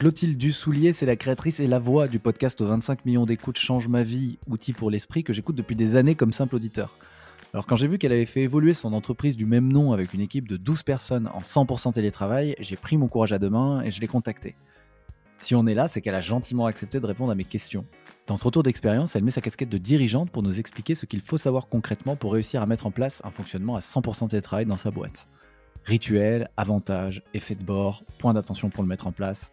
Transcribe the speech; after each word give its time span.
Clotilde 0.00 0.38
Dussoulier, 0.38 0.94
c'est 0.94 1.04
la 1.04 1.14
créatrice 1.14 1.60
et 1.60 1.66
la 1.66 1.78
voix 1.78 2.08
du 2.08 2.20
podcast 2.20 2.58
aux 2.62 2.66
25 2.66 3.04
millions 3.04 3.26
d'écoutes 3.26 3.58
Change 3.58 3.86
ma 3.86 4.02
vie, 4.02 4.38
outil 4.46 4.72
pour 4.72 4.90
l'esprit 4.90 5.24
que 5.24 5.34
j'écoute 5.34 5.56
depuis 5.56 5.76
des 5.76 5.94
années 5.94 6.14
comme 6.14 6.32
simple 6.32 6.56
auditeur. 6.56 6.88
Alors 7.52 7.66
quand 7.66 7.76
j'ai 7.76 7.86
vu 7.86 7.98
qu'elle 7.98 8.12
avait 8.12 8.24
fait 8.24 8.40
évoluer 8.40 8.72
son 8.72 8.94
entreprise 8.94 9.36
du 9.36 9.44
même 9.44 9.70
nom 9.70 9.92
avec 9.92 10.14
une 10.14 10.22
équipe 10.22 10.48
de 10.48 10.56
12 10.56 10.84
personnes 10.84 11.28
en 11.34 11.40
100% 11.40 11.92
télétravail, 11.92 12.56
j'ai 12.60 12.76
pris 12.76 12.96
mon 12.96 13.08
courage 13.08 13.34
à 13.34 13.38
deux 13.38 13.50
mains 13.50 13.82
et 13.82 13.90
je 13.90 14.00
l'ai 14.00 14.06
contactée. 14.06 14.54
Si 15.38 15.54
on 15.54 15.66
est 15.66 15.74
là, 15.74 15.86
c'est 15.86 16.00
qu'elle 16.00 16.14
a 16.14 16.22
gentiment 16.22 16.64
accepté 16.64 16.98
de 16.98 17.04
répondre 17.04 17.32
à 17.32 17.34
mes 17.34 17.44
questions. 17.44 17.84
Dans 18.26 18.38
ce 18.38 18.44
retour 18.44 18.62
d'expérience, 18.62 19.16
elle 19.16 19.24
met 19.24 19.30
sa 19.30 19.42
casquette 19.42 19.68
de 19.68 19.76
dirigeante 19.76 20.30
pour 20.30 20.42
nous 20.42 20.58
expliquer 20.58 20.94
ce 20.94 21.04
qu'il 21.04 21.20
faut 21.20 21.36
savoir 21.36 21.68
concrètement 21.68 22.16
pour 22.16 22.32
réussir 22.32 22.62
à 22.62 22.66
mettre 22.66 22.86
en 22.86 22.90
place 22.90 23.20
un 23.22 23.30
fonctionnement 23.30 23.76
à 23.76 23.80
100% 23.80 24.28
télétravail 24.28 24.64
dans 24.64 24.78
sa 24.78 24.90
boîte. 24.90 25.26
Rituels, 25.84 26.48
avantages, 26.56 27.22
effets 27.34 27.54
de 27.54 27.62
bord, 27.62 28.02
points 28.18 28.32
d'attention 28.32 28.70
pour 28.70 28.82
le 28.82 28.88
mettre 28.88 29.06
en 29.06 29.12
place, 29.12 29.52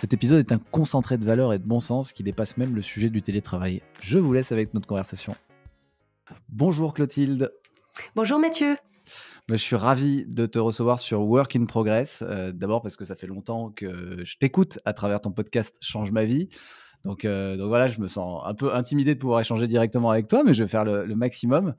cet 0.00 0.14
épisode 0.14 0.38
est 0.38 0.50
un 0.50 0.58
concentré 0.70 1.18
de 1.18 1.26
valeur 1.26 1.52
et 1.52 1.58
de 1.58 1.66
bon 1.66 1.78
sens 1.78 2.14
qui 2.14 2.22
dépasse 2.22 2.56
même 2.56 2.74
le 2.74 2.80
sujet 2.80 3.10
du 3.10 3.20
télétravail. 3.20 3.82
Je 4.00 4.18
vous 4.18 4.32
laisse 4.32 4.50
avec 4.50 4.72
notre 4.72 4.86
conversation. 4.86 5.34
Bonjour 6.48 6.94
Clotilde. 6.94 7.52
Bonjour 8.16 8.38
Mathieu. 8.38 8.78
Bah, 9.46 9.56
je 9.56 9.62
suis 9.62 9.76
ravi 9.76 10.24
de 10.24 10.46
te 10.46 10.58
recevoir 10.58 11.00
sur 11.00 11.20
Work 11.20 11.54
in 11.54 11.66
Progress. 11.66 12.24
Euh, 12.26 12.50
d'abord 12.50 12.80
parce 12.80 12.96
que 12.96 13.04
ça 13.04 13.14
fait 13.14 13.26
longtemps 13.26 13.72
que 13.76 14.24
je 14.24 14.38
t'écoute 14.38 14.78
à 14.86 14.94
travers 14.94 15.20
ton 15.20 15.32
podcast 15.32 15.76
Change 15.82 16.12
ma 16.12 16.24
vie. 16.24 16.48
Donc, 17.04 17.26
euh, 17.26 17.58
donc 17.58 17.68
voilà, 17.68 17.86
je 17.86 18.00
me 18.00 18.06
sens 18.06 18.42
un 18.46 18.54
peu 18.54 18.74
intimidé 18.74 19.14
de 19.14 19.20
pouvoir 19.20 19.40
échanger 19.40 19.66
directement 19.66 20.10
avec 20.10 20.28
toi, 20.28 20.42
mais 20.44 20.54
je 20.54 20.62
vais 20.62 20.68
faire 20.70 20.86
le 20.86 21.14
maximum. 21.14 21.74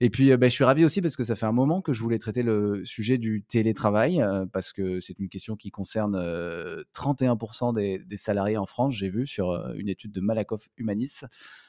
Et 0.00 0.10
puis, 0.10 0.30
euh, 0.30 0.36
bah, 0.36 0.48
je 0.48 0.52
suis 0.52 0.64
ravi 0.64 0.84
aussi 0.84 1.00
parce 1.00 1.16
que 1.16 1.24
ça 1.24 1.36
fait 1.36 1.46
un 1.46 1.52
moment 1.52 1.80
que 1.80 1.94
je 1.94 2.02
voulais 2.02 2.18
traiter 2.18 2.42
le 2.42 2.84
sujet 2.84 3.16
du 3.16 3.42
télétravail, 3.42 4.20
euh, 4.20 4.44
parce 4.44 4.74
que 4.74 5.00
c'est 5.00 5.18
une 5.18 5.30
question 5.30 5.56
qui 5.56 5.70
concerne 5.70 6.16
31% 6.92 7.78
euh, 7.78 7.98
des, 8.04 8.16
salariés 8.18 8.58
en 8.58 8.66
France, 8.66 8.92
j'ai 8.92 9.08
vu 9.08 9.26
sur 9.26 9.52
une 9.74 9.88
étude 9.88 10.12
de 10.12 10.20
Malakoff 10.20 10.68
Humanis. 10.76 11.24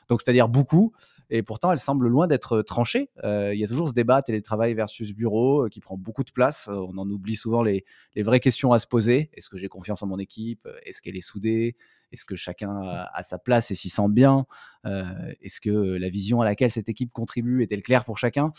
Donc, 0.09 0.21
c'est-à-dire 0.21 0.49
beaucoup. 0.49 0.93
Et 1.29 1.41
pourtant, 1.41 1.71
elle 1.71 1.79
semble 1.79 2.07
loin 2.07 2.27
d'être 2.27 2.61
tranchée. 2.61 3.09
Il 3.23 3.57
y 3.57 3.63
a 3.63 3.67
toujours 3.67 3.89
ce 3.89 3.93
débat 3.93 4.21
télétravail 4.21 4.73
versus 4.73 5.13
bureau 5.13 5.67
qui 5.69 5.81
prend 5.81 5.97
beaucoup 5.97 6.23
de 6.23 6.31
place. 6.31 6.69
on 6.69 6.97
en 6.97 7.09
oublie 7.09 7.35
souvent 7.35 7.61
les, 7.61 7.83
les 8.15 8.23
vraies 8.23 8.39
questions 8.39 8.71
à 8.71 8.79
se 8.79 8.87
poser. 8.87 9.29
Est-ce 9.33 9.49
que 9.49 9.57
j'ai 9.57 9.67
confiance 9.67 10.03
en 10.03 10.07
mon 10.07 10.19
équipe? 10.19 10.67
Est-ce 10.85 11.01
qu'elle 11.01 11.17
est 11.17 11.21
soudée? 11.21 11.75
Est-ce 12.11 12.25
que 12.25 12.35
chacun 12.35 12.81
a, 13.13 13.23
sa 13.23 13.37
place 13.37 13.71
et 13.71 13.75
s'y 13.75 13.89
sent 13.89 14.09
bien? 14.09 14.45
Euh, 14.85 15.03
Est-ce 15.41 15.61
que 15.61 15.69
la 15.69 16.09
vision 16.09 16.41
à 16.41 16.45
laquelle 16.45 16.71
cette 16.71 16.89
équipe 16.89 17.11
contribue 17.11 17.63
est-elle 17.63 17.81
claire 17.81 18.05
pour 18.05 18.17
chacun? 18.17 18.51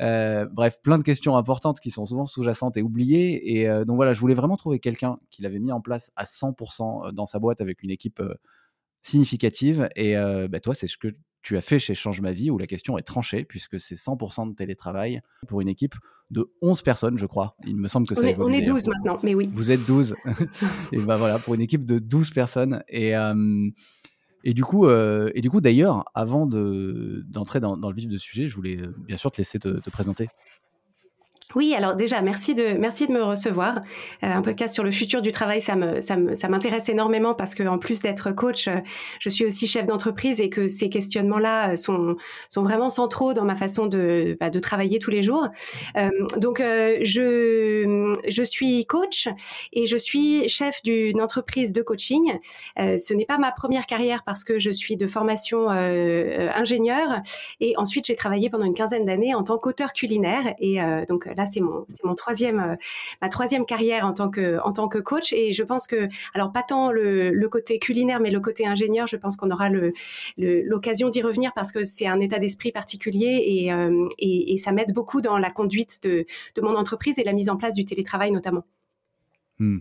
Euh, 0.00 0.46
bref, 0.50 0.80
plein 0.82 0.98
de 0.98 1.04
questions 1.04 1.36
importantes 1.36 1.80
qui 1.80 1.90
sont 1.90 2.06
souvent 2.06 2.26
sous-jacentes 2.26 2.76
et 2.76 2.82
oubliées. 2.82 3.58
Et 3.58 3.68
euh, 3.68 3.84
donc 3.84 3.96
voilà, 3.96 4.12
je 4.12 4.20
voulais 4.20 4.34
vraiment 4.34 4.56
trouver 4.56 4.80
quelqu'un 4.80 5.18
qui 5.30 5.42
l'avait 5.42 5.60
mis 5.60 5.72
en 5.72 5.80
place 5.80 6.10
à 6.16 6.24
100% 6.24 7.12
dans 7.12 7.26
sa 7.26 7.38
boîte 7.38 7.60
avec 7.60 7.82
une 7.82 7.90
équipe 7.90 8.22
significative. 9.02 9.88
Et 9.96 10.14
bah, 10.48 10.60
toi, 10.60 10.74
c'est 10.74 10.86
ce 10.86 10.96
que 10.96 11.08
tu 11.44 11.56
as 11.58 11.60
fait 11.60 11.78
chez 11.78 11.94
Change 11.94 12.20
ma 12.22 12.32
vie 12.32 12.50
où 12.50 12.58
la 12.58 12.66
question 12.66 12.98
est 12.98 13.02
tranchée 13.02 13.44
puisque 13.44 13.78
c'est 13.78 13.94
100% 13.94 14.50
de 14.50 14.54
télétravail 14.54 15.20
pour 15.46 15.60
une 15.60 15.68
équipe 15.68 15.94
de 16.30 16.50
11 16.62 16.82
personnes, 16.82 17.18
je 17.18 17.26
crois. 17.26 17.54
Il 17.66 17.78
me 17.78 17.86
semble 17.86 18.06
que 18.06 18.14
ça 18.14 18.22
on 18.22 18.24
est, 18.24 18.36
On 18.38 18.48
est 18.48 18.62
12 18.62 18.88
maintenant, 18.88 19.20
mais 19.22 19.34
oui. 19.34 19.50
Vous 19.52 19.70
êtes 19.70 19.86
12. 19.86 20.16
et 20.92 20.98
ben 20.98 21.16
voilà, 21.16 21.38
pour 21.38 21.54
une 21.54 21.60
équipe 21.60 21.84
de 21.84 21.98
12 21.98 22.30
personnes. 22.30 22.82
Et, 22.88 23.14
euh, 23.14 23.68
et 24.42 24.54
du 24.54 24.64
coup, 24.64 24.86
euh, 24.86 25.30
et 25.34 25.42
du 25.42 25.50
coup 25.50 25.60
d'ailleurs, 25.60 26.04
avant 26.14 26.46
d'entrer 26.46 27.60
dans, 27.60 27.76
dans, 27.76 27.90
le 27.90 27.94
vif 27.94 28.08
du 28.08 28.18
sujet, 28.18 28.48
je 28.48 28.54
voulais 28.56 28.78
euh, 28.78 28.94
bien 29.06 29.18
sûr 29.18 29.30
te 29.30 29.36
laisser 29.36 29.58
te 29.58 29.90
présenter. 29.90 30.28
Oui, 31.54 31.72
alors 31.76 31.94
déjà, 31.94 32.20
merci 32.20 32.54
de, 32.54 32.76
merci 32.78 33.06
de 33.06 33.12
me 33.12 33.22
recevoir. 33.22 33.76
Euh, 34.24 34.26
un 34.26 34.42
podcast 34.42 34.74
sur 34.74 34.82
le 34.82 34.90
futur 34.90 35.22
du 35.22 35.30
travail, 35.30 35.60
ça 35.60 35.76
me, 35.76 36.00
ça 36.00 36.16
ça 36.34 36.48
m'intéresse 36.48 36.88
énormément 36.88 37.34
parce 37.34 37.54
que 37.54 37.62
en 37.62 37.78
plus 37.78 38.02
d'être 38.02 38.32
coach, 38.32 38.66
euh, 38.66 38.78
je 39.20 39.28
suis 39.28 39.44
aussi 39.44 39.68
chef 39.68 39.86
d'entreprise 39.86 40.40
et 40.40 40.48
que 40.48 40.66
ces 40.66 40.88
questionnements-là 40.88 41.72
euh, 41.72 41.76
sont, 41.76 42.16
sont 42.48 42.64
vraiment 42.64 42.90
centraux 42.90 43.34
dans 43.34 43.44
ma 43.44 43.54
façon 43.54 43.86
de, 43.86 44.36
bah, 44.40 44.50
de 44.50 44.58
travailler 44.58 44.98
tous 44.98 45.10
les 45.10 45.22
jours. 45.22 45.48
donc, 46.36 46.60
je, 46.60 48.12
je 48.28 48.42
suis 48.42 48.84
coach 48.86 49.28
et 49.72 49.86
je 49.86 49.96
suis 49.96 50.48
chef 50.48 50.82
d'une 50.82 51.20
entreprise 51.20 51.72
de 51.72 51.82
coaching. 51.82 52.38
ce 52.76 53.14
n'est 53.14 53.24
pas 53.24 53.38
ma 53.38 53.52
première 53.52 53.86
carrière 53.86 54.22
parce 54.24 54.44
que 54.44 54.58
je 54.58 54.70
suis 54.70 54.96
de 54.96 55.06
formation 55.06 55.68
ingénieur 55.68 57.20
et 57.60 57.74
ensuite 57.76 58.06
j'ai 58.06 58.16
travaillé 58.16 58.50
pendant 58.50 58.64
une 58.64 58.74
quinzaine 58.74 59.04
d'années 59.04 59.34
en 59.34 59.42
tant 59.42 59.58
qu'auteur 59.58 59.92
culinaire 59.92 60.54
et 60.58 60.78
donc 61.08 61.26
là 61.36 61.43
c'est 61.46 61.60
mon, 61.60 62.14
troisième, 62.14 62.60
euh, 62.60 62.76
ma 63.22 63.28
troisième 63.28 63.64
carrière 63.64 64.06
en 64.06 64.12
tant 64.12 64.28
que, 64.28 64.58
en 64.64 64.72
tant 64.72 64.88
que 64.88 64.98
coach. 64.98 65.32
Et 65.32 65.52
je 65.52 65.62
pense 65.62 65.86
que, 65.86 66.08
alors 66.34 66.52
pas 66.52 66.62
tant 66.62 66.90
le, 66.90 67.48
côté 67.48 67.78
culinaire, 67.78 68.20
mais 68.20 68.30
le 68.30 68.40
côté 68.40 68.66
ingénieur, 68.66 69.06
je 69.06 69.16
pense 69.16 69.36
qu'on 69.36 69.50
aura 69.50 69.68
l'occasion 70.38 71.08
d'y 71.08 71.22
revenir 71.22 71.52
parce 71.54 71.72
que 71.72 71.84
c'est 71.84 72.06
un 72.06 72.20
état 72.20 72.38
d'esprit 72.38 72.72
particulier 72.72 73.42
et, 73.46 73.72
euh, 73.72 74.08
et, 74.18 74.58
ça 74.58 74.72
m'aide 74.72 74.92
beaucoup 74.94 75.20
dans 75.20 75.38
la 75.38 75.50
conduite 75.50 76.02
de, 76.02 76.26
mon 76.60 76.76
entreprise 76.76 77.18
et 77.18 77.24
la 77.24 77.32
mise 77.32 77.50
en 77.50 77.56
place 77.56 77.74
du 77.74 77.84
télétravail 77.84 78.30
notamment. 78.30 78.64
Hmm. 79.58 79.78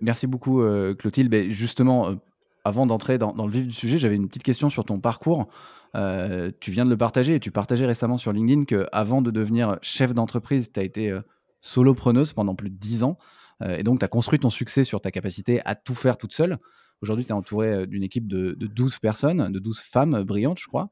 Merci 0.00 0.26
beaucoup, 0.26 0.60
euh, 0.60 0.94
Clotilde. 0.94 1.50
Justement, 1.50 2.16
avant 2.64 2.86
d'entrer 2.86 3.18
dans, 3.18 3.32
le 3.34 3.50
vif 3.50 3.66
du 3.66 3.72
sujet, 3.72 3.98
j'avais 3.98 4.16
une 4.16 4.28
petite 4.28 4.42
question 4.42 4.70
sur 4.70 4.84
ton 4.84 5.00
parcours. 5.00 5.48
Euh, 5.94 6.50
tu 6.60 6.70
viens 6.70 6.84
de 6.84 6.90
le 6.90 6.96
partager 6.96 7.34
et 7.34 7.40
tu 7.40 7.50
partageais 7.50 7.86
récemment 7.86 8.18
sur 8.18 8.32
LinkedIn 8.32 8.64
qu'avant 8.64 9.22
de 9.22 9.30
devenir 9.30 9.78
chef 9.82 10.12
d'entreprise, 10.12 10.70
tu 10.72 10.80
as 10.80 10.82
été 10.82 11.10
euh, 11.10 11.20
solopreneuse 11.60 12.32
pendant 12.32 12.54
plus 12.54 12.70
de 12.70 12.76
10 12.76 13.04
ans. 13.04 13.18
Euh, 13.62 13.76
et 13.76 13.82
donc, 13.82 13.98
tu 13.98 14.04
as 14.04 14.08
construit 14.08 14.38
ton 14.38 14.50
succès 14.50 14.84
sur 14.84 15.00
ta 15.00 15.10
capacité 15.10 15.60
à 15.64 15.74
tout 15.74 15.94
faire 15.94 16.18
toute 16.18 16.32
seule. 16.32 16.58
Aujourd'hui, 17.00 17.24
tu 17.24 17.30
es 17.30 17.34
entouré 17.34 17.86
d'une 17.86 18.02
équipe 18.02 18.26
de, 18.26 18.52
de, 18.52 18.66
12 18.66 18.98
personnes, 18.98 19.52
de 19.52 19.58
12 19.58 19.78
femmes 19.78 20.24
brillantes, 20.24 20.58
je 20.58 20.66
crois. 20.66 20.90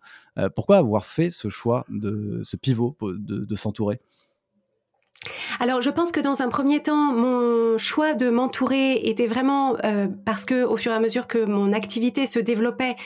pourquoi 0.55 0.77
avoir 0.77 1.05
fait 1.05 1.31
ce 1.31 1.49
choix, 1.49 1.85
de 1.89 2.41
ce 2.45 2.57
pivot 2.57 2.97
de 3.03 3.57
s'entourer? 3.57 4.01
Alors, 5.61 5.83
je 5.83 5.91
pense 5.91 6.13
que 6.13 6.21
dans 6.21 6.43
un 6.43 6.49
premier 6.49 6.83
temps, 6.83 7.13
mon 7.13 7.79
choix 7.79 8.15
de 8.15 8.31
m'entourer 8.31 9.01
était 9.05 9.27
vraiment 9.27 9.77
euh, 9.85 10.09
parce 10.25 10.45
que, 10.45 10.65
au 10.65 10.77
fur 10.77 10.93
et 10.93 10.95
à 10.95 11.01
mesure 11.01 11.27
que 11.27 11.45
mon 11.45 11.73
activité 11.73 12.27
se 12.27 12.39
développait, 12.39 12.97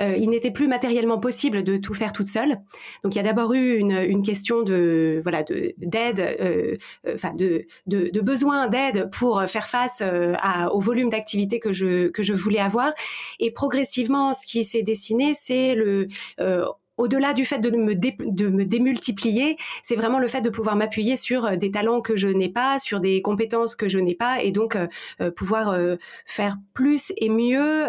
euh, 0.00 0.14
il 0.18 0.30
n'était 0.30 0.50
plus 0.50 0.68
matériellement 0.68 1.18
possible 1.18 1.62
de 1.62 1.76
tout 1.76 1.94
faire 1.94 2.12
toute 2.12 2.26
seule. 2.26 2.58
Donc, 3.04 3.14
il 3.14 3.16
y 3.16 3.20
a 3.20 3.22
d'abord 3.22 3.52
eu 3.54 3.76
une, 3.76 3.92
une, 3.92 4.22
question 4.22 4.62
de 4.62 5.20
voilà 5.22 5.42
de 5.42 5.72
d'aide, 5.78 6.20
euh, 6.40 6.76
enfin 7.14 7.32
de, 7.34 7.66
de, 7.86 8.10
de, 8.12 8.20
besoin 8.20 8.68
d'aide 8.68 9.08
pour 9.10 9.42
faire 9.44 9.66
face 9.66 10.02
à, 10.02 10.72
au 10.74 10.80
volume 10.80 11.08
d'activité 11.08 11.58
que 11.58 11.72
je 11.72 12.08
que 12.08 12.22
je 12.22 12.32
voulais 12.32 12.60
avoir. 12.60 12.92
Et 13.38 13.50
progressivement, 13.50 14.34
ce 14.34 14.46
qui 14.46 14.64
s'est 14.64 14.82
dessiné, 14.82 15.34
c'est 15.34 15.74
le 15.74 16.08
au-delà 17.00 17.32
du 17.32 17.46
fait 17.46 17.58
de 17.58 17.70
me, 17.70 18.64
démultiplier, 18.64 19.56
c'est 19.82 19.96
vraiment 19.96 20.18
le 20.18 20.28
fait 20.28 20.42
de 20.42 20.50
pouvoir 20.50 20.76
m'appuyer 20.76 21.16
sur 21.16 21.46
euh, 21.46 21.56
des 21.56 21.70
talents 21.70 22.02
que 22.02 22.14
je 22.14 22.28
n'ai 22.28 22.50
pas, 22.50 22.78
sur 22.78 23.00
des 23.00 23.22
compétences 23.22 23.74
que 23.74 23.88
je 23.88 23.98
n'ai 23.98 24.14
pas, 24.14 24.42
et 24.42 24.50
donc 24.50 24.76
euh, 24.76 24.86
euh, 25.22 25.30
pouvoir 25.30 25.76
faire 26.26 26.58
plus 26.74 27.12
et 27.16 27.28
mieux. 27.30 27.86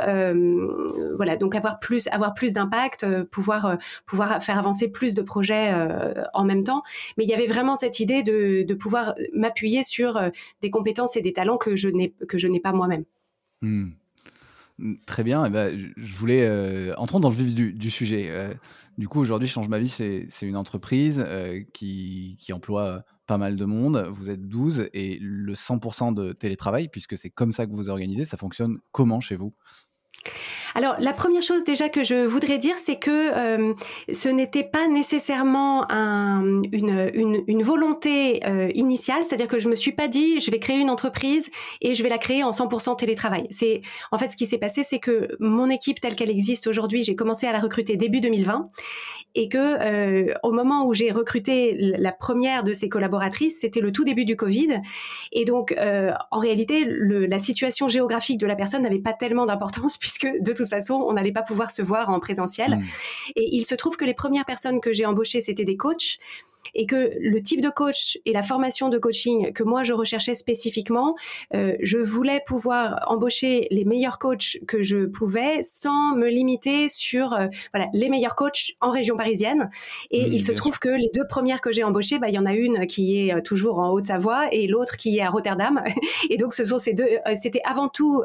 voilà, 1.16 1.36
donc 1.36 1.56
avoir 1.56 1.80
plus, 1.80 2.08
avoir 2.08 2.34
plus 2.34 2.54
d'impact, 2.54 3.06
pouvoir 3.26 3.78
pouvoir 4.06 4.42
faire 4.42 4.58
avancer 4.58 4.88
plus 4.88 5.14
de 5.14 5.22
projets 5.22 5.74
en 6.34 6.44
même 6.46 6.64
temps. 6.64 6.84
Mais 7.18 7.26
il 7.26 7.30
y 7.30 7.34
avait 7.34 7.48
vraiment 7.48 7.76
cette 7.76 8.00
idée 8.00 8.24
de, 8.24 8.64
de 8.64 8.74
pouvoir 8.74 9.16
m'appuyer 9.34 9.84
sur 9.84 10.22
des 10.62 10.70
compétences 10.70 11.18
et 11.18 11.22
des 11.22 11.34
talents 11.34 11.58
que 11.58 11.76
je 11.76 11.90
n'ai 11.90 12.14
que 12.28 12.38
je 12.38 12.48
n'ai 12.48 12.60
pas 12.60 12.72
moi-même. 12.72 13.04
Hmm. 13.62 13.90
Très 15.06 15.24
bien. 15.24 15.46
Eh 15.46 15.50
ben, 15.50 15.94
je 15.96 16.16
voulais 16.16 16.44
euh, 16.48 16.96
entrons 16.98 17.20
dans 17.20 17.30
le 17.30 17.36
vif 17.36 17.54
du, 17.54 17.92
sujet. 17.92 18.30
Euh, 18.30 18.54
du 18.98 19.08
coup, 19.08 19.20
aujourd'hui, 19.20 19.48
Change 19.48 19.68
ma 19.68 19.80
vie, 19.80 19.90
c'est 19.90 20.28
une 20.42 20.56
entreprise 20.56 21.24
euh, 21.26 21.62
qui, 21.74 22.36
qui, 22.40 22.52
emploie 22.52 23.04
pas 23.28 23.38
mal 23.38 23.56
de 23.56 23.66
monde. 23.66 24.10
Vous 24.12 24.30
êtes 24.30 24.48
12 24.48 24.90
et 24.94 25.20
le 25.22 25.54
100% 25.54 26.14
de 26.14 26.34
télétravail, 26.34 26.88
puisque 26.90 27.18
c'est 27.18 27.30
comme 27.30 27.52
ça 27.52 27.68
que 27.68 27.72
vous 27.72 27.90
organisez, 27.90 28.26
ça 28.26 28.38
fonctionne 28.38 28.80
comment 28.92 29.20
chez 29.20 29.36
vous? 29.36 29.54
Alors, 30.76 30.96
la 31.00 31.14
première 31.14 31.42
chose 31.42 31.64
déjà 31.64 31.90
que 31.90 32.04
je 32.04 32.26
voudrais 32.26 32.58
dire, 32.58 32.78
c'est 32.78 32.98
que 32.98 33.10
euh, 33.12 33.74
ce 34.12 34.30
n'était 34.30 34.64
pas 34.64 34.88
nécessairement 34.88 35.92
un, 35.92 36.62
une, 36.72 37.12
une, 37.14 37.44
une, 37.48 37.64
volonté 37.64 38.40
euh, 38.46 38.72
initiale, 38.74 39.24
c'est-à-dire 39.26 39.48
que 39.48 39.60
je 39.60 39.68
me 39.68 39.76
suis 39.76 39.92
pas 39.92 40.08
dit, 40.08 40.40
je 40.40 40.50
vais 40.50 40.60
créer 40.60 40.80
une 40.80 40.90
entreprise 40.90 41.50
et 41.82 41.96
je 41.96 42.04
vais 42.04 42.10
la 42.10 42.18
créer 42.18 42.44
en 42.44 42.52
100% 42.52 42.96
télétravail. 42.98 43.48
C'est 43.52 43.82
en 44.12 44.18
fait 44.18 44.30
ce 44.30 44.38
qui 44.38 44.46
s'est 44.46 44.58
passé, 44.58 44.84
c'est 44.84 45.00
que 45.00 45.30
mon 45.40 45.70
équipe 45.70 46.00
telle 46.00 46.16
qu'elle 46.16 46.30
existe 46.30 46.68
aujourd'hui, 46.68 47.04
j'ai 47.04 47.16
commencé 47.16 47.48
à 47.48 47.52
la 47.52 47.60
recruter 47.60 47.98
début 47.98 48.22
2020 48.22 48.70
et 49.36 49.50
que 49.50 49.58
euh, 49.58 50.34
au 50.44 50.52
moment 50.52 50.86
où 50.86 50.94
j'ai 50.94 51.12
recruté 51.12 51.76
la 51.78 52.12
première 52.12 52.64
de 52.64 52.74
ces 52.74 52.90
collaboratrices, 52.90 53.62
c'était 53.62 53.80
le 53.80 53.92
tout 53.92 54.04
début 54.04 54.26
du 54.26 54.36
Covid, 54.36 54.82
et 55.32 55.46
donc 55.46 55.74
euh, 55.78 56.12
en 56.32 56.38
réalité, 56.38 56.84
le, 56.86 57.26
la 57.26 57.40
situation 57.40 57.88
géographique 57.88 58.40
de 58.40 58.48
la 58.48 58.56
personne 58.56 58.84
n'avait 58.84 59.00
pas 59.00 59.14
tellement 59.14 59.46
d'importance 59.46 59.98
puisque 60.12 60.42
de 60.42 60.54
toute 60.54 60.70
façon, 60.70 60.96
on 60.96 61.14
n'allait 61.14 61.32
pas 61.32 61.44
pouvoir 61.44 61.72
se 61.72 61.82
voir 61.82 62.10
en 62.10 62.20
présentiel. 62.20 62.78
Mmh. 62.78 62.84
Et 63.36 63.56
il 63.56 63.66
se 63.66 63.76
trouve 63.76 63.98
que 63.98 64.06
les 64.06 64.14
premières 64.14 64.46
personnes 64.46 64.82
que 64.82 64.94
j'ai 64.94 65.06
embauchées, 65.06 65.42
c'était 65.42 65.66
des 65.66 65.78
coachs 65.78 66.18
et 66.74 66.86
que 66.86 67.12
le 67.20 67.42
type 67.42 67.62
de 67.62 67.70
coach 67.70 68.18
et 68.26 68.34
la 68.34 68.44
formation 68.44 68.90
de 68.90 68.98
coaching 68.98 69.52
que 69.54 69.64
moi 69.64 69.84
je 69.84 69.94
recherchais 69.94 70.36
spécifiquement, 70.36 71.16
euh, 71.54 71.76
je 71.82 71.98
voulais 71.98 72.42
pouvoir 72.46 73.04
embaucher 73.08 73.68
les 73.72 73.86
meilleurs 73.86 74.20
coachs 74.20 74.58
que 74.68 74.84
je 74.84 75.06
pouvais 75.06 75.62
sans 75.64 76.16
me 76.16 76.28
limiter 76.30 76.90
sur 76.90 77.34
euh, 77.34 77.48
voilà 77.74 77.90
les 77.94 78.10
meilleurs 78.10 78.36
coachs 78.36 78.74
en 78.82 78.92
région 78.92 79.18
parisienne. 79.18 79.70
Et 80.12 80.22
il 80.22 80.44
se 80.44 80.52
trouve 80.52 80.80
que 80.80 80.90
les 80.90 81.10
deux 81.14 81.28
premières 81.28 81.62
que 81.62 81.72
j'ai 81.72 81.84
embauchées, 81.84 82.20
bah, 82.20 82.30
il 82.30 82.36
y 82.36 82.40
en 82.40 82.46
a 82.46 82.54
une 82.54 82.88
qui 82.88 83.20
est 83.20 83.34
euh, 83.34 83.42
toujours 83.42 83.80
en 83.80 83.92
Haute-Savoie 83.92 84.54
et 84.54 84.68
l'autre 84.68 84.98
qui 84.98 85.18
est 85.18 85.22
à 85.22 85.30
Rotterdam. 85.30 85.84
Et 86.30 86.38
donc 86.38 86.54
ce 86.54 86.64
sont 86.64 86.78
ces 86.78 86.94
deux, 86.94 87.04
euh, 87.04 87.36
c'était 87.36 87.62
avant 87.66 87.90
tout 87.90 88.24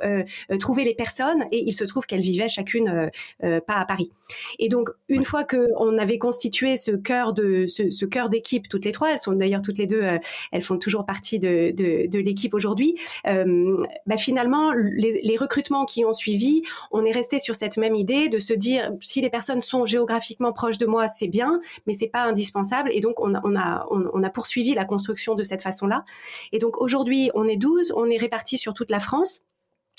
trouver 0.60 0.84
les 0.84 0.94
personnes 0.94 1.44
et 1.50 1.62
il 1.66 1.72
se 1.72 1.84
trouve 1.84 2.06
qu'elles 2.06 2.20
vivaient 2.20 2.48
chacune 2.48 3.10
pas 3.40 3.74
à 3.74 3.84
Paris. 3.84 4.10
Et 4.58 4.68
donc 4.68 4.90
une 5.08 5.18
ouais. 5.18 5.24
fois 5.24 5.44
que 5.44 5.68
on 5.78 5.98
avait 5.98 6.18
constitué 6.18 6.76
ce 6.76 6.92
cœur 6.92 7.32
de 7.32 7.66
ce, 7.66 7.90
ce 7.90 8.04
cœur 8.04 8.25
d'équipe 8.28 8.68
toutes 8.68 8.84
les 8.84 8.92
trois. 8.92 9.10
Elles 9.10 9.18
sont 9.18 9.32
d'ailleurs 9.32 9.62
toutes 9.62 9.78
les 9.78 9.86
deux, 9.86 10.02
euh, 10.02 10.18
elles 10.52 10.62
font 10.62 10.78
toujours 10.78 11.06
partie 11.06 11.38
de, 11.38 11.70
de, 11.72 12.06
de 12.06 12.18
l'équipe 12.18 12.54
aujourd'hui. 12.54 12.94
Euh, 13.26 13.76
bah 14.06 14.16
finalement, 14.16 14.72
les, 14.72 15.20
les, 15.22 15.36
recrutements 15.36 15.84
qui 15.84 16.04
ont 16.04 16.12
suivi, 16.12 16.62
on 16.90 17.04
est 17.04 17.12
resté 17.12 17.38
sur 17.38 17.54
cette 17.54 17.76
même 17.76 17.94
idée 17.94 18.28
de 18.28 18.38
se 18.38 18.52
dire 18.52 18.90
si 19.00 19.20
les 19.20 19.30
personnes 19.30 19.60
sont 19.60 19.84
géographiquement 19.84 20.52
proches 20.52 20.78
de 20.78 20.86
moi, 20.86 21.08
c'est 21.08 21.28
bien, 21.28 21.60
mais 21.86 21.94
c'est 21.94 22.08
pas 22.08 22.22
indispensable. 22.22 22.90
Et 22.92 23.00
donc 23.00 23.20
on 23.20 23.34
a, 23.34 23.40
on 23.44 23.56
a, 23.56 23.86
on, 23.90 24.22
a 24.22 24.30
poursuivi 24.30 24.74
la 24.74 24.84
construction 24.84 25.34
de 25.34 25.44
cette 25.44 25.62
façon-là. 25.62 26.04
Et 26.52 26.58
donc 26.58 26.80
aujourd'hui, 26.80 27.30
on 27.34 27.46
est 27.46 27.56
12, 27.56 27.92
on 27.96 28.06
est 28.06 28.16
répartis 28.16 28.58
sur 28.58 28.74
toute 28.74 28.90
la 28.90 29.00
France 29.00 29.42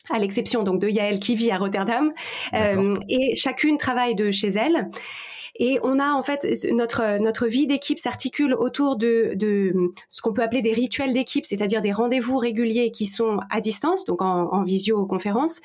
à 0.10 0.20
l'exception 0.20 0.64
donc 0.64 0.80
de 0.80 0.88
Yael 0.88 1.20
qui 1.20 1.36
vit 1.36 1.52
à 1.52 1.58
Rotterdam, 1.58 2.14
euh, 2.54 2.94
et 3.10 3.36
chacune 3.36 3.78
travaille 3.78 4.16
de 4.16 4.32
chez 4.32 4.50
elle. 4.50 4.90
Et 5.60 5.80
on 5.84 6.00
a 6.00 6.12
en 6.12 6.24
fait 6.24 6.48
notre 6.72 7.20
notre 7.20 7.48
vie 7.48 7.68
d'équipe 7.68 8.00
s'articule 8.00 8.54
autour 8.54 8.96
de, 8.96 9.34
de 9.36 9.74
ce 10.10 10.22
qu'on 10.22 10.34
peut 10.34 10.42
appeler 10.42 10.62
des 10.62 10.74
rituels 10.74 11.14
d'équipe, 11.14 11.46
c'est-à-dire 11.46 11.82
des 11.82 11.92
rendez-vous 11.92 12.38
réguliers 12.38 12.92
qui 12.92 13.06
sont 13.06 13.40
à 13.50 13.62
distance, 13.62 14.06
donc 14.06 14.22
en, 14.22 14.52
en 14.54 14.64
visioconférence, 14.64 15.62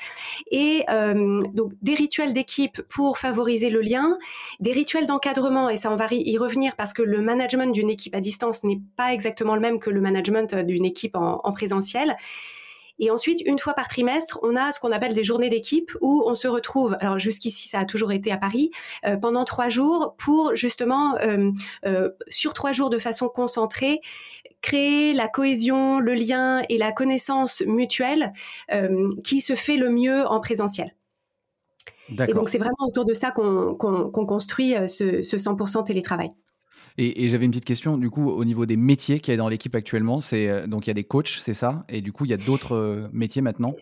et 0.51 0.85
euh, 0.91 1.41
donc 1.55 1.73
des 1.83 1.95
rituels 1.95 2.33
d'équipe 2.33 2.81
pour 2.89 3.19
favoriser 3.19 3.71
le 3.71 3.81
lien, 3.81 4.19
des 4.61 4.73
rituels 4.73 5.07
d'encadrement, 5.07 5.69
et 5.69 5.77
ça 5.77 5.91
on 5.93 5.97
va 5.97 6.07
y 6.11 6.37
revenir 6.39 6.77
parce 6.77 6.93
que 6.93 7.03
le 7.03 7.21
management 7.21 7.73
d'une 7.73 7.91
équipe 7.91 8.15
à 8.15 8.21
distance 8.21 8.65
n'est 8.65 8.81
pas 8.97 9.13
exactement 9.13 9.55
le 9.55 9.61
même 9.61 9.79
que 9.79 9.91
le 9.91 10.01
management 10.01 10.55
d'une 10.55 10.85
équipe 10.85 11.17
en, 11.17 11.41
en 11.45 11.53
présentiel. 11.53 12.17
Et 13.03 13.11
ensuite, 13.11 13.43
une 13.45 13.59
fois 13.59 13.75
par 13.75 13.89
trimestre, 13.89 14.39
on 14.45 14.55
a 14.55 14.71
ce 14.71 14.79
qu'on 14.79 14.93
appelle 14.93 15.13
des 15.13 15.25
journées 15.25 15.51
d'équipe 15.51 15.91
où 16.01 16.23
on 16.25 16.37
se 16.37 16.47
retrouve, 16.47 16.97
alors 17.01 17.19
jusqu'ici 17.19 17.69
ça 17.69 17.81
a 17.81 17.85
toujours 17.85 18.13
été 18.13 18.31
à 18.31 18.37
Paris, 18.37 18.71
euh, 19.05 19.17
pendant 19.17 19.45
trois 19.45 19.69
jours 19.69 20.15
pour 20.17 20.55
justement, 20.55 21.17
euh, 21.17 21.51
euh, 21.85 22.11
sur 22.29 22.55
trois 22.55 22.71
jours 22.71 22.91
de 22.91 23.01
façon 23.01 23.29
concentrée, 23.29 24.01
créer 24.61 25.15
la 25.15 25.27
cohésion, 25.27 25.99
le 25.99 26.15
lien 26.15 26.63
et 26.69 26.79
la 26.79 26.93
connaissance 26.93 27.65
mutuelle 27.67 28.33
qui 29.25 29.41
se 29.41 29.57
fait 29.57 29.77
le 29.77 29.91
mieux 29.91 30.25
en 30.25 30.39
présentiel. 30.39 30.95
Et 32.09 32.35
donc 32.35 32.49
c'est 32.49 32.59
vraiment 32.59 32.87
autour 32.87 33.05
de 33.05 33.15
ça 33.15 33.33
qu'on 33.33 33.75
qu 33.75 34.13
qu 34.13 34.27
construit 34.27 34.75
ce, 34.87 35.25
ce 35.25 35.37
100% 35.37 35.85
télétravail. 35.85 36.31
Et, 36.99 37.29
j'avais 37.29 37.45
une 37.45 37.51
petite 37.51 37.65
question, 37.65 37.97
du 37.97 38.11
coup, 38.11 38.29
au 38.31 38.45
niveau 38.45 38.67
des 38.67 38.77
métiers 38.77 39.21
qu'il 39.21 39.33
y 39.33 39.35
a 39.35 39.39
dans 39.39 39.49
l'équipe 39.49 39.75
actuellement. 39.75 40.21
C'est 40.21 40.49
euh, 40.49 40.67
donc 40.67 40.87
il 40.87 40.91
y 40.91 40.93
a 40.93 40.95
des 40.95 41.05
coachs, 41.05 41.41
c'est 41.43 41.55
ça? 41.55 41.85
Et 41.89 42.01
du 42.01 42.13
coup, 42.13 42.25
il 42.25 42.31
y 42.31 42.35
a 42.35 42.39
d'autres 42.39 42.75
euh, 42.75 43.09
métiers 43.13 43.43
maintenant? 43.43 43.75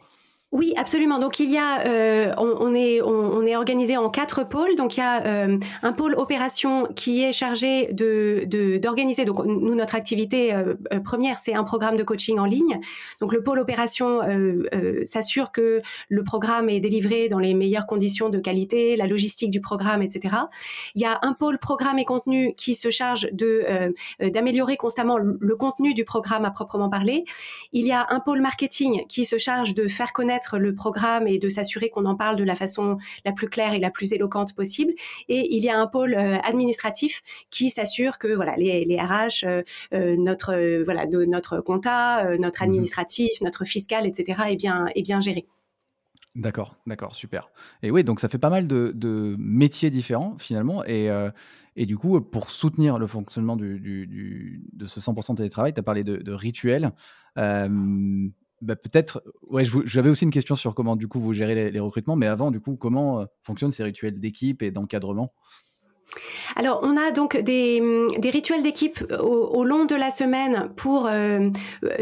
Oui, 0.53 0.75
absolument. 0.77 1.21
Donc 1.21 1.39
il 1.39 1.49
y 1.49 1.59
a, 1.59 1.87
euh, 1.87 2.35
on, 2.37 2.75
est, 2.75 3.01
on, 3.03 3.47
est 3.47 3.55
organisé 3.55 3.97
en 3.97 4.11
quatre 4.11 4.43
pôles. 4.43 4.75
Donc 4.75 4.97
il 4.97 5.01
y 5.01 5.03
a 5.03 5.25
euh, 5.25 5.59
un 5.85 5.93
pôle 5.93 6.17
opération 6.17 6.89
qui 6.97 7.23
est 7.23 7.33
chargé 7.33 7.93
de 7.93 8.49
d'organiser. 8.81 9.25
Donc 9.25 9.45
nous 9.45 9.77
notre 9.77 9.95
activité 9.95 10.53
euh, 10.53 10.75
euh, 10.93 10.99
première 10.99 11.39
c'est 11.39 11.55
un 11.55 11.63
programme 11.63 11.97
de 11.97 12.03
coaching 12.03 12.41
en 12.41 12.47
ligne. 12.47 12.81
Donc 13.21 13.33
le 13.33 13.45
pôle 13.45 13.61
opération 13.61 14.23
euh, 14.25 15.05
s'assure 15.05 15.53
que 15.53 15.83
le 16.09 16.25
programme 16.25 16.69
est 16.69 16.81
délivré 16.81 17.29
dans 17.29 17.39
les 17.39 17.55
meilleures 17.55 17.87
conditions 17.87 18.29
de 18.29 18.41
qualité, 18.41 18.97
la 18.97 19.07
logistique 19.07 19.53
du 19.53 19.61
programme, 19.61 20.03
etc. 20.03 20.35
Il 20.97 21.01
y 21.01 21.05
a 21.05 21.21
un 21.23 21.33
pôle 21.33 21.59
programme 21.61 22.01
et 22.01 22.05
contenu 22.05 22.55
qui 22.57 22.75
se 22.75 22.91
charge 22.91 23.29
de 23.31 23.95
d'améliorer 24.21 24.77
constamment 24.77 25.17
le 25.17 25.57
contenu 25.57 25.95
du 25.95 26.05
programme 26.05 26.45
à 26.45 26.51
proprement 26.51 26.89
parler. 26.89 27.25
Il 27.73 27.87
y 27.87 27.93
a 27.93 28.05
un 28.11 28.19
pôle 28.19 28.41
marketing 28.41 29.07
qui 29.07 29.25
se 29.25 29.39
charge 29.39 29.75
de 29.75 29.87
faire 29.87 30.13
connaître 30.13 30.40
le 30.59 30.75
programme 30.75 31.27
et 31.27 31.39
de 31.39 31.49
s'assurer 31.49 31.91
qu'on 31.91 32.05
en 32.07 32.17
parle 32.17 32.37
de 32.37 32.45
la 32.45 32.57
façon 32.57 32.99
la 33.25 33.33
plus 33.33 33.49
claire 33.49 33.73
et 33.73 33.79
la 33.79 33.91
plus 33.91 34.13
éloquente 34.13 34.55
possible. 34.55 34.93
Et 35.29 35.57
il 35.57 35.63
y 35.63 35.69
a 35.69 35.79
un 35.79 35.87
pôle 35.87 36.15
euh, 36.15 36.39
administratif 36.43 37.23
qui 37.51 37.71
s'assure 37.71 38.19
que 38.19 38.35
voilà 38.35 38.57
les, 38.57 38.85
les 38.85 39.01
RH, 39.01 39.45
euh, 39.45 39.63
euh, 39.95 40.17
notre 40.17 40.55
euh, 40.55 40.85
voilà 40.85 41.07
de, 41.07 41.25
notre 41.25 41.61
compta, 41.61 42.27
euh, 42.27 42.39
notre 42.39 42.63
mhm. 42.63 42.71
administratif, 42.71 43.41
notre 43.41 43.65
fiscal, 43.65 44.07
etc. 44.07 44.43
est 44.49 44.57
bien 44.57 44.87
est 44.95 45.03
bien 45.03 45.21
géré. 45.21 45.47
D'accord, 46.37 46.77
d'accord, 46.87 47.17
super. 47.17 47.51
Et 47.83 47.91
oui, 47.91 48.05
donc 48.05 48.21
ça 48.21 48.29
fait 48.29 48.39
pas 48.39 48.51
mal 48.51 48.69
de, 48.69 48.93
de 48.95 49.35
métiers 49.39 49.91
différents 49.91 50.37
finalement. 50.39 50.85
Et, 50.85 51.11
euh, 51.11 51.29
et, 51.75 51.87
du 51.87 51.97
coup, 51.97 52.21
pour 52.21 52.53
soutenir 52.53 52.99
le 52.99 53.09
fonctionnement 53.09 53.57
du, 53.57 53.81
du, 53.81 54.07
du 54.07 54.63
de 54.73 54.87
ce 54.87 55.01
100% 55.01 55.37
télétravail, 55.37 55.73
tu 55.75 55.81
as 55.81 55.83
parlé 55.83 56.05
de, 56.05 56.17
de 56.17 56.33
rituels. 56.33 56.93
Euh, 57.37 58.29
bah, 58.61 58.77
peut-être, 58.77 59.23
ouais, 59.49 59.65
j'avais 59.85 60.11
aussi 60.11 60.25
une 60.25 60.31
question 60.31 60.55
sur 60.55 60.75
comment 60.75 60.97
du 60.97 61.09
coup 61.09 61.21
vous 61.21 61.33
gérez 61.33 61.71
les, 61.71 61.81
recrutements, 61.81 62.17
mais 62.17 62.27
avant, 62.27 62.51
du 62.51 62.61
coup, 62.61 62.77
comment 62.77 63.21
euh, 63.21 63.25
fonctionnent 63.43 63.71
ces 63.71 63.85
rituels 63.85 64.21
d'équipe 64.21 64.63
et 64.63 64.71
d'encadrement? 64.71 65.33
Alors, 66.57 66.81
on 66.83 66.97
a 66.97 67.11
donc 67.11 67.37
des, 67.37 67.81
des 68.19 68.31
rituels 68.31 68.63
d'équipe 68.63 69.05
au, 69.21 69.25
au, 69.25 69.65
long 69.65 69.85
de 69.85 69.95
la 69.95 70.11
semaine 70.11 70.71
pour. 70.77 71.07
Euh, 71.07 71.49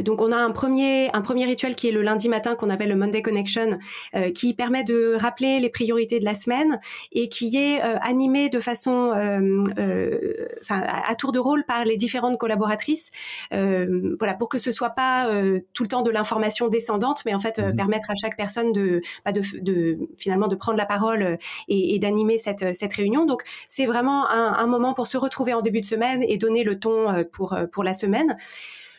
donc, 0.00 0.22
on 0.22 0.32
a 0.32 0.36
un 0.36 0.50
premier, 0.50 1.10
un 1.12 1.20
premier 1.20 1.44
rituel 1.44 1.74
qui 1.74 1.88
est 1.88 1.92
le 1.92 2.02
lundi 2.02 2.28
matin 2.28 2.54
qu'on 2.54 2.70
appelle 2.70 2.88
le 2.88 2.96
Monday 2.96 3.22
Connection, 3.22 3.78
euh, 4.16 4.30
qui 4.30 4.54
permet 4.54 4.84
de 4.84 5.14
rappeler 5.14 5.60
les 5.60 5.68
priorités 5.68 6.18
de 6.18 6.24
la 6.24 6.34
semaine 6.34 6.80
et 7.12 7.28
qui 7.28 7.56
est 7.56 7.82
euh, 7.82 7.98
animé 8.00 8.48
de 8.48 8.60
façon, 8.60 9.12
euh, 9.14 9.64
euh, 9.78 10.18
enfin, 10.62 10.80
à, 10.80 11.10
à, 11.10 11.14
tour 11.14 11.32
de 11.32 11.38
rôle 11.38 11.64
par 11.64 11.84
les 11.84 11.96
différentes 11.96 12.38
collaboratrices. 12.38 13.10
Euh, 13.52 14.14
voilà, 14.18 14.34
pour 14.34 14.48
que 14.48 14.58
ce 14.58 14.72
soit 14.72 14.90
pas 14.90 15.28
tout 15.74 15.82
le 15.82 15.88
temps 15.88 16.02
de 16.02 16.10
l'information 16.10 16.68
descendante, 16.68 17.22
mais 17.26 17.34
en 17.34 17.40
fait 17.40 17.58
mmh. 17.58 17.76
permettre 17.76 18.10
à 18.10 18.14
chaque 18.14 18.36
personne 18.36 18.72
de, 18.72 19.00
bah, 19.24 19.32
de, 19.32 19.42
de, 19.60 19.98
finalement 20.16 20.48
de 20.48 20.56
prendre 20.56 20.78
la 20.78 20.86
parole 20.86 21.38
et, 21.68 21.94
et 21.94 21.98
d'animer 21.98 22.38
cette, 22.38 22.74
cette 22.74 22.92
réunion. 22.92 23.24
Donc, 23.24 23.42
c'est 23.68 23.86
vraiment 23.86 23.97
vraiment 23.98 24.28
un, 24.30 24.66
moment 24.66 24.94
pour 24.94 25.08
se 25.08 25.16
retrouver 25.16 25.54
en 25.54 25.60
début 25.60 25.80
de 25.80 25.86
semaine 25.86 26.22
et 26.22 26.38
donner 26.38 26.62
le 26.62 26.78
ton 26.78 27.12
euh, 27.12 27.24
pour, 27.24 27.52
euh, 27.52 27.66
pour 27.66 27.82
la 27.82 27.94
semaine. 27.94 28.36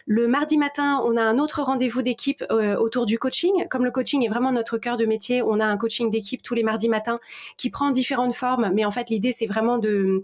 Le 0.05 0.27
mardi 0.27 0.57
matin, 0.57 1.01
on 1.05 1.15
a 1.15 1.21
un 1.21 1.37
autre 1.37 1.61
rendez-vous 1.61 2.01
d'équipe 2.01 2.43
euh, 2.51 2.75
autour 2.75 3.05
du 3.05 3.17
coaching. 3.17 3.67
Comme 3.69 3.85
le 3.85 3.91
coaching 3.91 4.25
est 4.25 4.27
vraiment 4.27 4.51
notre 4.51 4.77
cœur 4.77 4.97
de 4.97 5.05
métier, 5.05 5.41
on 5.43 5.59
a 5.59 5.65
un 5.65 5.77
coaching 5.77 6.09
d'équipe 6.09 6.41
tous 6.41 6.55
les 6.55 6.63
mardis 6.63 6.89
matins 6.89 7.19
qui 7.57 7.69
prend 7.69 7.91
différentes 7.91 8.33
formes. 8.33 8.71
Mais 8.73 8.83
en 8.83 8.91
fait, 8.91 9.09
l'idée, 9.09 9.31
c'est 9.31 9.45
vraiment 9.45 9.77
de, 9.77 10.21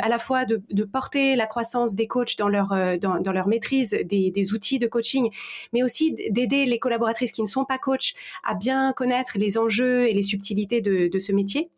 à 0.00 0.08
la 0.08 0.18
fois 0.18 0.44
de, 0.46 0.84
porter 0.84 1.36
la 1.36 1.46
croissance 1.46 1.94
des 1.94 2.06
coachs 2.06 2.36
dans 2.38 2.48
leur, 2.48 2.68
dans, 2.98 3.32
leur 3.32 3.46
maîtrise 3.46 3.90
des, 4.04 4.52
outils 4.54 4.78
de 4.78 4.86
coaching, 4.86 5.30
mais 5.74 5.82
aussi 5.82 6.16
d'aider 6.30 6.64
les 6.64 6.78
collaboratrices 6.78 7.32
qui 7.32 7.42
ne 7.42 7.46
sont 7.46 7.66
pas 7.66 7.78
coachs 7.78 8.14
à 8.42 8.54
bien 8.54 8.94
connaître 8.94 9.32
les 9.36 9.58
enjeux 9.58 10.08
et 10.08 10.14
les 10.14 10.22
subtilités 10.22 10.80
de 10.80 11.18
ce 11.18 11.32
métier. 11.32 11.70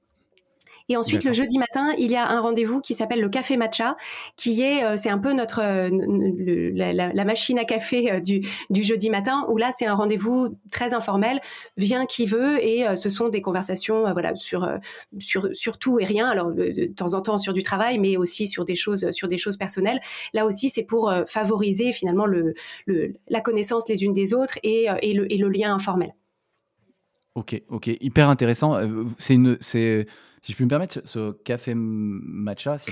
Et 0.89 0.97
ensuite, 0.97 1.25
le 1.25 1.35
jeudi 1.35 1.59
matin, 1.59 1.93
il 1.99 2.11
y 2.11 2.17
a 2.17 2.27
un 2.31 2.41
rendez-vous 2.41 2.81
qui 2.81 2.95
s'appelle 2.95 3.21
le 3.21 3.29
café 3.29 3.59
matcha, 3.59 3.97
qui 4.37 4.63
est, 4.63 4.85
euh, 4.85 4.97
c'est 4.97 5.11
un 5.11 5.19
peu 5.19 5.35
notre 5.35 5.61
euh, 5.61 5.91
le, 5.91 6.71
la, 6.71 6.93
la, 6.93 7.25
machine 7.25 7.59
à 7.59 7.65
café 7.65 8.11
euh, 8.11 8.21
du, 8.21 8.41
du 8.71 8.83
jeudi 8.83 9.11
matin, 9.11 9.47
où 9.51 9.59
là, 9.59 9.71
c'est 9.71 9.85
un 9.85 9.95
rendez-vous 9.95 10.57
très 10.71 10.95
informel, 10.95 11.41
vient 11.77 12.07
qui 12.07 12.25
veut, 12.25 12.65
et 12.65 12.87
ce 12.97 13.11
sont 13.11 13.29
des 13.29 13.43
conversations, 13.43 14.11
voilà, 14.13 14.35
sur 14.35 14.69
sur 15.19 15.49
sur 15.53 15.79
tout 15.79 15.99
et 15.99 16.05
rien. 16.05 16.27
Alors 16.27 16.53
de 16.53 16.87
temps 16.87 17.15
en 17.15 17.21
temps 17.21 17.39
sur 17.39 17.53
du 17.53 17.63
travail, 17.63 17.99
mais 17.99 18.17
aussi 18.17 18.47
sur 18.47 18.65
des 18.65 18.75
choses 18.75 19.11
sur 19.13 19.29
des 19.29 19.39
choses 19.39 19.57
personnelles. 19.57 20.01
Là 20.33 20.47
aussi, 20.47 20.71
c'est 20.71 20.83
pour 20.85 21.13
favoriser 21.27 21.93
finalement 21.93 22.27
le, 22.27 22.55
le, 22.87 23.15
la 23.29 23.41
connaissance 23.41 23.89
les 23.89 24.05
unes 24.05 24.15
des 24.15 24.33
autres 24.33 24.59
et, 24.63 24.87
et, 25.03 25.13
le, 25.13 25.31
et 25.33 25.37
le 25.37 25.49
lien 25.49 25.75
informel. 25.75 26.15
Ok, 27.35 27.61
ok, 27.69 27.89
hyper 28.01 28.29
intéressant. 28.29 28.79
C'est 29.19 29.35
une, 29.35 29.57
c'est 29.61 30.07
si 30.43 30.53
je 30.53 30.57
puis 30.57 30.65
me 30.65 30.71
permettre, 30.71 31.01
ce 31.05 31.33
café 31.45 31.73
matcha, 31.75 32.79
si, 32.79 32.91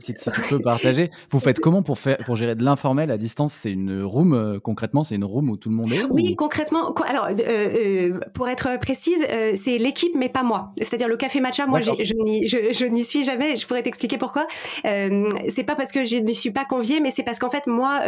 si, 0.00 0.14
tu 0.14 0.30
peux 0.48 0.60
partager, 0.60 1.10
vous 1.30 1.40
faites 1.40 1.60
comment 1.60 1.82
pour, 1.82 1.98
faire, 1.98 2.18
pour 2.18 2.36
gérer 2.36 2.54
de 2.54 2.64
l'informel 2.64 3.10
à 3.10 3.18
distance? 3.18 3.52
C'est 3.52 3.72
une 3.72 4.02
room, 4.02 4.34
euh, 4.34 4.60
concrètement, 4.60 5.04
c'est 5.04 5.14
une 5.14 5.24
room 5.24 5.50
où 5.50 5.56
tout 5.56 5.68
le 5.68 5.74
monde 5.74 5.92
est 5.92 6.04
Oui, 6.10 6.34
concrètement, 6.36 6.94
alors, 7.06 7.26
euh, 7.26 7.34
euh, 7.40 8.20
pour 8.32 8.48
être 8.48 8.78
précise, 8.80 9.24
c'est 9.56 9.78
l'équipe, 9.78 10.14
mais 10.16 10.28
pas 10.28 10.42
moi. 10.42 10.72
C'est-à-dire 10.80 11.08
le 11.08 11.16
café 11.16 11.40
matcha, 11.40 11.66
moi, 11.66 11.80
je, 11.80 11.90
je 12.02 12.86
n'y 12.86 13.04
suis 13.04 13.24
jamais, 13.24 13.56
je 13.56 13.66
pourrais 13.66 13.82
t'expliquer 13.82 14.18
pourquoi. 14.18 14.46
c'est 14.84 15.64
pas 15.64 15.74
parce 15.74 15.92
que 15.92 16.04
je 16.04 16.16
n'y 16.16 16.34
suis 16.34 16.50
pas 16.50 16.64
conviée, 16.64 17.00
mais 17.00 17.10
c'est 17.10 17.24
parce 17.24 17.38
qu'en 17.38 17.50
fait, 17.50 17.66
moi, 17.66 18.00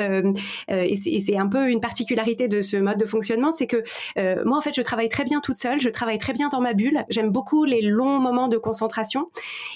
et 0.68 0.96
c'est 0.96 1.36
un 1.36 1.48
peu 1.48 1.68
une 1.68 1.80
particularité 1.80 2.48
de 2.48 2.62
ce 2.62 2.76
mode 2.76 2.98
de 2.98 3.06
fonctionnement, 3.06 3.52
c'est 3.52 3.66
que 3.66 3.82
moi, 4.44 4.58
en 4.58 4.60
fait, 4.60 4.74
je 4.74 4.82
travaille 4.82 5.08
très 5.08 5.24
bien 5.24 5.40
toute 5.40 5.56
seule, 5.56 5.80
je 5.80 5.88
travaille 5.88 6.18
très 6.18 6.32
bien 6.32 6.48
dans 6.48 6.60
ma 6.60 6.74
bulle, 6.74 7.04
j'aime 7.08 7.30
beaucoup 7.30 7.64
les 7.64 7.82
longs 7.82 8.20
moments 8.20 8.48
de 8.48 8.56
concentration 8.56 8.75
concentration. 8.76 9.30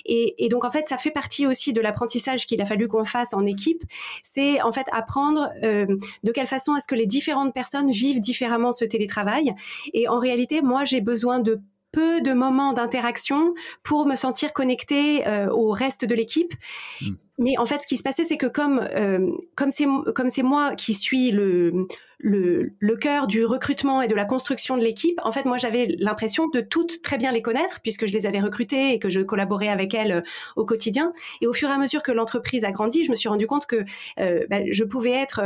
Et, 0.05 0.49
donc, 0.51 0.65
en 0.65 0.71
fait, 0.71 0.87
ça 0.87 0.99
fait 0.99 1.11
partie 1.11 1.47
aussi 1.47 1.73
de 1.73 1.81
l'apprentissage 1.81 2.47
qu'il 2.47 2.61
a 2.61 2.67
fallu 2.67 2.87
qu'on 2.87 3.05
fasse 3.05 3.33
en 3.33 3.47
équipe. 3.47 3.83
C'est 4.23 4.61
en 4.61 4.73
fait 4.73 4.87
apprendre 4.93 5.49
euh, 5.63 5.87
de 6.23 6.33
quelle 6.33 6.47
façon 6.47 6.77
est-ce 6.77 6.87
que 6.87 6.95
les 6.95 7.07
différentes 7.07 7.55
personnes 7.55 7.91
vivent 7.91 8.21
différemment 8.21 8.73
ce 8.73 8.85
télétravail. 8.85 9.55
Et 9.95 10.07
en 10.09 10.19
réalité, 10.19 10.61
moi, 10.61 10.85
j'ai 10.85 11.01
besoin 11.01 11.39
de 11.39 11.61
peu 11.93 12.21
de 12.21 12.33
moments 12.33 12.73
d'interaction 12.73 13.55
pour 13.83 14.07
me 14.07 14.17
sentir 14.17 14.53
connectée 14.53 15.27
euh, 15.27 15.49
au 15.51 15.71
reste 15.71 16.05
de 16.05 16.15
l'équipe. 16.15 16.53
Mmh. 17.01 17.11
Mais 17.41 17.57
en 17.57 17.65
fait, 17.65 17.81
ce 17.81 17.87
qui 17.87 17.97
se 17.97 18.03
passait, 18.03 18.27
c'est 18.27 18.37
que 18.37 18.47
comme 18.47 18.87
euh, 18.95 19.33
comme 19.57 19.71
c'est 19.71 19.87
comme 20.15 20.29
c'est 20.29 20.43
moi 20.43 20.75
qui 20.77 20.93
suis 20.93 21.31
le 21.31 21.87
le, 22.23 22.75
le 22.81 22.97
cœur 22.97 23.27
du 23.27 23.47
recrutement 23.47 24.03
et 24.03 24.09
de 24.09 24.15
la 24.15 24.27
construction 24.27 24.77
de 24.77 24.83
l'équipe, 24.83 25.19
en 25.25 25.33
fait, 25.33 25.47
moi, 25.47 25.57
j'avais 25.57 25.87
l'impression 25.99 26.49
de 26.49 26.61
toutes 26.61 27.01
très 27.01 27.17
bien 27.17 27.33
les 27.33 27.41
connaître 27.41 27.81
puisque 27.83 28.05
je 28.05 28.13
les 28.13 28.27
avais 28.27 28.41
recrutées 28.41 28.93
et 28.93 28.99
que 28.99 29.09
je 29.09 29.21
collaborais 29.21 29.69
avec 29.69 29.95
elles 29.95 30.13
euh, 30.13 30.21
au 30.55 30.67
quotidien. 30.67 31.15
Et 31.41 31.47
au 31.47 31.55
fur 31.55 31.71
et 31.71 31.73
à 31.73 31.79
mesure 31.79 32.03
que 32.03 32.13
l'entreprise 32.13 32.63
a 32.65 32.73
grandi, 32.73 33.07
je 33.07 33.11
me 33.11 33.17
suis 33.17 33.31
rendu 33.31 33.47
compte 33.47 33.65
que 33.65 33.85
euh, 34.19 34.45
bah, 34.51 34.59
je 34.71 34.85
pouvais 34.85 35.13
être 35.13 35.41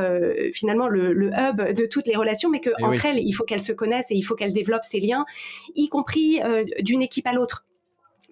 finalement 0.52 0.88
le, 0.88 1.12
le, 1.12 1.30
hub 1.32 1.62
de 1.62 1.86
toutes 1.86 2.08
les 2.08 2.16
relations, 2.16 2.50
mais 2.50 2.58
que 2.58 2.70
eh 2.76 2.84
entre 2.84 3.06
elles, 3.06 3.20
il 3.20 3.32
faut 3.32 3.44
qu'elles 3.44 3.62
se 3.62 3.72
connaissent 3.72 4.10
et 4.10 4.16
il 4.16 4.22
faut 4.22 4.34
qu'elles 4.34 4.52
développent 4.52 4.84
ces 4.84 4.98
liens, 4.98 5.24
y 5.76 5.88
compris 5.88 6.40
d'une 6.80 7.02
équipe 7.02 7.28
à 7.28 7.32
l'autre 7.32 7.64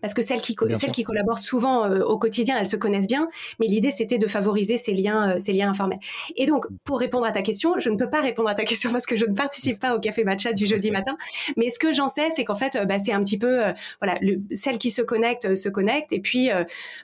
parce 0.02 0.12
que 0.12 0.20
celles 0.20 0.42
qui, 0.42 0.54
celles 0.74 0.90
qui 0.90 1.04
collaborent 1.04 1.38
souvent 1.38 1.86
euh, 1.86 2.02
au 2.02 2.18
quotidien, 2.18 2.58
elles 2.58 2.68
se 2.68 2.76
connaissent 2.76 3.06
bien, 3.06 3.28
mais 3.58 3.66
l'idée 3.66 3.92
c'était 3.92 4.18
de 4.18 4.26
favoriser 4.26 4.76
ces 4.76 4.92
liens, 4.92 5.36
euh, 5.36 5.40
ces 5.40 5.52
liens 5.52 5.70
informels. 5.70 6.00
Et 6.36 6.44
donc, 6.44 6.66
pour 6.84 6.98
répondre 6.98 7.24
à 7.24 7.32
ta 7.32 7.40
question, 7.40 7.78
je 7.78 7.88
ne 7.88 7.96
peux 7.96 8.10
pas 8.10 8.20
répondre 8.20 8.48
à 8.48 8.54
ta 8.54 8.64
question 8.72 8.90
parce 8.90 9.06
que 9.06 9.16
je 9.16 9.24
ne 9.24 9.34
participe 9.34 9.78
pas 9.78 9.94
au 9.94 10.00
café 10.00 10.24
matcha 10.24 10.52
du 10.52 10.66
jeudi 10.66 10.90
matin, 10.90 11.16
mais 11.56 11.70
ce 11.70 11.78
que 11.78 11.92
j'en 11.92 12.08
sais, 12.08 12.28
c'est 12.34 12.44
qu'en 12.44 12.56
fait, 12.56 12.76
euh, 12.76 12.84
bah, 12.84 12.98
c'est 12.98 13.12
un 13.12 13.22
petit 13.22 13.38
peu, 13.38 13.60
voilà, 14.00 14.18
le, 14.20 14.40
celles 14.52 14.78
qui 14.78 14.90
se 14.90 15.02
connectent 15.02 15.54
se 15.54 15.68
connectent, 15.68 16.12
et 16.12 16.20
puis 16.20 16.50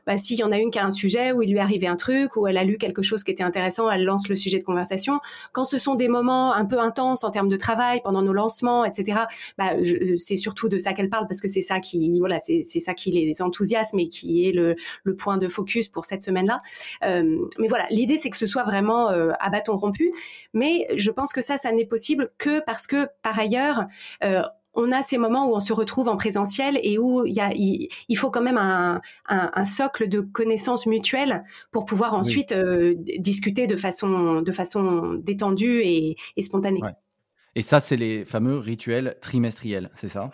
bah, 0.06 0.18
s'il 0.18 0.38
y 0.38 0.44
en 0.44 0.50
a 0.50 0.58
une 0.58 0.70
qui 0.70 0.78
a 0.78 0.84
un 0.84 0.90
sujet 0.90 1.32
où 1.32 1.42
il 1.42 1.50
lui 1.50 1.58
est 1.58 1.60
arrivé 1.60 1.86
un 1.86 1.96
truc, 1.96 2.36
ou 2.36 2.46
elle 2.46 2.58
a 2.58 2.64
lu 2.64 2.78
quelque 2.78 3.02
chose 3.02 3.22
qui 3.22 3.30
était 3.30 3.44
intéressant, 3.44 3.90
elle 3.90 4.04
lance 4.04 4.28
le 4.28 4.36
sujet 4.36 4.58
de 4.58 4.64
conversation. 4.64 5.20
Quand 5.52 5.64
ce 5.64 5.78
sont 5.78 5.94
des 5.94 6.08
moments 6.08 6.52
un 6.52 6.64
peu 6.64 6.80
intenses 6.80 7.24
en 7.24 7.30
termes 7.30 7.48
de 7.48 7.56
travail 7.56 8.00
pendant 8.02 8.22
nos 8.22 8.32
lancements, 8.32 8.84
etc., 8.84 9.20
bah, 9.56 9.72
c'est 10.16 10.36
surtout 10.36 10.68
de 10.68 10.78
ça 10.78 10.92
qu'elle 10.92 11.10
parle 11.10 11.26
parce 11.28 11.40
que 11.40 11.48
c'est 11.48 11.62
ça 11.62 11.80
qui, 11.80 12.18
voilà, 12.18 12.38
c'est 12.38 12.64
ça 12.64 12.87
qui 12.94 13.10
les 13.10 13.42
enthousiasme 13.42 13.98
et 13.98 14.08
qui 14.08 14.48
est 14.48 14.52
le, 14.52 14.76
point 15.16 15.38
de 15.38 15.48
focus 15.48 15.88
pour 15.88 16.04
cette 16.04 16.22
semaine-là. 16.22 16.60
Euh, 17.04 17.38
mais 17.58 17.66
voilà, 17.66 17.86
l'idée 17.90 18.16
c'est 18.16 18.30
que 18.30 18.36
ce 18.36 18.46
soit 18.46 18.64
vraiment 18.64 19.10
euh, 19.10 19.32
à 19.40 19.50
bâton 19.50 19.74
rompu. 19.76 20.12
Mais 20.54 20.86
je 20.94 21.10
pense 21.10 21.32
que 21.32 21.40
ça, 21.40 21.56
ça 21.56 21.72
n'est 21.72 21.86
possible 21.86 22.30
que 22.38 22.60
parce 22.64 22.86
que 22.86 23.08
par 23.22 23.38
ailleurs, 23.38 23.86
euh, 24.22 24.42
on 24.74 24.92
a 24.92 25.02
ces 25.02 25.18
moments 25.18 25.50
où 25.50 25.56
on 25.56 25.60
se 25.60 25.72
retrouve 25.72 26.08
en 26.08 26.16
présentiel 26.16 26.78
et 26.82 26.98
où 26.98 27.26
il, 27.26 27.34
y 27.34 27.40
a, 27.40 27.50
il, 27.52 28.16
faut 28.16 28.30
quand 28.30 28.42
même 28.42 28.58
un, 28.58 29.64
socle 29.64 30.08
de 30.08 30.20
connaissances 30.20 30.86
mutuelles 30.86 31.42
pour 31.72 31.84
pouvoir 31.84 32.14
ensuite 32.14 32.54
discuter 33.18 33.66
de 33.66 33.74
façon, 33.74 34.40
de 34.40 34.52
façon 34.52 35.14
détendue 35.14 35.80
et, 35.82 36.16
spontanée. 36.40 36.80
Et 37.56 37.62
ça, 37.62 37.80
c'est 37.80 37.96
les 37.96 38.24
fameux 38.24 38.58
rituels 38.58 39.16
trimestriels, 39.20 39.90
c'est 39.96 40.08
ça? 40.08 40.30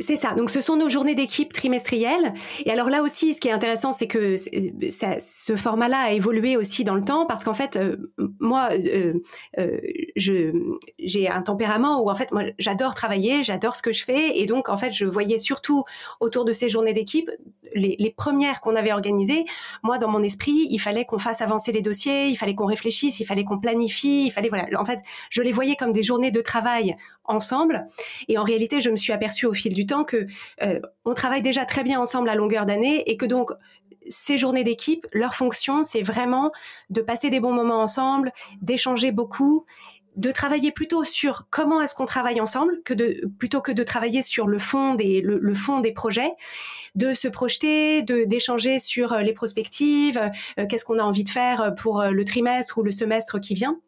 C'est 0.00 0.16
ça. 0.16 0.34
Donc, 0.34 0.50
ce 0.50 0.60
sont 0.60 0.76
nos 0.76 0.88
journées 0.88 1.14
d'équipe 1.14 1.52
trimestrielles. 1.52 2.34
Et 2.64 2.70
alors 2.72 2.90
là 2.90 3.02
aussi, 3.02 3.32
ce 3.32 3.40
qui 3.40 3.46
est 3.46 3.52
intéressant, 3.52 3.92
c'est 3.92 4.08
que 4.08 4.34
ce 4.36 5.56
format-là 5.56 5.98
a 5.98 6.10
évolué 6.10 6.56
aussi 6.56 6.82
dans 6.82 6.96
le 6.96 7.02
temps 7.02 7.26
parce 7.26 7.44
qu'en 7.44 7.54
fait, 7.54 7.76
euh, 7.76 7.96
moi, 8.40 8.70
euh, 8.72 9.14
euh, 9.58 9.80
j'ai 10.16 11.28
un 11.28 11.42
tempérament 11.42 12.02
où 12.02 12.10
en 12.10 12.14
fait, 12.16 12.32
moi, 12.32 12.42
j'adore 12.58 12.94
travailler, 12.94 13.44
j'adore 13.44 13.76
ce 13.76 13.82
que 13.82 13.92
je 13.92 14.04
fais, 14.04 14.36
et 14.40 14.46
donc 14.46 14.68
en 14.68 14.76
fait, 14.76 14.90
je 14.90 15.04
voyais 15.04 15.38
surtout 15.38 15.84
autour 16.18 16.44
de 16.44 16.52
ces 16.52 16.68
journées 16.68 16.92
d'équipe 16.92 17.30
les, 17.74 18.14
premières 18.16 18.60
qu'on 18.60 18.76
avait 18.76 18.92
organisées, 18.92 19.44
moi, 19.82 19.98
dans 19.98 20.08
mon 20.08 20.22
esprit, 20.22 20.66
il 20.70 20.78
fallait 20.78 21.04
qu'on 21.04 21.18
fasse 21.18 21.40
avancer 21.42 21.72
les 21.72 21.82
dossiers, 21.82 22.28
il 22.28 22.36
fallait 22.36 22.54
qu'on 22.54 22.66
réfléchisse, 22.66 23.20
il 23.20 23.24
fallait 23.24 23.44
qu'on 23.44 23.58
planifie, 23.58 24.26
il 24.26 24.30
fallait, 24.30 24.48
voilà. 24.48 24.66
En 24.78 24.84
fait, 24.84 25.00
je 25.30 25.42
les 25.42 25.52
voyais 25.52 25.76
comme 25.76 25.92
des 25.92 26.02
journées 26.02 26.30
de 26.30 26.40
travail 26.40 26.96
ensemble. 27.24 27.86
Et 28.28 28.38
en 28.38 28.44
réalité, 28.44 28.80
je 28.80 28.90
me 28.90 28.96
suis 28.96 29.12
aperçue 29.12 29.46
au 29.46 29.54
fil 29.54 29.74
du 29.74 29.86
temps 29.86 30.04
que 30.04 30.26
euh, 30.62 30.80
on 31.04 31.14
travaille 31.14 31.42
déjà 31.42 31.64
très 31.64 31.84
bien 31.84 32.00
ensemble 32.00 32.28
à 32.28 32.34
longueur 32.34 32.66
d'année 32.66 33.08
et 33.10 33.16
que 33.16 33.26
donc 33.26 33.50
ces 34.08 34.36
journées 34.36 34.64
d'équipe, 34.64 35.06
leur 35.12 35.34
fonction, 35.34 35.82
c'est 35.82 36.02
vraiment 36.02 36.52
de 36.90 37.00
passer 37.00 37.30
des 37.30 37.40
bons 37.40 37.52
moments 37.52 37.80
ensemble, 37.80 38.32
d'échanger 38.60 39.12
beaucoup 39.12 39.64
de 40.16 40.30
travailler 40.30 40.70
plutôt 40.70 41.04
sur 41.04 41.46
comment 41.50 41.80
est-ce 41.80 41.94
qu'on 41.94 42.04
travaille 42.04 42.40
ensemble 42.40 42.80
que 42.84 42.94
de 42.94 43.28
plutôt 43.38 43.60
que 43.60 43.72
de 43.72 43.82
travailler 43.82 44.22
sur 44.22 44.46
le 44.46 44.58
fond 44.58 44.94
des 44.94 45.20
le, 45.20 45.54
fond 45.54 45.80
des 45.80 45.92
projets 45.92 46.32
de 46.94 47.14
se 47.14 47.26
projeter 47.26 48.02
de 48.02 48.24
d'échanger 48.24 48.78
sur 48.78 49.12
euh, 49.12 49.22
les 49.22 49.32
prospectives 49.32 50.18
euh, 50.58 50.66
qu'est-ce 50.66 50.84
qu'on 50.84 50.98
a 50.98 51.02
envie 51.02 51.24
de 51.24 51.30
faire 51.30 51.74
pour 51.76 52.00
euh, 52.00 52.10
le 52.10 52.24
trimestre 52.24 52.78
ou 52.78 52.82
le 52.82 52.92
semestre 52.92 53.40
qui 53.40 53.54
vient 53.54 53.80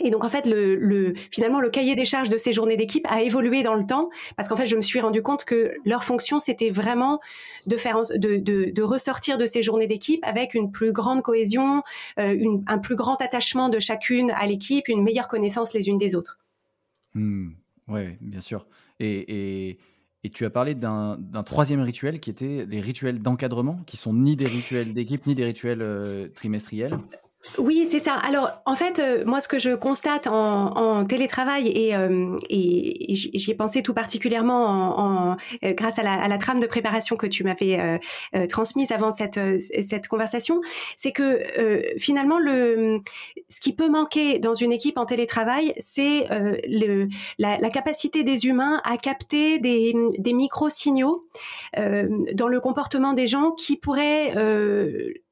et 0.00 0.10
donc 0.10 0.24
en 0.24 0.28
fait, 0.28 0.46
le, 0.46 1.14
finalement, 1.30 1.60
le 1.60 1.70
cahier 1.70 1.94
des 1.94 2.04
charges 2.04 2.30
de 2.30 2.38
ces 2.38 2.52
journées 2.52 2.76
d'équipe 2.76 3.06
a 3.08 3.22
évolué 3.22 3.62
dans 3.62 3.74
le 3.74 3.84
temps 3.84 4.10
parce 4.36 4.48
qu'en 4.48 4.56
fait, 4.56 4.66
je 4.66 4.76
me 4.76 4.82
suis 4.82 5.00
rendu 5.00 5.22
compte 5.22 5.44
que 5.44 5.72
leur 5.84 6.04
fonction, 6.04 6.40
c'était 6.40 6.70
vraiment 6.70 7.20
de 7.66 7.76
faire, 7.76 8.02
de, 8.16 8.82
ressortir 8.82 9.38
de 9.38 9.46
ces 9.46 9.62
journées 9.62 9.86
d'équipe 9.86 10.20
avec 10.24 10.54
une 10.54 10.70
plus 10.70 10.92
grande 10.92 11.22
cohésion, 11.22 11.82
euh, 12.18 12.58
un 12.66 12.78
plus 12.78 12.96
grand 12.96 13.20
attachement 13.20 13.68
de 13.68 13.78
chacune 13.78 14.30
à 14.30 14.46
l'équipe, 14.46 14.88
une 14.88 15.02
meilleure 15.02 15.28
connaissance 15.28 15.74
les 15.74 15.88
unes 15.88 15.98
des 15.98 16.14
autres. 16.14 16.38
Mmh. 17.14 17.50
oui, 17.88 18.02
bien 18.20 18.40
sûr. 18.40 18.66
Et, 19.00 19.78
tu 20.32 20.44
as 20.44 20.50
parlé 20.50 20.74
d'un 20.74 21.16
troisième 21.44 21.80
rituel 21.80 22.20
qui 22.20 22.30
était 22.30 22.66
les 22.68 22.80
rituels 22.80 23.20
d'encadrement, 23.20 23.80
qui 23.86 23.96
sont 23.96 24.12
ni 24.12 24.36
des 24.36 24.46
rituels 24.46 24.92
d'équipe 24.92 25.26
ni 25.26 25.34
des 25.34 25.44
rituels 25.44 25.82
euh, 25.82 26.28
trimestriels. 26.28 26.98
Oui, 27.56 27.86
c'est 27.90 28.00
ça. 28.00 28.14
Alors, 28.14 28.50
en 28.66 28.76
fait, 28.76 28.98
euh, 28.98 29.24
moi, 29.24 29.40
ce 29.40 29.48
que 29.48 29.58
je 29.58 29.74
constate 29.74 30.26
en, 30.26 31.04
télétravail, 31.04 31.68
et, 31.68 31.96
euh, 31.96 32.36
et, 32.50 33.14
j'y 33.14 33.50
ai 33.50 33.54
pensé 33.54 33.82
tout 33.82 33.94
particulièrement 33.94 34.98
en, 34.98 35.36
euh, 35.64 35.72
grâce 35.72 35.98
à 35.98 36.02
la, 36.02 36.38
trame 36.38 36.60
de 36.60 36.66
préparation 36.66 37.16
que 37.16 37.26
tu 37.26 37.42
m'avais 37.44 38.00
transmise 38.48 38.92
avant 38.92 39.10
cette, 39.10 39.40
cette 39.82 40.08
conversation, 40.08 40.60
c'est 40.96 41.12
que 41.12 41.42
finalement, 41.98 42.38
le, 42.38 43.00
ce 43.48 43.60
qui 43.60 43.74
peut 43.74 43.88
manquer 43.88 44.38
dans 44.38 44.54
une 44.54 44.72
équipe 44.72 44.96
en 44.96 45.06
télétravail, 45.06 45.72
c'est 45.78 46.26
le, 46.66 47.08
la, 47.38 47.70
capacité 47.70 48.22
des 48.22 48.46
humains 48.46 48.80
à 48.84 48.96
capter 48.96 49.58
des, 49.58 49.94
des 50.18 50.32
micro-signaux 50.32 51.26
dans 51.76 52.48
le 52.48 52.60
comportement 52.60 53.12
des 53.12 53.26
gens 53.26 53.52
qui 53.52 53.76
pourraient 53.76 54.34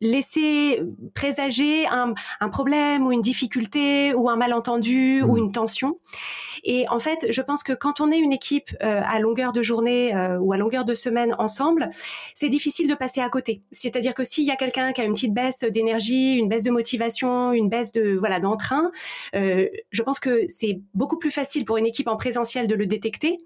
laisser 0.01 0.83
présager 1.15 1.87
un 1.87 1.98
un, 2.41 2.49
problème 2.49 3.07
ou 3.07 3.13
une 3.13 3.23
difficulté 3.23 4.15
ou 4.15 4.29
un 4.29 4.37
malentendu 4.37 5.23
ou 5.23 5.35
mmh. 5.35 5.39
une 5.39 5.53
tension. 5.53 5.99
Et 6.65 6.87
en 6.89 6.99
fait, 6.99 7.27
je 7.31 7.43
pense 7.43 7.63
que 7.63 7.73
quand 7.73 8.01
on 8.01 8.11
est 8.11 8.19
une 8.19 8.33
équipe 8.33 8.71
euh, 8.83 9.01
à 9.05 9.19
longueur 9.21 9.53
de 9.53 9.63
journée 9.63 10.15
euh, 10.15 10.39
ou 10.39 10.53
à 10.53 10.57
longueur 10.57 10.85
de 10.85 10.95
semaine 10.95 11.35
ensemble, 11.39 11.91
c'est 12.35 12.49
difficile 12.49 12.89
de 12.89 12.95
passer 12.95 13.21
à 13.21 13.29
côté. 13.29 13.63
C'est-à-dire 13.71 14.15
que 14.15 14.25
s'il 14.25 14.45
y 14.45 14.51
a 14.51 14.57
quelqu'un 14.57 14.93
qui 14.93 15.01
a 15.01 15.05
une 15.05 15.15
petite 15.15 15.35
baisse 15.35 15.61
d'énergie, 15.61 16.37
une 16.37 16.49
baisse 16.49 16.65
de 16.65 16.71
motivation, 16.71 17.53
une 17.53 17.69
baisse 17.69 17.93
de 17.93 18.17
voilà 18.19 18.41
d'entrain, 18.41 18.91
euh, 19.35 19.69
je 19.91 20.03
pense 20.03 20.21
que 20.21 20.43
c'est 20.49 20.81
beaucoup 20.95 21.19
plus 21.19 21.31
facile 21.31 21.65
pour 21.65 21.77
une 21.77 21.87
équipe 21.87 22.09
en 22.09 22.17
présentiel 22.17 22.69
de 22.69 22.75
le 22.75 22.87
détecter. 22.87 23.39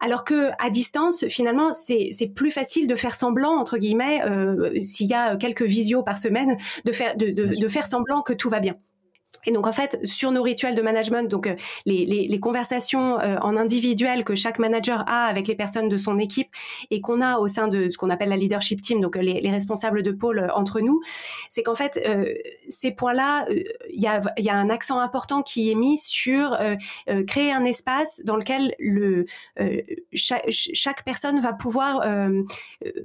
Alors 0.00 0.24
que 0.24 0.50
à 0.58 0.70
distance, 0.70 1.26
finalement, 1.28 1.72
c'est 1.72 2.32
plus 2.34 2.50
facile 2.50 2.88
de 2.88 2.94
faire 2.94 3.14
semblant 3.14 3.56
entre 3.56 3.78
guillemets 3.78 4.20
s'il 4.82 5.06
y 5.06 5.14
a 5.14 5.36
quelques 5.36 5.62
visios 5.62 6.02
par 6.02 6.18
semaine, 6.18 6.56
de 6.84 6.92
faire 6.92 7.16
de, 7.16 7.30
de 7.30 7.68
faire 7.68 7.86
semblant 7.86 8.22
que 8.22 8.32
tout 8.32 8.50
va 8.50 8.60
bien. 8.60 8.76
Et 9.46 9.52
donc 9.52 9.66
en 9.66 9.72
fait, 9.72 9.98
sur 10.04 10.30
nos 10.30 10.42
rituels 10.42 10.74
de 10.74 10.82
management, 10.82 11.28
donc 11.28 11.46
euh, 11.46 11.54
les, 11.86 12.04
les, 12.06 12.26
les, 12.28 12.40
conversations 12.40 13.18
euh, 13.20 13.36
en 13.40 13.56
individuel 13.56 14.24
que 14.24 14.34
chaque 14.34 14.58
manager 14.58 15.04
a 15.06 15.26
avec 15.26 15.46
les 15.48 15.54
personnes 15.54 15.88
de 15.88 15.96
son 15.96 16.18
équipe 16.18 16.48
et 16.90 17.00
qu'on 17.00 17.20
a 17.20 17.38
au 17.38 17.48
sein 17.48 17.68
de 17.68 17.90
ce 17.90 17.96
qu'on 17.96 18.10
appelle 18.10 18.28
la 18.28 18.36
leadership 18.36 18.80
team, 18.82 19.00
donc 19.00 19.16
les, 19.16 19.40
les 19.40 19.50
responsables 19.50 20.02
de 20.02 20.12
pôle 20.12 20.38
euh, 20.38 20.54
entre 20.54 20.80
nous, 20.80 21.00
c'est 21.48 21.62
qu'en 21.62 21.74
fait 21.74 22.00
ces 22.68 22.90
points-là, 22.90 23.46
il 23.48 24.00
y 24.00 24.06
a, 24.06 24.20
y, 24.38 24.48
a, 24.48 24.56
un 24.56 24.70
accent 24.70 24.98
important 24.98 25.42
qui 25.42 25.70
est 25.70 25.74
mis 25.74 25.98
sur 25.98 26.56
créer 27.26 27.52
un 27.52 27.64
espace 27.64 28.22
dans 28.24 28.36
lequel 28.36 28.74
le 28.78 29.26
chaque, 30.12 30.44
chaque, 30.50 31.04
personne 31.04 31.40
va 31.40 31.52
pouvoir 31.52 32.00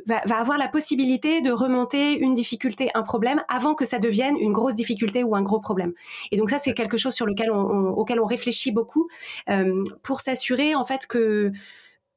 va, 0.06 0.22
va 0.26 0.38
avoir 0.38 0.58
la 0.58 0.68
possibilité 0.68 1.42
de 1.42 1.52
remonter 1.52 2.18
une 2.18 2.34
difficulté, 2.34 2.90
un 2.94 3.04
problème 3.04 3.44
avant 3.48 3.76
que 3.76 3.86
ça 3.86 4.00
devienne 4.00 4.38
une 4.38 4.54
grosse 4.54 4.76
difficulté 4.76 5.24
ou 5.24 5.36
un 5.36 5.42
gros 5.42 5.60
problème. 5.60 5.94
Et 6.32 6.38
donc 6.38 6.50
ça, 6.50 6.60
c'est 6.60 6.74
quelque 6.74 6.98
chose 6.98 7.14
sur 7.14 7.26
lequel 7.26 7.52
on, 7.52 7.90
auquel 7.90 8.20
on 8.20 8.26
réfléchit 8.26 8.72
beaucoup 8.72 9.08
euh, 9.50 9.84
pour 10.04 10.22
s'assurer 10.22 10.76
en 10.76 10.86
fait 10.86 11.08
que 11.08 11.52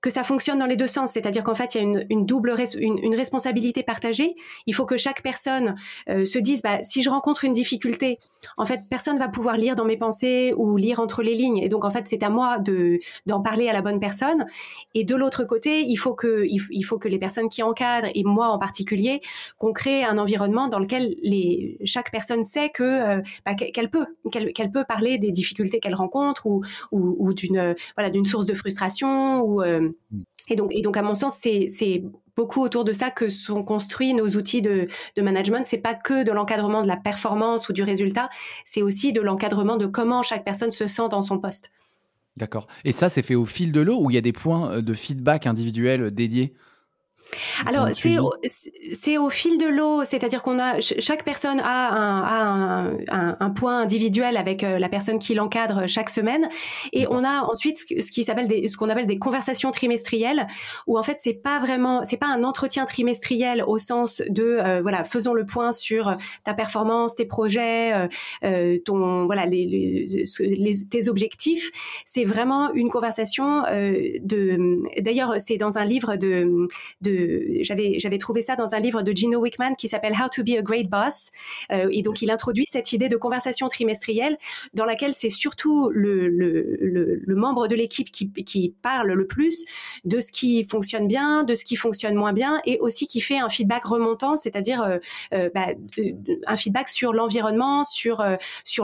que 0.03 0.11
ça 0.11 0.25
fonctionne 0.25 0.59
dans 0.59 0.67
les 0.67 0.77
deux 0.77 0.89
sens, 0.89 1.13
c'est-à-dire 1.13 1.45
qu'en 1.45 1.55
fait 1.55 1.75
il 1.75 1.79
y 1.79 1.81
a 1.81 1.85
une, 1.85 2.05
une 2.11 2.27
double 2.27 2.55
une, 2.75 2.99
une, 2.99 3.15
responsabilité 3.15 3.85
partagée. 3.85 4.35
Il 4.67 4.75
faut 4.75 4.85
que 4.85 4.97
chaque 4.97 5.23
personne 5.23 5.77
euh, 6.11 6.25
se 6.25 6.39
dise 6.39 6.61
bah, 6.61 6.83
si 6.83 7.03
je 7.03 7.09
rencontre 7.09 7.45
une 7.45 7.53
difficulté, 7.53 8.19
en 8.57 8.67
fait 8.67 8.81
personne 8.91 9.19
va 9.19 9.29
pouvoir 9.29 9.57
lire 9.57 9.77
dans 9.77 9.85
mes 9.85 9.97
pensées 9.97 10.55
ou 10.57 10.77
lire 10.77 10.99
entre 10.99 11.23
les 11.23 11.35
lignes, 11.35 11.59
et 11.59 11.69
donc 11.69 11.85
en 11.85 11.91
fait 11.91 12.09
c'est 12.09 12.23
à 12.25 12.31
moi 12.31 12.59
de 12.59 12.99
d'en 13.27 13.41
parler 13.41 13.69
à 13.69 13.73
la 13.73 13.81
bonne 13.81 14.01
personne. 14.01 14.45
Et 14.95 15.05
de 15.05 15.15
l'autre 15.15 15.45
côté, 15.45 15.83
il 15.83 15.97
faut 15.97 16.15
que 16.15 16.45
il, 16.49 16.83
faut 16.83 16.99
que 16.99 17.09
les 17.09 17.19
personnes 17.19 17.49
qui 17.49 17.63
encadrent 17.63 18.11
et 18.13 18.25
moi 18.25 18.49
en 18.49 18.59
particulier, 18.59 19.21
qu'on 19.59 19.73
crée 19.73 20.03
un 20.03 20.19
environnement 20.19 20.67
dans 20.67 20.81
lequel 20.81 21.15
les 21.23 21.79
chaque 21.85 22.11
personne 22.11 22.43
sait 22.43 22.71
que 22.71 22.83
euh, 22.83 23.23
bah, 23.47 23.55
qu'elle 23.55 23.89
peut 23.89 24.07
qu'elle 24.33 24.73
peut 24.73 24.85
parler 24.85 25.19
des 25.19 25.31
difficultés 25.31 25.79
qu'elle 25.79 25.95
rencontre 25.95 26.47
ou 26.47 26.65
ou, 26.91 27.17
ou 27.21 27.33
d'une 27.33 27.77
voilà 27.97 28.11
d'une 28.11 28.27
source 28.27 28.47
de 28.47 28.55
frustration 28.55 29.41
ou 29.43 29.63
euh. 29.63 29.92
Et 30.49 30.57
donc, 30.57 30.71
et 30.75 30.83
donc, 30.83 30.97
à 30.97 31.03
mon 31.03 31.15
sens, 31.15 31.37
c'est 31.37 32.05
beaucoup 32.37 32.63
autour 32.63 32.85
de 32.85 32.93
ça 32.93 33.11
que 33.11 33.31
sont 33.31 33.63
construits 33.63 34.15
nos 34.15 34.29
outils 34.31 34.63
de, 34.63 34.89
de 35.17 35.23
management. 35.23 35.65
C'est 35.65 35.79
pas 35.79 35.95
que 35.95 36.25
de 36.25 36.33
l'encadrement 36.33 36.83
de 36.83 36.89
la 36.89 36.97
performance 36.97 37.69
ou 37.69 37.73
du 37.73 37.83
résultat, 37.83 38.29
c'est 38.65 38.83
aussi 38.83 39.13
de 39.13 39.21
l'encadrement 39.21 39.77
de 39.77 39.87
comment 39.87 40.23
chaque 40.23 40.45
personne 40.45 40.73
se 40.73 40.87
sent 40.87 41.09
dans 41.11 41.23
son 41.23 41.39
poste. 41.39 41.71
D'accord. 42.37 42.67
Et 42.85 42.93
ça, 42.93 43.09
c'est 43.09 43.23
fait 43.23 43.35
au 43.35 43.45
fil 43.45 43.73
de 43.73 43.81
l'eau 43.81 44.01
ou 44.01 44.11
il 44.11 44.15
y 44.15 44.19
a 44.19 44.23
des 44.23 44.33
points 44.33 44.73
euh, 44.73 44.83
de 44.83 44.95
feedback 44.95 45.47
individuels 45.47 46.11
dédiés? 46.11 46.55
Alors, 47.67 47.89
c'est 47.93 48.19
au, 48.19 48.33
c'est 48.93 49.19
au 49.19 49.31
fil 49.31 49.59
de 49.59 49.67
l'eau, 49.67 50.05
c'est-à-dire 50.05 50.43
qu'on 50.43 50.59
a 50.59 50.81
chaque 50.81 51.25
personne 51.25 51.61
a 51.63 51.95
un, 51.95 52.97
un, 53.09 53.37
un, 53.39 53.51
point 53.51 53.81
individuel 53.81 54.37
avec 54.37 54.65
euh, 54.65 54.79
la 54.79 54.89
personne 54.89 55.19
qui 55.19 55.35
l'encadre 55.35 55.87
chaque 55.87 56.11
semaine, 56.11 56.49
et 56.93 57.07
on 57.09 57.25
a 57.25 57.43
ensuite 57.45 57.79
ce 57.79 58.11
qui 58.11 58.25
s'appelle 58.25 58.49
des, 58.49 58.69
ce 58.69 58.77
qu'on 58.77 58.89
appelle 58.89 59.07
des 59.07 59.19
conversations 59.19 59.71
trimestrielles, 59.71 60.47
où 60.87 60.99
en 60.99 61.03
fait 61.03 61.19
c'est 61.19 61.35
pas 61.35 61.61
vraiment, 61.61 62.05
c'est 62.05 62.17
pas 62.17 62.27
un 62.27 62.45
entretien 62.45 62.85
trimestriel 62.85 63.65
au 63.67 63.79
sens 63.79 64.23
de 64.29 64.43
euh, 64.43 64.83
voilà 64.83 65.05
faisons 65.05 65.35
le 65.35 65.47
point 65.47 65.73
sur 65.73 66.17
ta 66.45 66.55
performance, 66.55 67.15
tes 67.15 67.27
projets, 67.27 67.95
euh, 67.95 68.09
euh 68.45 68.79
ton 68.85 69.27
voilà 69.27 69.47
les, 69.47 69.67
les, 69.67 70.25
les, 70.41 70.85
tes 70.85 71.09
objectifs. 71.09 71.71
C'est 72.05 72.25
vraiment 72.25 72.73
une 72.73 72.91
conversation 72.91 73.63
de. 73.63 75.01
D'ailleurs, 75.01 75.35
c'est 75.39 75.57
dans 75.57 75.79
un 75.79 75.85
livre 75.85 76.17
de, 76.17 76.67
de 77.01 77.12
j'avais 77.63 78.19
trouvé 78.19 78.43
ça 78.43 78.57
dans 78.57 78.75
un 78.75 78.81
livre 78.81 79.03
de 79.03 79.13
Gino 79.13 79.41
Wickman 79.41 79.75
qui 79.77 79.89
s'appelle 79.89 80.13
How 80.13 80.29
to 80.29 80.43
be 80.43 80.57
a 80.59 80.63
Great 80.63 80.89
Boss. 80.89 81.31
Euh, 81.73 81.89
et 81.91 82.03
donc 82.03 82.23
il 82.23 82.31
introduit 82.31 82.65
cette 82.69 82.93
idée 82.93 83.09
de 83.09 83.17
conversation 83.17 83.69
trimestrielle 83.69 84.37
dans 84.75 84.85
laquelle 84.85 85.15
c'est 85.15 85.31
surtout 85.31 85.91
le, 85.91 87.23
membre 87.29 87.69
de 87.69 87.75
l'équipe 87.75 88.11
qui, 88.11 88.75
parle 88.83 89.13
le 89.13 89.27
plus 89.27 89.65
de 90.05 90.21
ce 90.21 90.33
qui 90.33 90.65
fonctionne 90.65 91.09
bien, 91.09 91.45
de 91.45 91.55
ce 91.55 91.65
qui 91.65 91.77
fonctionne 91.77 92.15
moins 92.15 92.33
bien 92.33 92.61
et 92.67 92.79
aussi 92.81 93.07
qui 93.07 93.21
fait 93.21 93.39
un 93.39 93.49
feedback 93.49 93.85
remontant, 93.85 94.37
c'est-à-dire 94.37 94.83
euh, 94.83 94.99
euh, 95.35 95.51
bah, 95.55 95.69
un 96.47 96.57
feedback 96.57 96.89
sur 96.89 97.13
l'environnement, 97.13 97.85
sur 97.85 98.25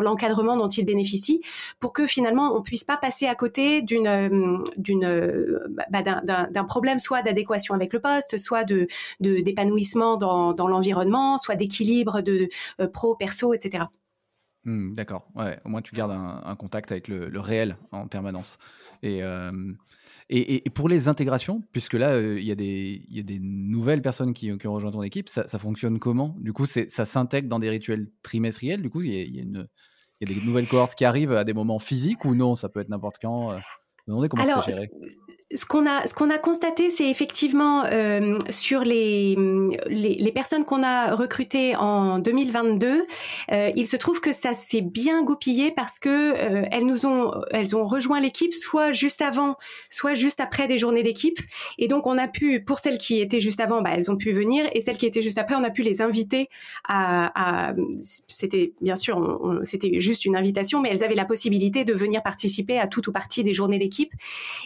l'encadrement 0.01 0.57
dont 0.57 0.69
il 0.69 0.85
bénéficie, 0.85 1.41
pour 1.81 1.93
que 1.93 2.07
finalement 2.07 2.57
on 2.57 2.63
puisse 2.63 2.85
pas 2.85 2.97
passer 2.97 3.27
à 3.27 3.35
côté 3.35 3.83
bah, 3.83 4.29
d'un 6.51 6.65
problème 6.65 6.99
soit 6.99 7.23
d'adéquation 7.23 7.75
avec 7.75 7.93
le 7.93 8.01
poste 8.01 8.18
soit 8.37 8.65
de 8.65 8.89
d'épanouissement 9.21 10.17
dans, 10.17 10.53
dans 10.53 10.69
l'environnement, 10.69 11.39
soit 11.39 11.57
d'équilibre 11.57 12.23
de 12.23 12.49
euh, 12.81 12.89
pro, 12.89 13.15
perso, 13.17 13.55
etc. 13.55 13.85
Hmm, 14.65 14.95
d'accord. 14.95 15.29
Ouais, 15.35 15.59
au 15.65 15.69
moins 15.69 15.83
tu 15.83 15.95
gardes 15.95 16.13
un, 16.13 16.57
contact 16.57 16.93
avec 16.93 17.09
le, 17.09 17.41
réel 17.41 17.77
en 17.93 18.09
permanence. 18.09 18.59
Euh, 19.05 19.73
et, 20.31 20.67
et, 20.67 20.71
pour 20.71 20.89
les 20.89 21.09
intégrations, 21.09 21.63
puisque 21.73 21.95
là, 21.95 22.11
euh, 22.11 22.39
il 22.39 22.45
y, 22.45 22.49
y, 22.49 23.21
a 23.21 23.23
des 23.23 23.39
nouvelles 23.41 24.03
personnes 24.03 24.35
qui, 24.35 24.57
qui, 24.59 24.67
ont 24.67 24.75
rejoint 24.75 24.91
ton 24.91 25.03
équipe, 25.03 25.29
ça, 25.29 25.47
fonctionne 25.59 25.99
comment? 25.99 26.37
Du 26.39 26.53
coup, 26.53 26.67
ça 26.67 27.05
s'intègre 27.05 27.49
dans 27.49 27.59
des 27.59 27.71
rituels 27.71 28.11
trimestriels? 28.23 28.83
Du 28.83 28.91
coup, 28.91 29.01
il 29.01 29.11
y, 29.11 29.39
y, 29.39 29.41
a 29.41 30.27
des 30.27 30.41
nouvelles 30.45 30.67
cohortes 30.67 30.95
qui 30.95 31.07
arrivent 31.07 31.33
à 31.33 31.45
des 31.45 31.55
moments 31.55 31.79
physiques 31.79 32.25
ou 32.27 32.35
non? 32.35 32.55
Ça 32.55 32.69
peut 32.69 32.81
être 32.81 32.91
n'importe 32.91 33.17
quand. 33.23 33.59
Demandez 34.07 34.29
comment 34.29 34.43
Alors, 34.43 34.67
ce 35.55 35.65
qu'on 35.65 35.87
a, 35.87 36.07
ce 36.07 36.13
qu'on 36.13 36.29
a 36.29 36.37
constaté, 36.37 36.91
c'est 36.91 37.09
effectivement 37.09 37.85
euh, 37.87 38.39
sur 38.51 38.81
les, 38.81 39.35
les, 39.89 40.15
les 40.17 40.33
personnes 40.33 40.67
qu'on 40.67 40.83
a 40.83 41.15
recrutées 41.15 41.75
en 41.75 42.19
2022, 42.19 43.07
euh, 43.53 43.71
il 43.75 43.87
se 43.87 43.97
trouve 43.97 44.21
que 44.21 44.33
ça 44.33 44.53
s'est 44.53 44.83
bien 44.83 45.23
goupillé 45.23 45.71
parce 45.71 45.99
que 45.99 46.09
euh, 46.09 46.67
elles 46.71 46.85
nous 46.85 47.07
ont, 47.07 47.33
elles 47.51 47.75
ont 47.75 47.87
rejoint 47.87 48.21
l'équipe 48.21 48.53
soit 48.53 48.93
juste 48.93 49.23
avant, 49.23 49.57
soit 49.89 50.13
juste 50.13 50.41
après 50.41 50.69
des 50.69 50.77
journées 50.77 51.03
d'équipe, 51.03 51.39
et 51.79 51.89
donc 51.89 52.07
on 52.07 52.19
a 52.19 52.29
pu, 52.29 52.63
pour 52.63 52.79
celles 52.79 52.99
qui 52.99 53.19
étaient 53.19 53.41
juste 53.41 53.61
avant, 53.61 53.81
bah, 53.81 53.93
elles 53.97 54.11
ont 54.11 54.17
pu 54.17 54.33
venir, 54.33 54.69
et 54.75 54.83
celles 54.83 54.99
qui 54.99 55.07
étaient 55.07 55.23
juste 55.23 55.39
après, 55.39 55.55
on 55.55 55.65
a 55.65 55.71
pu 55.71 55.83
les 55.83 56.03
inviter 56.03 56.51
à, 56.87 57.69
à 57.71 57.75
c'était 58.27 58.75
bien 58.83 58.97
sûr, 58.97 59.41
c'était 59.65 59.99
juste 59.99 60.27
une 60.27 60.37
invitation, 60.37 60.81
mais 60.81 60.91
elles 60.93 61.05
avaient 61.05 61.15
la 61.15 61.25
possibilité 61.25 61.85
de 61.85 61.95
venir 61.95 62.23
participer 62.23 62.79
à 62.79 62.87
tout 62.87 63.09
ou 63.09 63.13
partie 63.13 63.45
des 63.45 63.55
journées 63.55 63.79
d'équipe, 63.79 64.13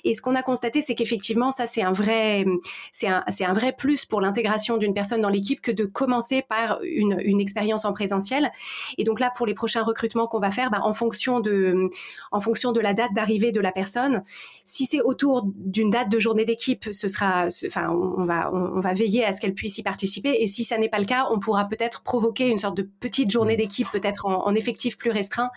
et 0.02 0.14
ce 0.14 0.20
qu'on 0.20 0.34
a 0.34 0.42
constaté 0.42 0.71
c'est 0.80 0.94
qu'effectivement, 0.94 1.50
ça, 1.50 1.66
c'est 1.66 1.82
un 1.82 1.92
vrai, 1.92 2.44
c'est 2.92 3.08
un, 3.08 3.24
c'est 3.28 3.44
un 3.44 3.52
vrai 3.52 3.72
plus 3.72 4.06
pour 4.06 4.20
l'intégration 4.20 4.76
d'une 4.78 4.94
personne 4.94 5.20
dans 5.20 5.28
l'équipe 5.28 5.60
que 5.60 5.72
de 5.72 5.84
commencer 5.84 6.42
par 6.42 6.80
une, 6.82 7.20
une 7.24 7.40
expérience 7.40 7.84
en 7.84 7.92
présentiel. 7.92 8.50
Et 8.98 9.04
donc 9.04 9.20
là, 9.20 9.30
pour 9.36 9.46
les 9.46 9.54
prochains 9.54 9.82
recrutements 9.82 10.26
qu'on 10.26 10.40
va 10.40 10.50
faire, 10.50 10.70
bah, 10.70 10.80
en 10.82 10.94
fonction 10.94 11.40
de, 11.40 11.90
en 12.30 12.40
fonction 12.40 12.72
de 12.72 12.80
la 12.80 12.94
date 12.94 13.12
d'arrivée 13.14 13.52
de 13.52 13.60
la 13.60 13.72
personne, 13.72 14.22
si 14.64 14.86
c'est 14.86 15.00
autour 15.00 15.44
d'une 15.44 15.90
date 15.90 16.08
de 16.08 16.18
journée 16.18 16.44
d'équipe, 16.44 16.88
ce 16.92 17.08
sera, 17.08 17.48
enfin, 17.66 17.90
on 17.90 18.24
va, 18.24 18.50
on, 18.52 18.80
va 18.80 18.94
veiller 18.94 19.24
à 19.24 19.32
ce 19.32 19.40
qu'elle 19.40 19.54
puisse 19.54 19.78
y 19.78 19.82
participer. 19.82 20.36
Et 20.40 20.46
si 20.46 20.64
ça 20.64 20.78
n'est 20.78 20.88
pas 20.88 20.98
le 20.98 21.04
cas, 21.04 21.28
on 21.30 21.38
pourra 21.38 21.66
peut-être 21.66 22.02
provoquer 22.02 22.48
une 22.48 22.58
sorte 22.58 22.76
de 22.76 22.82
petite 22.82 23.30
journée 23.30 23.56
d'équipe, 23.56 23.88
peut-être 23.92 24.26
en, 24.26 24.52
effectif 24.54 24.98
plus 24.98 25.10
restreint, 25.10 25.50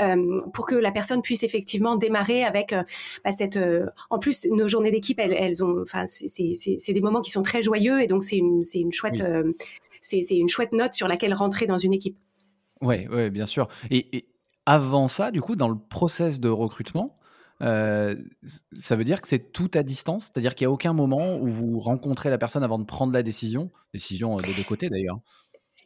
euh, 0.00 0.40
pour 0.52 0.66
que 0.66 0.74
la 0.74 0.92
personne 0.92 1.22
puisse 1.22 1.42
effectivement 1.42 1.96
démarrer 1.96 2.44
avec 2.44 2.72
euh, 2.72 2.82
bah, 3.24 3.32
cette, 3.32 3.56
euh, 3.56 3.86
en 4.10 4.18
plus 4.18 4.46
nos 4.56 4.68
journées 4.68 4.90
d'équipe, 4.90 5.18
elles, 5.18 5.62
ont, 5.62 5.82
enfin, 5.82 6.06
c'est 6.06 6.92
des 6.92 7.00
moments 7.00 7.20
qui 7.20 7.30
sont 7.30 7.42
très 7.42 7.62
joyeux 7.62 8.02
et 8.02 8.06
donc 8.06 8.24
c'est 8.24 8.36
une, 8.36 8.62
une 8.74 8.92
chouette, 8.92 9.20
euh, 9.20 9.52
c'est 10.00 10.22
une 10.30 10.48
chouette 10.48 10.72
note 10.72 10.94
sur 10.94 11.08
laquelle 11.08 11.34
rentrer 11.34 11.66
dans 11.66 11.78
une 11.78 11.92
équipe. 11.92 12.16
Ouais, 12.80 13.08
ouais, 13.08 13.30
bien 13.30 13.46
sûr. 13.46 13.68
Et, 13.90 14.26
avant 14.66 15.06
ça, 15.06 15.30
du 15.30 15.40
coup, 15.40 15.54
dans 15.54 15.68
le 15.68 15.78
process 15.78 16.40
de 16.40 16.48
recrutement, 16.48 17.14
euh, 17.62 18.16
ça 18.76 18.96
veut 18.96 19.04
dire 19.04 19.22
que 19.22 19.28
c'est 19.28 19.52
tout 19.52 19.70
à 19.74 19.84
distance, 19.84 20.24
c'est-à-dire 20.24 20.56
qu'il 20.56 20.66
n'y 20.66 20.70
a 20.70 20.72
aucun 20.72 20.92
moment 20.92 21.36
où 21.36 21.46
vous 21.46 21.78
rencontrez 21.78 22.30
la 22.30 22.38
personne 22.38 22.64
avant 22.64 22.78
de 22.78 22.84
prendre 22.84 23.12
la 23.12 23.22
décision, 23.22 23.70
décision 23.94 24.36
des 24.36 24.52
deux 24.52 24.64
côtés 24.64 24.90
d'ailleurs. 24.90 25.20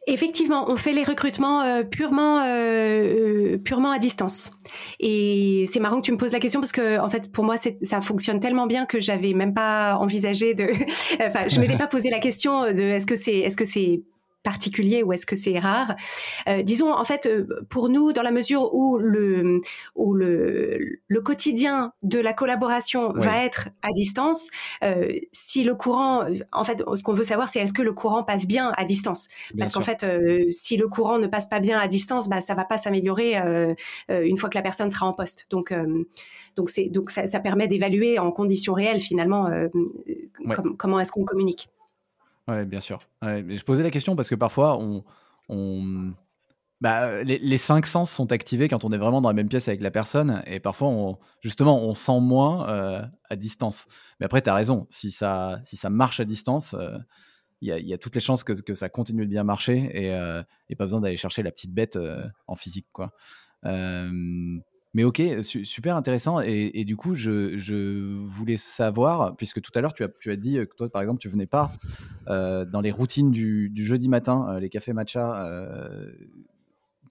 Effectivement, 0.07 0.65
on 0.67 0.77
fait 0.77 0.93
les 0.93 1.03
recrutements 1.03 1.61
euh, 1.61 1.83
purement 1.83 2.41
euh, 2.41 2.45
euh, 2.47 3.57
purement 3.59 3.91
à 3.91 3.99
distance. 3.99 4.51
Et 4.99 5.65
c'est 5.71 5.79
marrant 5.79 5.97
que 5.97 6.05
tu 6.05 6.11
me 6.11 6.17
poses 6.17 6.31
la 6.31 6.39
question 6.39 6.59
parce 6.59 6.71
que 6.71 6.99
en 6.99 7.09
fait 7.09 7.31
pour 7.31 7.43
moi 7.43 7.57
ça 7.83 8.01
fonctionne 8.01 8.39
tellement 8.39 8.65
bien 8.65 8.87
que 8.87 8.99
j'avais 8.99 9.33
même 9.33 9.53
pas 9.53 9.97
envisagé 9.97 10.55
de 10.55 10.69
enfin 11.27 11.47
je 11.47 11.59
m'étais 11.59 11.77
pas 11.77 11.85
posé 11.87 12.09
la 12.09 12.19
question 12.19 12.73
de 12.73 12.81
est-ce 12.81 13.05
que 13.05 13.15
c'est 13.15 13.37
est-ce 13.37 13.57
que 13.57 13.65
c'est 13.65 14.01
particulier 14.43 15.03
ou 15.03 15.13
est-ce 15.13 15.25
que 15.25 15.35
c'est 15.35 15.59
rare? 15.59 15.95
Euh, 16.47 16.63
Disons 16.63 16.91
en 16.91 17.05
fait 17.05 17.25
euh, 17.25 17.45
pour 17.69 17.89
nous 17.89 18.13
dans 18.13 18.23
la 18.23 18.31
mesure 18.31 18.73
où 18.73 18.97
le 18.97 19.61
où 19.95 20.13
le, 20.13 20.99
le 21.07 21.21
quotidien 21.21 21.93
de 22.03 22.19
la 22.19 22.33
collaboration 22.33 23.11
va 23.13 23.43
être 23.45 23.69
à 23.81 23.89
distance, 23.93 24.49
euh, 24.83 25.13
si 25.31 25.63
le 25.63 25.75
courant 25.75 26.25
en 26.51 26.63
fait 26.63 26.83
ce 26.95 27.03
qu'on 27.03 27.13
veut 27.13 27.23
savoir 27.23 27.49
c'est 27.49 27.59
est-ce 27.59 27.73
que 27.73 27.81
le 27.81 27.93
courant 27.93 28.23
passe 28.23 28.47
bien 28.47 28.73
à 28.77 28.83
distance? 28.83 29.27
Parce 29.57 29.71
qu'en 29.71 29.81
fait 29.81 30.03
euh, 30.03 30.45
si 30.49 30.77
le 30.77 30.87
courant 30.87 31.19
ne 31.19 31.27
passe 31.27 31.47
pas 31.47 31.59
bien 31.59 31.79
à 31.79 31.87
distance, 31.87 32.29
bah 32.29 32.41
ça 32.41 32.55
va 32.55 32.65
pas 32.65 32.77
s'améliorer 32.77 33.37
euh, 33.37 33.75
une 34.09 34.37
fois 34.37 34.49
que 34.49 34.57
la 34.57 34.63
personne 34.63 34.89
sera 34.91 35.05
en 35.05 35.13
poste. 35.13 35.45
Donc 35.49 35.73
donc 36.55 36.69
c'est 36.69 36.85
donc 36.89 37.11
ça, 37.11 37.27
ça 37.27 37.39
permet 37.39 37.67
d'évaluer 37.67 38.19
en 38.19 38.31
conditions 38.31 38.73
réelles 38.73 39.01
finalement 39.01 39.49
comment 40.77 40.99
est-ce 40.99 41.11
qu'on 41.11 41.25
communique. 41.25 41.69
Ouais, 42.47 42.65
bien 42.65 42.79
sûr. 42.79 43.01
Je 43.21 43.63
posais 43.63 43.83
la 43.83 43.91
question 43.91 44.15
parce 44.15 44.29
que 44.29 44.35
parfois, 44.35 44.77
on, 44.77 45.03
on, 45.49 46.13
bah, 46.81 47.21
les, 47.23 47.57
cinq 47.59 47.85
sens 47.85 48.11
sont 48.11 48.31
activés 48.31 48.67
quand 48.67 48.83
on 48.83 48.91
est 48.91 48.97
vraiment 48.97 49.21
dans 49.21 49.29
la 49.29 49.35
même 49.35 49.49
pièce 49.49 49.67
avec 49.67 49.81
la 49.81 49.91
personne. 49.91 50.41
Et 50.47 50.59
parfois, 50.59 50.87
on, 50.87 51.19
justement, 51.41 51.79
on 51.79 51.93
sent 51.93 52.19
moins 52.19 52.67
euh, 52.69 53.03
à 53.29 53.35
distance. 53.35 53.87
Mais 54.19 54.25
après, 54.25 54.41
tu 54.41 54.49
as 54.49 54.55
raison. 54.55 54.87
Si 54.89 55.11
ça, 55.11 55.61
si 55.63 55.77
ça 55.77 55.91
marche 55.91 56.19
à 56.19 56.25
distance, 56.25 56.73
euh, 56.73 56.97
il 57.61 57.69
y, 57.69 57.93
a 57.93 57.97
toutes 57.99 58.15
les 58.15 58.21
chances 58.21 58.43
que, 58.43 58.53
que, 58.59 58.73
ça 58.73 58.89
continue 58.89 59.25
de 59.25 59.29
bien 59.29 59.43
marcher 59.43 59.91
et, 59.93 60.15
euh, 60.15 60.41
et 60.69 60.75
pas 60.75 60.85
besoin 60.85 60.99
d'aller 60.99 61.17
chercher 61.17 61.43
la 61.43 61.51
petite 61.51 61.71
bête 61.71 61.99
en 62.47 62.55
physique. 62.55 62.87
Quoi. 62.91 63.13
Mais 64.93 65.03
ok, 65.03 65.21
super 65.43 65.95
intéressant. 65.95 66.41
Et, 66.41 66.83
du 66.85 66.97
coup, 66.97 67.15
je, 67.15 68.17
voulais 68.17 68.57
savoir, 68.57 69.35
puisque 69.37 69.61
tout 69.61 69.71
à 69.75 69.81
l'heure, 69.81 69.93
tu 69.93 70.03
as, 70.03 70.09
tu 70.19 70.31
as 70.31 70.35
dit 70.35 70.55
que 70.55 70.75
toi, 70.75 70.89
par 70.89 71.01
exemple, 71.01 71.19
tu 71.19 71.29
venais 71.29 71.47
pas 71.47 71.71
dans 72.27 72.81
les 72.81 72.91
routines 72.91 73.31
du, 73.31 73.69
du 73.69 73.85
jeudi 73.85 74.09
matin, 74.09 74.59
les 74.59 74.69
cafés 74.69 74.93
matcha 74.93 75.47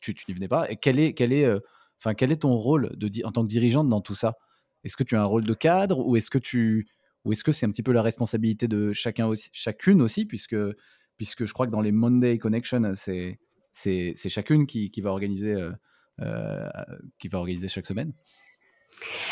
tu, 0.01 0.15
n'y 0.29 0.35
venais 0.35 0.49
pas. 0.49 0.71
Et 0.71 0.77
quel 0.77 0.99
est, 0.99 1.15
quel 1.15 1.33
est, 1.33 1.45
euh, 1.45 1.61
enfin, 1.99 2.15
quel 2.15 2.33
est 2.33 2.43
ton 2.43 2.55
rôle 2.55 2.91
de, 2.97 3.11
en 3.25 3.33
tant 3.33 3.43
que 3.43 3.49
dirigeante 3.49 3.89
dans 3.89 4.01
tout 4.01 4.15
ça? 4.15 4.37
Est-ce 4.85 4.97
que 4.97 5.05
tu 5.05 5.17
as 5.17 5.21
un 5.21 5.25
rôle 5.25 5.45
de 5.45 5.55
cadre 5.55 6.07
ou 6.07 6.17
est-ce 6.17 6.31
que 6.31 6.39
tu 6.39 6.89
ou 7.25 7.33
est-ce 7.33 7.45
que 7.45 7.53
c'est 7.53 7.67
un 7.67 7.71
petit 7.71 7.83
peu 7.83 7.93
la 7.93 8.01
responsabilité 8.01 8.67
de 8.67 8.95
chacun 8.95 9.27
aussi, 9.27 9.51
chacune 9.53 10.01
aussi, 10.01 10.25
puisque, 10.25 10.57
puisque 11.19 11.45
je 11.45 11.53
crois 11.53 11.67
que 11.67 11.71
dans 11.71 11.83
les 11.83 11.93
Monday 11.93 12.39
Connection, 12.39 12.93
c'est, 12.95 13.39
c'est, 13.73 14.15
chacune 14.31 14.67
qui, 14.67 14.91
qui 14.91 15.03
va 15.03 15.11
organiser, 15.11 15.69
euh, 16.21 16.69
qui 17.19 17.29
va 17.29 17.39
organiser 17.39 17.69
chaque 17.69 17.87
semaine. 17.87 18.13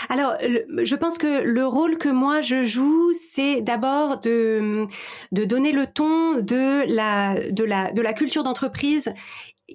Alors, 0.09 0.37
je 0.40 0.94
pense 0.96 1.18
que 1.18 1.42
le 1.42 1.66
rôle 1.66 1.98
que 1.98 2.09
moi 2.09 2.40
je 2.40 2.64
joue, 2.64 3.12
c'est 3.12 3.61
d'abord 3.61 4.18
de, 4.20 4.87
de 5.33 5.44
donner 5.44 5.72
le 5.72 5.87
ton 5.87 6.40
de 6.40 6.85
la, 6.90 7.51
de 7.51 7.64
la, 7.64 7.92
de 7.92 8.01
la 8.01 8.14
culture 8.14 8.42
d'entreprise 8.44 9.12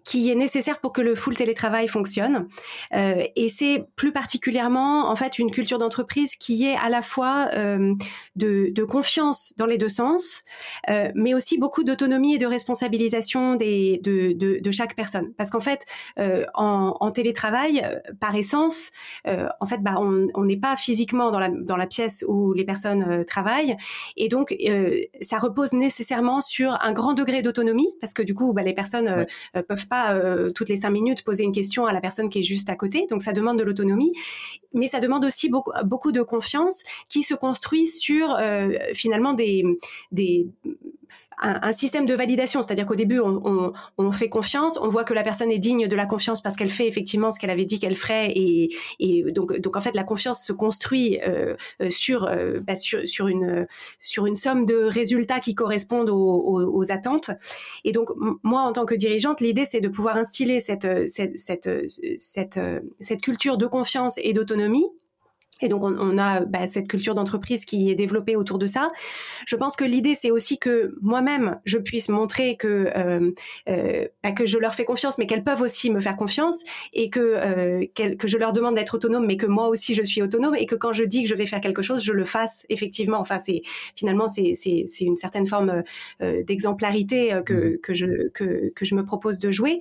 qui 0.03 0.29
est 0.31 0.35
nécessaire 0.35 0.79
pour 0.79 0.91
que 0.91 1.01
le 1.01 1.15
full 1.15 1.35
télétravail 1.35 1.87
fonctionne. 1.87 2.47
Euh, 2.93 3.23
et 3.35 3.49
c'est 3.49 3.85
plus 3.95 4.11
particulièrement 4.11 5.09
en 5.09 5.15
fait 5.15 5.39
une 5.39 5.51
culture 5.51 5.77
d'entreprise 5.77 6.35
qui 6.35 6.65
est 6.65 6.75
à 6.75 6.89
la 6.89 7.01
fois 7.01 7.49
euh, 7.55 7.93
de, 8.35 8.69
de, 8.71 8.83
confiance 8.83 9.53
dans 9.57 9.65
les 9.65 9.77
deux 9.77 9.89
sens, 9.89 10.43
euh, 10.89 11.11
mais 11.15 11.33
aussi 11.33 11.57
beaucoup 11.57 11.83
d'autonomie 11.83 12.35
et 12.35 12.37
de 12.37 12.45
responsabilisation 12.45 13.55
des, 13.55 13.99
de, 14.03 14.33
de, 14.33 14.59
de 14.61 14.71
chaque 14.71 14.95
personne. 14.95 15.33
Parce 15.37 15.49
qu'en 15.49 15.59
fait, 15.59 15.85
euh, 16.19 16.43
en, 16.53 16.95
en, 16.99 17.11
télétravail, 17.11 17.81
euh, 17.83 17.99
par 18.19 18.35
essence, 18.35 18.91
en 19.25 19.65
fait, 19.65 19.81
bah, 19.81 19.95
on 19.99 20.43
n'est 20.43 20.57
pas 20.57 20.75
physiquement 20.75 21.31
dans 21.31 21.39
la, 21.39 21.49
dans 21.49 21.77
la 21.77 21.87
pièce 21.87 22.25
où 22.27 22.53
les 22.53 22.65
personnes 22.65 23.23
travaillent, 23.25 23.75
et 24.17 24.29
donc 24.29 24.55
ça 25.21 25.39
repose 25.39 25.73
nécessairement 25.73 26.41
sur 26.41 26.77
un 26.81 26.91
grand 26.93 27.13
degré 27.13 27.41
d'autonomie, 27.41 27.89
parce 28.01 28.13
que 28.13 28.21
du 28.21 28.33
coup, 28.33 28.53
bah, 28.53 28.63
les 28.63 28.73
personnes 28.73 29.25
peuvent 29.67 29.82
pas 29.87 30.13
euh, 30.13 30.51
toutes 30.51 30.69
les 30.69 30.77
cinq 30.77 30.91
minutes 30.91 31.23
poser 31.23 31.43
une 31.43 31.51
question 31.51 31.85
à 31.85 31.93
la 31.93 32.01
personne 32.01 32.29
qui 32.29 32.39
est 32.39 32.43
juste 32.43 32.69
à 32.69 32.75
côté. 32.75 33.07
Donc 33.09 33.21
ça 33.21 33.33
demande 33.33 33.57
de 33.57 33.63
l'autonomie, 33.63 34.13
mais 34.73 34.87
ça 34.87 34.99
demande 34.99 35.25
aussi 35.25 35.49
beaucoup, 35.49 35.71
beaucoup 35.85 36.11
de 36.11 36.21
confiance 36.21 36.83
qui 37.09 37.23
se 37.23 37.33
construit 37.33 37.87
sur 37.87 38.35
euh, 38.35 38.69
finalement 38.93 39.33
des, 39.33 39.63
des 40.11 40.47
un, 41.41 41.71
système 41.71 42.05
de 42.05 42.13
validation, 42.13 42.61
c'est-à-dire 42.61 42.85
qu'au 42.85 42.95
début, 42.95 43.19
on, 43.19 44.11
fait 44.11 44.29
confiance, 44.29 44.77
on 44.81 44.89
voit 44.89 45.03
que 45.03 45.13
la 45.13 45.23
personne 45.23 45.51
est 45.51 45.59
digne 45.59 45.87
de 45.87 45.95
la 45.95 46.05
confiance 46.05 46.41
parce 46.41 46.55
qu'elle 46.55 46.69
fait 46.69 46.87
effectivement 46.87 47.31
ce 47.31 47.39
qu'elle 47.39 47.49
avait 47.49 47.65
dit 47.65 47.79
qu'elle 47.79 47.95
ferait, 47.95 48.31
et, 48.35 48.69
donc, 49.31 49.59
donc 49.59 49.75
en 49.75 49.81
fait, 49.81 49.95
la 49.95 50.03
confiance 50.03 50.45
se 50.45 50.53
construit 50.53 51.19
euh, 51.27 51.55
euh, 51.81 51.89
euh, 52.09 52.59
bah, 52.61 52.75
sur, 52.75 53.07
sur, 53.07 53.27
une, 53.27 53.67
sur 53.99 54.25
une 54.25 54.35
somme 54.35 54.65
de 54.65 54.75
résultats 54.75 55.39
qui 55.39 55.55
correspondent 55.55 56.09
aux, 56.09 56.91
attentes. 56.91 57.31
Et 57.85 57.93
donc, 57.93 58.09
moi, 58.43 58.61
en 58.61 58.73
tant 58.73 58.85
que 58.85 58.93
dirigeante, 58.95 59.39
l'idée, 59.39 59.65
c'est 59.65 59.79
de 59.79 59.87
pouvoir 59.87 60.17
instiller 60.17 60.59
cette, 60.59 60.87
cette, 61.07 61.37
cette, 61.37 62.59
cette 62.99 63.21
culture 63.21 63.57
de 63.57 63.65
confiance 63.67 64.15
et 64.17 64.33
d'autonomie 64.33 64.85
et 65.63 65.69
donc, 65.69 65.83
on, 65.83 66.17
a 66.17 66.41
bah, 66.41 66.67
cette 66.67 66.89
culture 66.89 67.15
d'entreprise 67.15 67.63
qui 67.63 67.89
est 67.89 67.95
développée 67.95 68.35
autour 68.35 68.59
de 68.59 68.67
ça. 68.67 68.91
Je 69.47 69.55
pense 69.55 69.77
que 69.77 69.85
l'idée, 69.85 70.13
c'est 70.13 70.29
aussi 70.29 70.59
que 70.59 70.93
moi-même, 71.01 71.59
je 71.63 71.77
puisse 71.77 72.09
montrer 72.09 72.57
que 72.57 72.91
euh, 72.95 73.31
euh, 73.69 74.07
bah, 74.21 74.33
que 74.33 74.45
je 74.45 74.57
leur 74.57 74.75
fais 74.75 74.83
confiance, 74.83 75.17
mais 75.17 75.25
qu'elles 75.25 75.45
peuvent 75.45 75.61
aussi 75.61 75.89
me 75.89 76.01
faire 76.01 76.17
confiance, 76.17 76.63
et 76.91 77.09
que 77.09 77.19
euh, 77.19 77.85
que 77.95 78.27
je 78.27 78.37
leur 78.37 78.51
demande 78.51 78.75
d'être 78.75 78.95
autonome, 78.95 79.25
mais 79.25 79.37
que 79.37 79.45
moi 79.45 79.69
aussi 79.69 79.95
je 79.95 80.03
suis 80.03 80.21
autonome, 80.21 80.55
et 80.55 80.65
que 80.65 80.75
quand 80.75 80.91
je 80.91 81.05
dis 81.05 81.23
que 81.23 81.29
je 81.29 81.35
vais 81.35 81.45
faire 81.45 81.61
quelque 81.61 81.81
chose, 81.81 82.03
je 82.03 82.11
le 82.11 82.25
fasse 82.25 82.65
effectivement. 82.67 83.19
Enfin, 83.19 83.39
c'est 83.39 83.61
finalement 83.95 84.27
c'est 84.27 84.53
c'est 84.55 84.85
une 84.99 85.15
certaine 85.15 85.47
forme 85.47 85.83
euh, 86.21 86.43
d'exemplarité 86.43 87.41
que 87.45 87.53
mmh. 87.53 87.77
que 87.79 87.93
je 87.93 88.29
que 88.33 88.73
que 88.75 88.83
je 88.83 88.95
me 88.95 89.05
propose 89.05 89.39
de 89.39 89.49
jouer. 89.49 89.79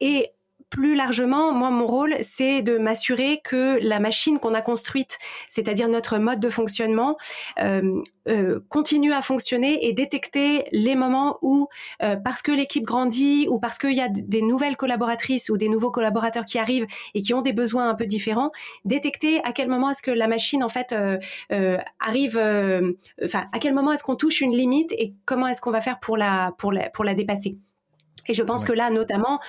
Et 0.00 0.28
plus 0.74 0.96
largement, 0.96 1.52
moi, 1.52 1.70
mon 1.70 1.86
rôle, 1.86 2.16
c'est 2.22 2.60
de 2.60 2.78
m'assurer 2.78 3.40
que 3.44 3.78
la 3.80 4.00
machine 4.00 4.40
qu'on 4.40 4.54
a 4.54 4.60
construite, 4.60 5.18
c'est-à-dire 5.46 5.86
notre 5.88 6.18
mode 6.18 6.40
de 6.40 6.50
fonctionnement, 6.50 7.16
euh, 7.60 8.02
euh, 8.26 8.58
continue 8.70 9.12
à 9.12 9.22
fonctionner 9.22 9.86
et 9.86 9.92
détecter 9.92 10.64
les 10.72 10.96
moments 10.96 11.38
où, 11.42 11.68
euh, 12.02 12.16
parce 12.16 12.42
que 12.42 12.50
l'équipe 12.50 12.82
grandit 12.82 13.46
ou 13.48 13.60
parce 13.60 13.78
qu'il 13.78 13.94
y 13.94 14.00
a 14.00 14.08
des 14.08 14.42
nouvelles 14.42 14.74
collaboratrices 14.74 15.48
ou 15.48 15.56
des 15.56 15.68
nouveaux 15.68 15.92
collaborateurs 15.92 16.44
qui 16.44 16.58
arrivent 16.58 16.88
et 17.14 17.20
qui 17.20 17.34
ont 17.34 17.42
des 17.42 17.52
besoins 17.52 17.88
un 17.88 17.94
peu 17.94 18.06
différents, 18.06 18.50
détecter 18.84 19.40
à 19.44 19.52
quel 19.52 19.68
moment 19.68 19.90
est-ce 19.90 20.02
que 20.02 20.10
la 20.10 20.26
machine, 20.26 20.64
en 20.64 20.68
fait, 20.68 20.92
arrive, 22.00 22.36
enfin, 23.24 23.44
à 23.52 23.60
quel 23.60 23.74
moment 23.74 23.92
est-ce 23.92 24.02
qu'on 24.02 24.16
touche 24.16 24.40
une 24.40 24.56
limite 24.56 24.90
et 24.90 25.14
comment 25.24 25.46
est-ce 25.46 25.60
qu'on 25.60 25.70
va 25.70 25.80
faire 25.80 26.00
pour 26.00 26.16
la, 26.16 26.52
pour 26.58 26.72
la, 26.72 26.90
pour 26.90 27.04
la 27.04 27.14
dépasser. 27.14 27.58
Et 28.28 28.34
je 28.34 28.42
pense 28.42 28.64
que 28.64 28.72
là, 28.72 28.90
notamment, 28.90 29.40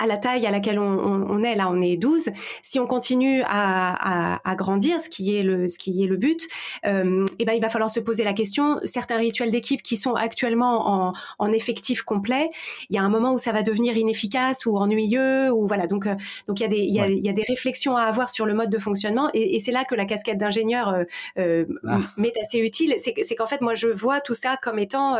à 0.00 0.06
la 0.06 0.16
taille 0.16 0.46
à 0.46 0.50
laquelle 0.50 0.78
on, 0.78 1.42
est, 1.42 1.54
là, 1.54 1.68
on 1.70 1.80
est 1.82 1.96
12, 1.96 2.30
si 2.62 2.80
on 2.80 2.86
continue 2.86 3.42
à, 3.44 4.40
grandir, 4.56 5.00
ce 5.00 5.08
qui 5.08 5.36
est 5.36 5.42
le, 5.42 5.68
ce 5.68 5.78
qui 5.78 6.02
est 6.02 6.06
le 6.06 6.16
but, 6.16 6.48
euh, 6.86 7.26
eh 7.38 7.44
ben, 7.44 7.52
il 7.52 7.60
va 7.60 7.68
falloir 7.68 7.90
se 7.90 8.00
poser 8.00 8.24
la 8.24 8.32
question, 8.32 8.80
certains 8.84 9.18
rituels 9.18 9.50
d'équipe 9.50 9.82
qui 9.82 9.96
sont 9.96 10.14
actuellement 10.14 11.12
en, 11.38 11.50
effectif 11.52 12.02
complet, 12.02 12.48
il 12.88 12.96
y 12.96 12.98
a 12.98 13.02
un 13.02 13.08
moment 13.08 13.34
où 13.34 13.38
ça 13.38 13.50
va 13.50 13.62
devenir 13.62 13.96
inefficace 13.96 14.64
ou 14.66 14.76
ennuyeux, 14.76 15.50
ou 15.50 15.66
voilà. 15.66 15.88
Donc, 15.88 16.06
euh, 16.06 16.14
donc 16.46 16.60
il 16.60 16.62
y, 16.62 16.66
a 16.66 16.68
des, 16.68 16.78
il, 16.78 16.94
y 16.94 17.28
a, 17.28 17.32
des 17.32 17.44
réflexions 17.46 17.96
à 17.96 18.02
avoir 18.02 18.30
sur 18.30 18.46
le 18.46 18.54
mode 18.54 18.70
de 18.70 18.78
fonctionnement, 18.78 19.28
et, 19.34 19.58
c'est 19.60 19.72
là 19.72 19.84
que 19.84 19.94
la 19.94 20.06
casquette 20.06 20.38
d'ingénieur 20.38 20.88
euh, 20.88 21.04
euh 21.38 21.66
ah. 21.86 21.98
m'est 22.16 22.32
assez 22.40 22.58
utile. 22.58 22.94
C'est 22.98 23.34
qu'en 23.34 23.46
fait, 23.46 23.60
moi, 23.60 23.74
je 23.74 23.88
vois 23.88 24.20
tout 24.20 24.34
ça 24.34 24.56
comme 24.62 24.78
étant, 24.78 25.14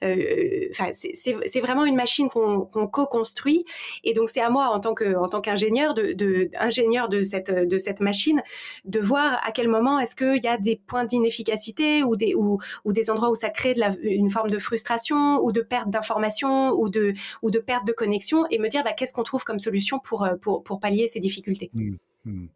enfin, 0.00 0.90
c'est 0.92 1.60
vraiment 1.60 1.84
une 1.84 1.96
machine 1.96 2.28
qu'on 2.28 2.51
qu'on 2.60 2.86
co-construit. 2.86 3.64
Et 4.04 4.12
donc 4.12 4.28
c'est 4.28 4.40
à 4.40 4.50
moi 4.50 4.68
en 4.68 4.80
tant 4.80 4.94
qu'ingénieur 4.94 5.94
de, 5.94 6.50
ingénieur 6.58 7.08
de 7.08 7.22
cette 7.22 7.50
de 7.50 7.78
cette 7.78 8.00
machine 8.00 8.42
de 8.84 9.00
voir 9.00 9.40
à 9.44 9.52
quel 9.52 9.68
moment 9.68 9.98
est-ce 9.98 10.16
qu'il 10.16 10.42
y 10.42 10.48
a 10.48 10.58
des 10.58 10.76
points 10.76 11.04
d'inefficacité 11.04 12.02
ou 12.02 12.16
des 12.16 12.34
ou, 12.34 12.58
des 12.86 13.10
endroits 13.10 13.30
où 13.30 13.34
ça 13.34 13.50
crée 13.50 13.74
de 13.74 13.80
la, 13.80 13.94
une 14.02 14.30
forme 14.30 14.50
de 14.50 14.58
frustration 14.58 15.42
ou 15.42 15.52
de 15.52 15.60
perte 15.60 15.90
d'information 15.90 16.72
ou 16.72 16.88
de 16.88 17.14
ou 17.42 17.50
de 17.50 17.58
perte 17.58 17.86
de 17.86 17.92
connexion 17.92 18.44
et 18.50 18.58
me 18.58 18.68
dire 18.68 18.84
bah, 18.84 18.92
qu'est-ce 18.92 19.12
qu'on 19.12 19.22
trouve 19.22 19.44
comme 19.44 19.58
solution 19.58 19.98
pour 19.98 20.28
pour 20.40 20.62
pour 20.62 20.80
pallier 20.80 21.08
ces 21.08 21.20
difficultés. 21.20 21.70
Mmh, 21.74 21.96
mmh. 22.24 22.46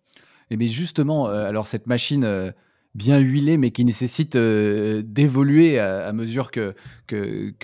Et 0.51 0.57
mais 0.57 0.69
justement, 0.69 1.29
euh, 1.29 1.45
alors 1.45 1.67
cette 1.67 1.87
machine, 1.87 2.25
euh, 2.25 2.53
bien 2.97 3.19
huilé, 3.19 3.59
mais 3.59 3.71
qui 3.71 3.85
nécessite 3.85 4.37
euh, 4.37 5.03
d'évoluer 5.05 5.79
à, 5.79 6.13
mesure 6.13 6.51
que, 6.51 6.75
que, 7.07 7.55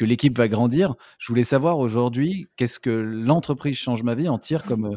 l'équipe 0.00 0.36
va 0.36 0.48
grandir. 0.48 0.96
Je 1.18 1.28
voulais 1.28 1.44
savoir 1.44 1.78
aujourd'hui, 1.78 2.48
qu'est-ce 2.56 2.80
que 2.80 2.90
l'entreprise 2.90 3.76
Change 3.76 4.02
ma 4.02 4.14
vie 4.14 4.28
en 4.28 4.38
tire 4.38 4.64
comme, 4.64 4.86
euh, 4.86 4.96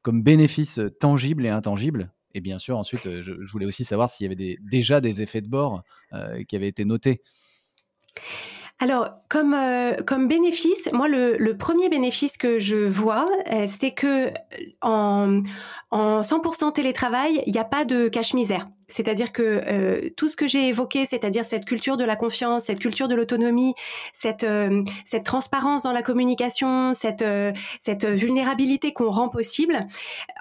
comme 0.00 0.22
bénéfice 0.22 0.80
tangible 0.98 1.44
et 1.44 1.50
intangible? 1.50 2.10
Et 2.34 2.40
bien 2.40 2.58
sûr, 2.58 2.78
ensuite, 2.78 3.06
euh, 3.06 3.20
je, 3.22 3.32
voulais 3.52 3.66
aussi 3.66 3.84
savoir 3.84 4.08
s'il 4.08 4.24
y 4.24 4.32
avait 4.32 4.58
déjà 4.62 5.02
des 5.02 5.20
effets 5.20 5.42
de 5.42 5.48
bord 5.48 5.82
qui 6.48 6.56
avaient 6.56 6.68
été 6.68 6.84
notés. 6.84 7.20
Alors, 8.80 9.10
comme, 9.28 9.54
comme 10.06 10.26
bénéfice, 10.26 10.88
moi, 10.92 11.06
le, 11.06 11.36
le, 11.38 11.56
premier 11.56 11.88
bénéfice 11.88 12.36
que 12.36 12.58
je 12.58 12.76
vois, 12.76 13.28
c'est 13.66 13.92
que 13.92 14.32
en, 14.80 15.42
en 15.90 16.22
100% 16.22 16.72
télétravail, 16.72 17.42
il 17.46 17.52
n'y 17.52 17.58
a 17.58 17.64
pas 17.64 17.84
de 17.84 18.08
cache-misère. 18.08 18.66
C'est-à-dire 18.92 19.32
que 19.32 19.42
euh, 19.42 20.10
tout 20.16 20.28
ce 20.28 20.36
que 20.36 20.46
j'ai 20.46 20.68
évoqué, 20.68 21.06
c'est-à-dire 21.06 21.44
cette 21.44 21.64
culture 21.64 21.96
de 21.96 22.04
la 22.04 22.16
confiance, 22.16 22.64
cette 22.64 22.78
culture 22.78 23.08
de 23.08 23.14
l'autonomie, 23.14 23.74
cette, 24.12 24.44
euh, 24.44 24.82
cette 25.04 25.24
transparence 25.24 25.82
dans 25.82 25.92
la 25.92 26.02
communication, 26.02 26.94
cette, 26.94 27.22
euh, 27.22 27.52
cette 27.80 28.04
vulnérabilité 28.04 28.92
qu'on 28.92 29.10
rend 29.10 29.28
possible, 29.28 29.86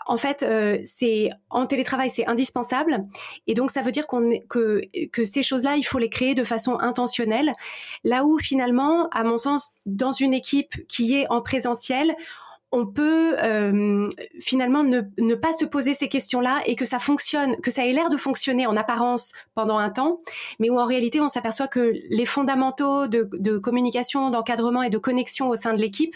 en 0.07 0.17
fait, 0.17 0.45
c'est 0.85 1.29
en 1.49 1.65
télétravail, 1.65 2.09
c'est 2.09 2.27
indispensable. 2.27 3.05
Et 3.47 3.53
donc, 3.53 3.71
ça 3.71 3.81
veut 3.81 3.91
dire 3.91 4.07
qu'on 4.07 4.29
que, 4.49 4.81
que 5.11 5.25
ces 5.25 5.43
choses-là, 5.43 5.77
il 5.77 5.83
faut 5.83 5.99
les 5.99 6.09
créer 6.09 6.35
de 6.35 6.43
façon 6.43 6.79
intentionnelle. 6.79 7.53
Là 8.03 8.25
où, 8.25 8.37
finalement, 8.39 9.07
à 9.09 9.23
mon 9.23 9.37
sens, 9.37 9.71
dans 9.85 10.11
une 10.11 10.33
équipe 10.33 10.85
qui 10.87 11.15
est 11.15 11.27
en 11.29 11.41
présentiel, 11.41 12.15
on 12.71 12.85
peut 12.85 13.35
euh, 13.43 14.09
finalement 14.39 14.83
ne, 14.83 15.01
ne, 15.19 15.35
pas 15.35 15.53
se 15.53 15.65
poser 15.65 15.93
ces 15.93 16.07
questions-là 16.07 16.61
et 16.65 16.75
que 16.75 16.85
ça 16.85 16.99
fonctionne, 16.99 17.57
que 17.57 17.69
ça 17.69 17.85
ait 17.85 17.91
l'air 17.91 18.09
de 18.09 18.17
fonctionner 18.17 18.65
en 18.65 18.77
apparence 18.77 19.33
pendant 19.55 19.77
un 19.77 19.89
temps, 19.89 20.21
mais 20.59 20.69
où 20.69 20.79
en 20.79 20.85
réalité 20.85 21.19
on 21.19 21.27
s'aperçoit 21.27 21.67
que 21.67 21.93
les 22.09 22.25
fondamentaux 22.25 23.07
de, 23.07 23.29
de 23.33 23.57
communication, 23.57 24.29
d'encadrement 24.29 24.83
et 24.83 24.89
de 24.89 24.97
connexion 24.97 25.49
au 25.49 25.55
sein 25.55 25.73
de 25.73 25.81
l'équipe 25.81 26.15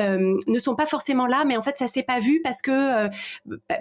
euh, 0.00 0.38
ne 0.46 0.58
sont 0.58 0.74
pas 0.74 0.86
forcément 0.86 1.26
là, 1.26 1.44
mais 1.46 1.56
en 1.56 1.62
fait 1.62 1.76
ça 1.76 1.86
s'est 1.86 2.02
pas 2.02 2.18
vu 2.18 2.40
parce 2.42 2.62
que 2.62 3.06
euh, 3.06 3.08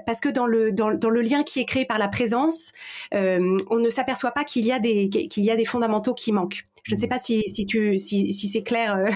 parce 0.05 0.19
que 0.19 0.29
dans 0.29 0.45
le 0.45 0.71
dans, 0.71 0.91
dans, 0.91 1.09
le 1.09 1.21
lien 1.21 1.43
qui 1.43 1.59
est 1.59 1.65
créé 1.65 1.85
par 1.85 1.97
la 1.97 2.07
présence, 2.07 2.71
euh, 3.13 3.57
on 3.69 3.77
ne 3.77 3.89
s'aperçoit 3.89 4.31
pas 4.31 4.43
qu'il 4.43 4.65
y 4.65 4.71
a 4.71 4.79
des 4.79 5.09
qu'il 5.09 5.43
y 5.43 5.51
a 5.51 5.55
des 5.55 5.65
fondamentaux 5.65 6.13
qui 6.13 6.31
manquent. 6.31 6.65
Je 6.83 6.95
ne 6.95 6.99
sais 6.99 7.05
mmh. 7.05 7.09
pas 7.09 7.19
si, 7.19 7.43
si, 7.47 7.65
tu, 7.65 7.97
si, 7.97 8.33
si 8.33 8.47
c'est 8.47 8.63
clair 8.63 8.95
euh, 8.95 9.11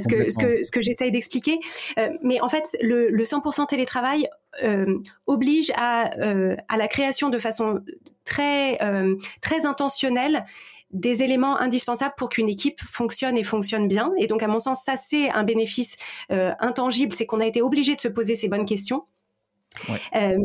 ce 0.00 0.08
que, 0.08 0.30
ce 0.30 0.38
que, 0.38 0.64
ce 0.64 0.70
que 0.70 0.82
j'essaye 0.82 1.12
d'expliquer. 1.12 1.58
Euh, 1.98 2.08
mais 2.22 2.40
en 2.40 2.48
fait, 2.48 2.76
le, 2.80 3.08
le 3.10 3.24
100% 3.24 3.66
télétravail 3.66 4.28
euh, 4.62 4.98
oblige 5.26 5.72
à, 5.74 6.16
euh, 6.18 6.56
à 6.68 6.76
la 6.76 6.88
création 6.88 7.30
de 7.30 7.38
façon 7.38 7.80
très, 8.24 8.82
euh, 8.82 9.16
très 9.40 9.66
intentionnelle 9.66 10.44
des 10.90 11.22
éléments 11.24 11.58
indispensables 11.58 12.14
pour 12.16 12.28
qu'une 12.28 12.48
équipe 12.48 12.80
fonctionne 12.80 13.36
et 13.36 13.42
fonctionne 13.42 13.88
bien. 13.88 14.12
Et 14.18 14.28
donc, 14.28 14.44
à 14.44 14.46
mon 14.46 14.60
sens, 14.60 14.82
ça, 14.84 14.94
c'est 14.96 15.28
un 15.30 15.42
bénéfice 15.42 15.96
intangible, 16.30 17.14
c'est 17.16 17.26
qu'on 17.26 17.40
a 17.40 17.46
été 17.46 17.62
obligé 17.62 17.96
de 17.96 18.00
se 18.00 18.06
poser 18.06 18.36
ces 18.36 18.46
bonnes 18.46 18.64
questions. 18.64 19.04
Euh, 20.14 20.38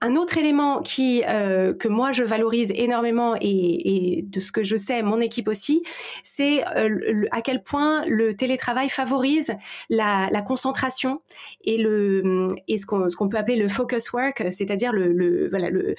un 0.00 0.16
autre 0.16 0.38
élément 0.38 0.82
qui 0.82 1.22
euh, 1.28 1.74
que 1.74 1.88
moi 1.88 2.12
je 2.12 2.22
valorise 2.22 2.72
énormément 2.74 3.34
et, 3.40 4.18
et, 4.18 4.22
de 4.22 4.40
ce 4.40 4.52
que 4.52 4.62
je 4.62 4.76
sais 4.76 5.02
mon 5.02 5.20
équipe 5.20 5.48
aussi, 5.48 5.82
c'est 6.22 6.64
euh, 6.76 7.26
à 7.32 7.42
quel 7.42 7.62
point 7.62 8.04
le 8.06 8.34
télétravail 8.36 8.88
favorise 8.88 9.52
la, 9.90 10.28
la 10.30 10.42
concentration 10.42 11.22
et 11.64 11.76
le 11.76 12.48
et 12.68 12.78
ce 12.78 12.86
qu'on 12.86 13.10
ce 13.10 13.16
qu'on 13.16 13.28
peut 13.28 13.36
appeler 13.36 13.56
le 13.56 13.68
focus 13.68 14.12
work, 14.12 14.44
c'est-à-dire 14.50 14.92
le, 14.92 15.12
le 15.12 15.48
voilà 15.50 15.68
le, 15.70 15.94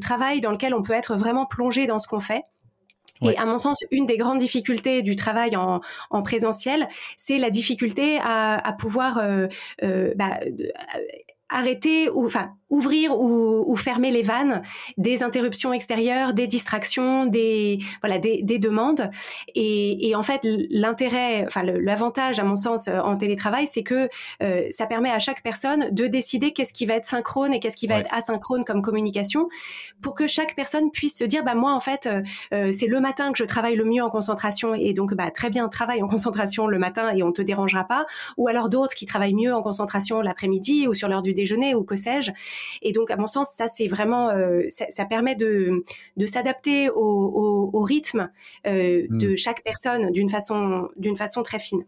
travail 0.00 0.40
dans 0.40 0.52
lequel 0.52 0.74
on 0.74 0.82
peut 0.82 0.92
être 0.92 1.16
vraiment 1.16 1.46
plongé 1.46 1.86
dans 1.86 1.98
ce 1.98 2.06
qu'on 2.06 2.20
fait. 2.20 2.42
Et 3.22 3.36
à 3.36 3.46
mon 3.46 3.58
sens, 3.58 3.78
une 3.90 4.06
des 4.06 4.16
grandes 4.16 4.38
difficultés 4.38 5.02
du 5.02 5.16
travail 5.16 5.56
en, 5.56 5.80
en 6.10 6.22
présentiel, 6.22 6.86
c'est 7.16 7.38
la 7.38 7.50
difficulté 7.50 8.18
à, 8.22 8.56
à 8.56 8.72
pouvoir 8.72 9.18
euh, 9.18 9.46
euh, 9.82 10.12
bah, 10.16 10.38
arrêter 11.48 12.10
ou 12.10 12.26
enfin 12.26 12.50
ouvrir 12.68 13.16
ou, 13.16 13.64
ou, 13.70 13.76
fermer 13.76 14.10
les 14.10 14.22
vannes 14.22 14.62
des 14.96 15.22
interruptions 15.22 15.72
extérieures, 15.72 16.32
des 16.32 16.48
distractions, 16.48 17.24
des 17.26 17.78
voilà 18.02 18.18
des, 18.18 18.42
des 18.42 18.58
demandes. 18.58 19.08
Et, 19.54 20.08
et, 20.08 20.16
en 20.16 20.24
fait, 20.24 20.40
l'intérêt, 20.70 21.44
enfin 21.46 21.62
l'avantage 21.62 22.40
à 22.40 22.44
mon 22.44 22.56
sens 22.56 22.88
euh, 22.88 22.98
en 22.98 23.16
télétravail, 23.16 23.68
c'est 23.68 23.84
que 23.84 24.08
euh, 24.42 24.66
ça 24.72 24.86
permet 24.86 25.10
à 25.10 25.20
chaque 25.20 25.44
personne 25.44 25.90
de 25.92 26.08
décider 26.08 26.52
qu'est-ce 26.52 26.72
qui 26.72 26.86
va 26.86 26.94
être 26.94 27.04
synchrone 27.04 27.54
et 27.54 27.60
qu'est-ce 27.60 27.76
qui 27.76 27.86
va 27.86 27.98
être 27.98 28.12
asynchrone 28.12 28.64
comme 28.64 28.82
communication, 28.82 29.48
pour 30.02 30.14
que 30.14 30.26
chaque 30.26 30.56
personne 30.56 30.90
puisse 30.90 31.16
se 31.16 31.24
dire 31.24 31.44
bah 31.44 31.54
moi 31.54 31.72
en 31.72 31.80
fait 31.80 32.06
euh, 32.06 32.22
euh, 32.52 32.72
c'est 32.72 32.86
le 32.86 33.00
matin 33.00 33.32
que 33.32 33.38
je 33.38 33.44
travaille 33.44 33.76
le 33.76 33.84
mieux 33.84 34.02
en 34.02 34.10
concentration 34.10 34.74
et 34.74 34.92
donc 34.92 35.14
bah 35.14 35.30
très 35.30 35.50
bien 35.50 35.68
travaille 35.68 36.02
en 36.02 36.06
concentration 36.08 36.66
le 36.66 36.78
matin 36.78 37.12
et 37.14 37.22
on 37.22 37.32
te 37.32 37.42
dérangera 37.42 37.84
pas. 37.84 38.06
Ou 38.36 38.48
alors 38.48 38.70
d'autres 38.70 38.94
qui 38.94 39.06
travaillent 39.06 39.34
mieux 39.34 39.54
en 39.54 39.62
concentration 39.62 40.20
l'après-midi 40.20 40.88
ou 40.88 40.94
sur 40.94 41.08
l'heure 41.08 41.22
du 41.22 41.35
déjeuner 41.36 41.74
ou 41.74 41.84
que 41.84 41.94
sais-je. 41.94 42.32
Et 42.82 42.92
donc, 42.92 43.10
à 43.10 43.16
mon 43.16 43.28
sens, 43.28 43.50
ça, 43.54 43.68
c'est 43.68 43.86
vraiment, 43.86 44.30
euh, 44.30 44.62
ça, 44.70 44.86
ça, 44.88 45.04
permet 45.04 45.36
de, 45.36 45.84
de 46.16 46.26
s'adapter 46.26 46.90
au, 46.90 46.96
au, 46.96 47.70
au, 47.72 47.82
rythme 47.82 48.30
euh, 48.66 49.06
mm. 49.08 49.18
de 49.18 49.36
chaque 49.36 49.62
personne 49.62 50.10
d'une 50.10 50.28
façon, 50.28 50.88
d'une 50.96 51.16
façon 51.16 51.42
très 51.42 51.60
fine. 51.60 51.84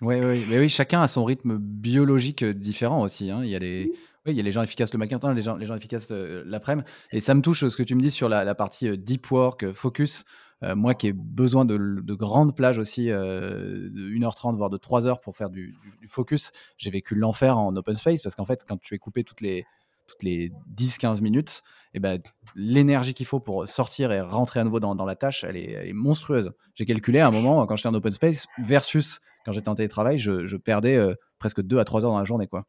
Oui, 0.00 0.14
oui, 0.22 0.46
mais 0.48 0.58
oui, 0.58 0.68
chacun 0.68 1.02
a 1.02 1.08
son 1.08 1.24
rythme 1.24 1.58
biologique 1.58 2.44
différent 2.44 3.02
aussi. 3.02 3.30
Hein. 3.30 3.40
Il 3.42 3.50
y 3.50 3.56
a 3.56 3.58
oui, 3.58 4.32
il 4.32 4.36
y 4.36 4.40
a 4.40 4.42
les 4.42 4.52
gens 4.52 4.62
efficaces 4.62 4.92
le 4.92 4.98
matin, 4.98 5.34
les 5.34 5.42
gens, 5.42 5.56
les 5.56 5.66
gens 5.66 5.76
efficaces 5.76 6.08
euh, 6.10 6.42
l'après-midi. 6.46 6.86
Et 7.12 7.20
ça 7.20 7.34
me 7.34 7.42
touche 7.42 7.66
ce 7.66 7.76
que 7.76 7.82
tu 7.82 7.94
me 7.94 8.00
dis 8.00 8.10
sur 8.10 8.28
la, 8.28 8.44
la 8.44 8.54
partie 8.54 8.96
deep 8.96 9.30
work, 9.30 9.72
focus. 9.72 10.24
Euh, 10.64 10.74
moi 10.74 10.94
qui 10.94 11.08
ai 11.08 11.12
besoin 11.12 11.64
de, 11.64 11.76
de 11.76 12.14
grandes 12.14 12.56
plages 12.56 12.78
aussi, 12.78 13.10
euh, 13.10 13.88
de 13.90 14.10
1h30 14.10 14.56
voire 14.56 14.70
de 14.70 14.78
3h 14.78 15.20
pour 15.20 15.36
faire 15.36 15.50
du, 15.50 15.76
focus, 16.08 16.50
j'ai 16.76 16.90
vécu 16.90 17.14
l'enfer 17.14 17.56
en 17.56 17.74
open 17.76 17.94
space 17.94 18.22
parce 18.22 18.34
qu'en 18.34 18.44
fait, 18.44 18.64
quand 18.66 18.80
tu 18.80 18.94
es 18.94 18.98
coupé 18.98 19.22
toutes 19.22 19.40
les, 19.40 19.64
toutes 20.06 20.22
les 20.22 20.50
10-15 20.76 21.20
minutes, 21.20 21.62
et 21.94 21.98
eh 21.98 22.00
ben, 22.00 22.20
l'énergie 22.54 23.14
qu'il 23.14 23.26
faut 23.26 23.40
pour 23.40 23.68
sortir 23.68 24.12
et 24.12 24.20
rentrer 24.20 24.60
à 24.60 24.64
nouveau 24.64 24.80
dans, 24.80 25.04
la 25.04 25.16
tâche, 25.16 25.44
elle 25.44 25.56
est 25.56 25.92
monstrueuse. 25.92 26.52
J'ai 26.74 26.86
calculé 26.86 27.20
à 27.20 27.28
un 27.28 27.30
moment, 27.30 27.66
quand 27.66 27.76
j'étais 27.76 27.88
en 27.88 27.94
open 27.94 28.12
space, 28.12 28.46
versus 28.58 29.20
quand 29.44 29.52
j'étais 29.52 29.68
en 29.68 29.74
télétravail, 29.74 30.18
je, 30.18 30.46
je 30.46 30.56
perdais 30.56 30.96
euh, 30.96 31.14
presque 31.38 31.62
2 31.62 31.78
à 31.78 31.84
3 31.84 32.04
heures 32.04 32.10
dans 32.10 32.18
la 32.18 32.24
journée. 32.24 32.46
quoi. 32.46 32.66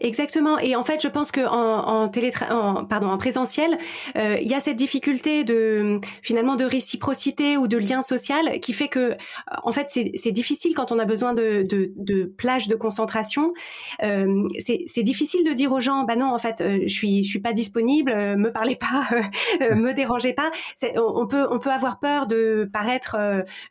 Exactement. 0.00 0.58
Et 0.58 0.76
en 0.76 0.84
fait, 0.84 1.02
je 1.02 1.08
pense 1.08 1.30
que 1.30 1.40
en, 1.40 2.04
en, 2.04 2.10
en 2.50 2.84
pardon, 2.84 3.08
en 3.08 3.18
présentiel, 3.18 3.76
euh, 4.16 4.36
il 4.40 4.48
y 4.48 4.54
a 4.54 4.60
cette 4.60 4.76
difficulté 4.76 5.44
de 5.44 6.00
finalement 6.22 6.56
de 6.56 6.64
réciprocité 6.64 7.56
ou 7.56 7.68
de 7.68 7.76
lien 7.76 8.02
social 8.02 8.60
qui 8.60 8.72
fait 8.72 8.88
que, 8.88 9.16
en 9.62 9.72
fait, 9.72 9.88
c'est 9.88 10.32
difficile 10.32 10.74
quand 10.74 10.92
on 10.92 10.98
a 10.98 11.04
besoin 11.04 11.32
de, 11.32 11.62
de, 11.62 11.92
de 11.96 12.24
plage 12.24 12.68
de 12.68 12.74
concentration. 12.74 13.52
Euh, 14.02 14.46
c'est 14.58 15.02
difficile 15.02 15.44
de 15.44 15.52
dire 15.52 15.72
aux 15.72 15.80
gens, 15.80 16.04
bah 16.04 16.16
non, 16.16 16.32
en 16.32 16.38
fait, 16.38 16.60
euh, 16.60 16.80
je 16.82 16.92
suis 16.92 17.24
je 17.24 17.28
suis 17.28 17.40
pas 17.40 17.52
disponible, 17.52 18.12
euh, 18.12 18.36
me 18.36 18.52
parlez 18.52 18.76
pas, 18.76 19.08
euh, 19.62 19.74
me 19.74 19.92
dérangez 19.92 20.34
pas. 20.34 20.50
On, 20.96 21.22
on, 21.22 21.26
peut 21.26 21.46
on 21.50 21.58
peut 21.58 21.70
avoir 21.70 21.98
peur 21.98 22.26
de 22.26 22.68
paraître 22.72 23.16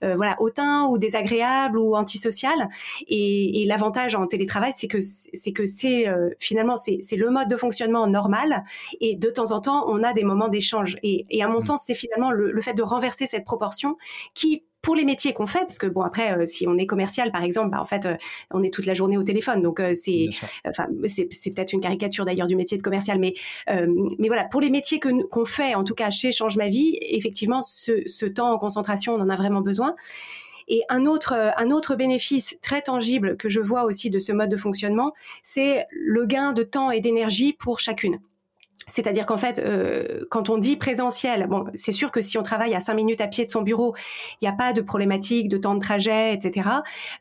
voilà 0.02 0.36
hautain 0.39 0.86
ou 0.88 0.97
désagréable 0.97 1.78
ou 1.80 1.95
antisocial. 1.95 2.69
Et, 3.08 3.62
et 3.62 3.65
l'avantage 3.65 4.15
en 4.15 4.26
télétravail, 4.28 4.71
c'est 4.76 4.88
que 4.88 5.00
c'est 5.02 5.52
que 5.52 5.65
c'est 5.78 6.08
euh, 6.08 6.30
finalement 6.40 6.78
c'est 6.78 7.02
le 7.16 7.30
mode 7.30 7.48
de 7.48 7.56
fonctionnement 7.56 8.08
normal 8.08 8.63
et 9.00 9.16
de 9.16 9.30
temps 9.30 9.52
en 9.52 9.62
temps 9.62 9.86
on 9.88 10.04
a 10.04 10.13
des 10.13 10.24
moments 10.24 10.50
d'échange 10.50 10.98
et, 11.04 11.26
et, 11.30 11.44
à 11.44 11.48
mon 11.48 11.58
mmh. 11.58 11.62
sens 11.62 11.84
c'est 11.86 11.94
finalement 11.94 12.32
le, 12.32 12.52
le, 12.52 12.62
fait 12.62 12.74
de 12.74 12.84
renverser 12.84 13.28
cette 13.28 13.46
proportion 13.46 13.98
qui 14.34 14.63
pour 14.88 14.96
les 14.96 15.04
métiers 15.04 15.34
qu'on 15.34 15.48
fait, 15.48 15.60
parce 15.60 15.80
que 15.80 15.88
bon 15.88 16.02
après, 16.02 16.38
euh, 16.38 16.46
si 16.46 16.66
on 16.66 16.78
est 16.78 16.86
commercial 16.86 17.30
par 17.32 17.44
exemple, 17.44 17.72
bah, 17.72 17.82
en 17.82 17.86
fait, 17.86 18.06
euh, 18.06 18.16
on 18.52 18.63
est 18.63 18.74
toute 18.74 18.86
la 18.86 18.94
journée 18.94 19.18
au 19.18 19.24
téléphone, 19.24 19.62
donc 19.62 19.82
euh, 19.82 19.94
c'est, 19.96 20.30
enfin, 20.66 20.88
c'est, 21.06 21.28
c'est 21.32 21.50
peut-être 21.50 21.74
une 21.74 21.82
caricature 21.82 22.24
d'ailleurs 22.24 22.48
du 22.48 22.56
métier 22.56 22.78
de 22.78 22.84
commercial, 22.84 23.20
mais 23.20 23.34
mais 23.68 24.28
voilà, 24.28 24.46
pour 24.46 24.62
les 24.62 24.70
métiers 24.70 25.00
que 25.00 25.26
qu'on 25.28 25.44
fait, 25.44 25.76
en 25.76 25.84
tout 25.84 25.94
cas 25.94 26.10
chez 26.10 26.32
Change 26.32 26.56
ma 26.56 26.70
vie, 26.70 26.98
effectivement, 27.02 27.63
ce, 27.63 28.04
ce 28.08 28.26
temps 28.26 28.52
en 28.52 28.58
concentration, 28.58 29.13
on 29.13 29.20
en 29.20 29.30
a 29.30 29.36
vraiment 29.36 29.60
besoin. 29.60 29.94
Et 30.68 30.84
un 30.90 31.06
autre, 31.06 31.34
euh, 31.34 31.52
un 31.58 31.72
autre 31.72 31.96
bénéfice 31.96 32.58
très 32.62 32.82
tangible 32.82 33.38
que 33.38 33.50
je 33.50 33.60
vois 33.60 33.84
aussi 33.84 34.10
de 34.10 34.20
ce 34.20 34.32
mode 34.32 34.50
de 34.50 34.58
fonctionnement, 34.58 35.14
c'est 35.44 35.86
le 35.92 36.26
gain 36.26 36.54
de 36.54 36.64
temps 36.64 36.92
et 36.92 37.00
d'énergie 37.00 37.54
pour 37.54 37.80
chacune. 37.80 38.20
C'est-à-dire 38.88 39.26
qu'en 39.26 39.38
fait, 39.38 39.60
euh, 39.60 40.21
quand 40.30 40.50
on 40.50 40.58
dit 40.58 40.78
présentiel, 40.78 41.47
bon, 41.47 41.65
c'est 41.76 41.91
sûr 41.91 42.10
que 42.10 42.21
si 42.21 42.38
on 42.38 42.43
travaille 42.43 42.73
à 42.73 42.80
cinq 42.80 42.93
minutes 42.93 43.19
à 43.19 43.28
pied 43.28 43.45
de 43.45 43.52
son 43.52 43.62
bureau, 43.62 43.93
il 44.41 44.45
n'y 44.45 44.47
a 44.47 44.54
pas 44.54 44.71
de 44.71 44.82
problématique 44.82 45.50
de 45.50 45.58
temps 45.58 45.76
de 45.76 45.80
trajet, 45.80 46.34
etc. 46.34 46.69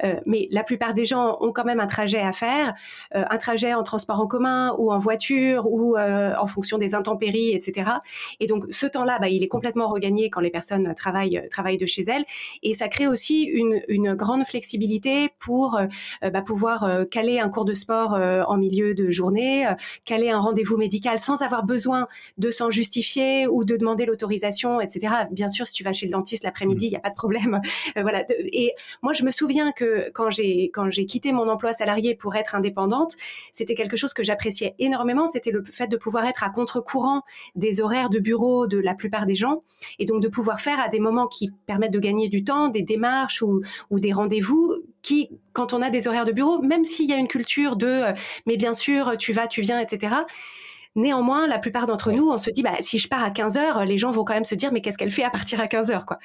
Euh, 0.04 0.20
mais 0.26 0.46
la 0.52 0.62
plupart 0.62 0.94
des 0.94 1.04
gens 1.04 1.38
ont 1.40 1.52
quand 1.52 1.64
même 1.64 1.80
un 1.80 1.86
trajet 1.86 2.20
à 2.20 2.32
faire, 2.32 2.74
euh, 3.14 3.24
un 3.28 3.38
trajet 3.38 3.74
en 3.74 3.82
transport 3.82 4.20
en 4.20 4.28
commun 4.28 4.74
ou 4.78 4.92
en 4.92 4.98
voiture 4.98 5.66
ou 5.70 5.96
euh, 5.96 6.34
en 6.38 6.46
fonction 6.46 6.78
des 6.78 6.94
intempéries, 6.94 7.52
etc. 7.52 7.90
Et 8.38 8.46
donc 8.46 8.64
ce 8.70 8.86
temps-là, 8.86 9.18
bah, 9.18 9.28
il 9.28 9.42
est 9.42 9.48
complètement 9.48 9.88
regagné 9.88 10.30
quand 10.30 10.40
les 10.40 10.50
personnes 10.50 10.94
travaillent 10.94 11.42
travaillent 11.50 11.78
de 11.78 11.86
chez 11.86 12.02
elles, 12.02 12.24
et 12.62 12.74
ça 12.74 12.88
crée 12.88 13.08
aussi 13.08 13.42
une, 13.42 13.82
une 13.88 14.14
grande 14.14 14.46
flexibilité 14.46 15.30
pour 15.40 15.78
euh, 15.78 16.30
bah, 16.30 16.42
pouvoir 16.42 16.88
caler 17.10 17.40
un 17.40 17.48
cours 17.48 17.64
de 17.64 17.74
sport 17.74 18.12
en 18.12 18.56
milieu 18.56 18.94
de 18.94 19.10
journée, 19.10 19.66
caler 20.04 20.30
un 20.30 20.38
rendez-vous 20.38 20.76
médical 20.76 21.18
sans 21.18 21.42
avoir 21.42 21.55
besoin 21.64 22.06
de 22.38 22.50
s'en 22.50 22.70
justifier 22.70 23.46
ou 23.46 23.64
de 23.64 23.76
demander 23.76 24.06
l'autorisation, 24.06 24.80
etc. 24.80 25.14
Bien 25.30 25.48
sûr, 25.48 25.66
si 25.66 25.74
tu 25.74 25.84
vas 25.84 25.92
chez 25.92 26.06
le 26.06 26.12
dentiste 26.12 26.44
l'après-midi, 26.44 26.84
mmh. 26.84 26.88
il 26.88 26.90
n'y 26.90 26.96
a 26.96 27.00
pas 27.00 27.10
de 27.10 27.14
problème. 27.14 27.60
Euh, 27.96 28.02
voilà. 28.02 28.24
Et 28.52 28.72
moi, 29.02 29.12
je 29.12 29.24
me 29.24 29.30
souviens 29.30 29.70
que 29.70 30.10
quand 30.10 30.30
j'ai 30.30 30.70
quand 30.70 30.90
j'ai 30.90 31.06
quitté 31.06 31.32
mon 31.32 31.48
emploi 31.48 31.72
salarié 31.72 32.14
pour 32.14 32.34
être 32.34 32.54
indépendante, 32.54 33.14
c'était 33.52 33.74
quelque 33.74 33.96
chose 33.96 34.12
que 34.12 34.22
j'appréciais 34.22 34.74
énormément. 34.78 35.28
C'était 35.28 35.50
le 35.50 35.62
fait 35.64 35.86
de 35.86 35.96
pouvoir 35.96 36.26
être 36.26 36.42
à 36.42 36.50
contre-courant 36.50 37.22
des 37.54 37.80
horaires 37.80 38.10
de 38.10 38.18
bureau 38.18 38.66
de 38.66 38.78
la 38.78 38.94
plupart 38.94 39.26
des 39.26 39.34
gens, 39.34 39.62
et 39.98 40.04
donc 40.04 40.22
de 40.22 40.28
pouvoir 40.28 40.60
faire 40.60 40.80
à 40.80 40.88
des 40.88 41.00
moments 41.00 41.26
qui 41.26 41.50
permettent 41.66 41.92
de 41.92 42.00
gagner 42.00 42.28
du 42.28 42.44
temps, 42.44 42.68
des 42.68 42.82
démarches 42.82 43.42
ou, 43.42 43.62
ou 43.90 44.00
des 44.00 44.12
rendez-vous 44.12 44.74
qui, 45.02 45.30
quand 45.52 45.72
on 45.72 45.82
a 45.82 45.90
des 45.90 46.08
horaires 46.08 46.24
de 46.24 46.32
bureau, 46.32 46.60
même 46.60 46.84
s'il 46.84 47.08
y 47.08 47.12
a 47.12 47.16
une 47.16 47.28
culture 47.28 47.76
de, 47.76 47.86
euh, 47.86 48.12
mais 48.46 48.56
bien 48.56 48.74
sûr, 48.74 49.16
tu 49.18 49.32
vas, 49.32 49.46
tu 49.46 49.60
viens, 49.60 49.78
etc 49.78 50.16
Néanmoins, 50.96 51.46
la 51.46 51.58
plupart 51.58 51.86
d'entre 51.86 52.10
nous, 52.10 52.30
on 52.30 52.38
se 52.38 52.50
dit, 52.50 52.62
bah, 52.62 52.72
si 52.80 52.98
je 52.98 53.06
pars 53.06 53.22
à 53.22 53.30
15 53.30 53.56
heures, 53.58 53.84
les 53.84 53.98
gens 53.98 54.10
vont 54.10 54.24
quand 54.24 54.32
même 54.32 54.44
se 54.44 54.54
dire, 54.54 54.72
mais 54.72 54.80
qu'est-ce 54.80 54.96
qu'elle 54.96 55.10
fait 55.10 55.24
à 55.24 55.30
partir 55.30 55.60
à 55.60 55.68
15 55.68 55.90
heures, 55.90 56.06
quoi. 56.06 56.18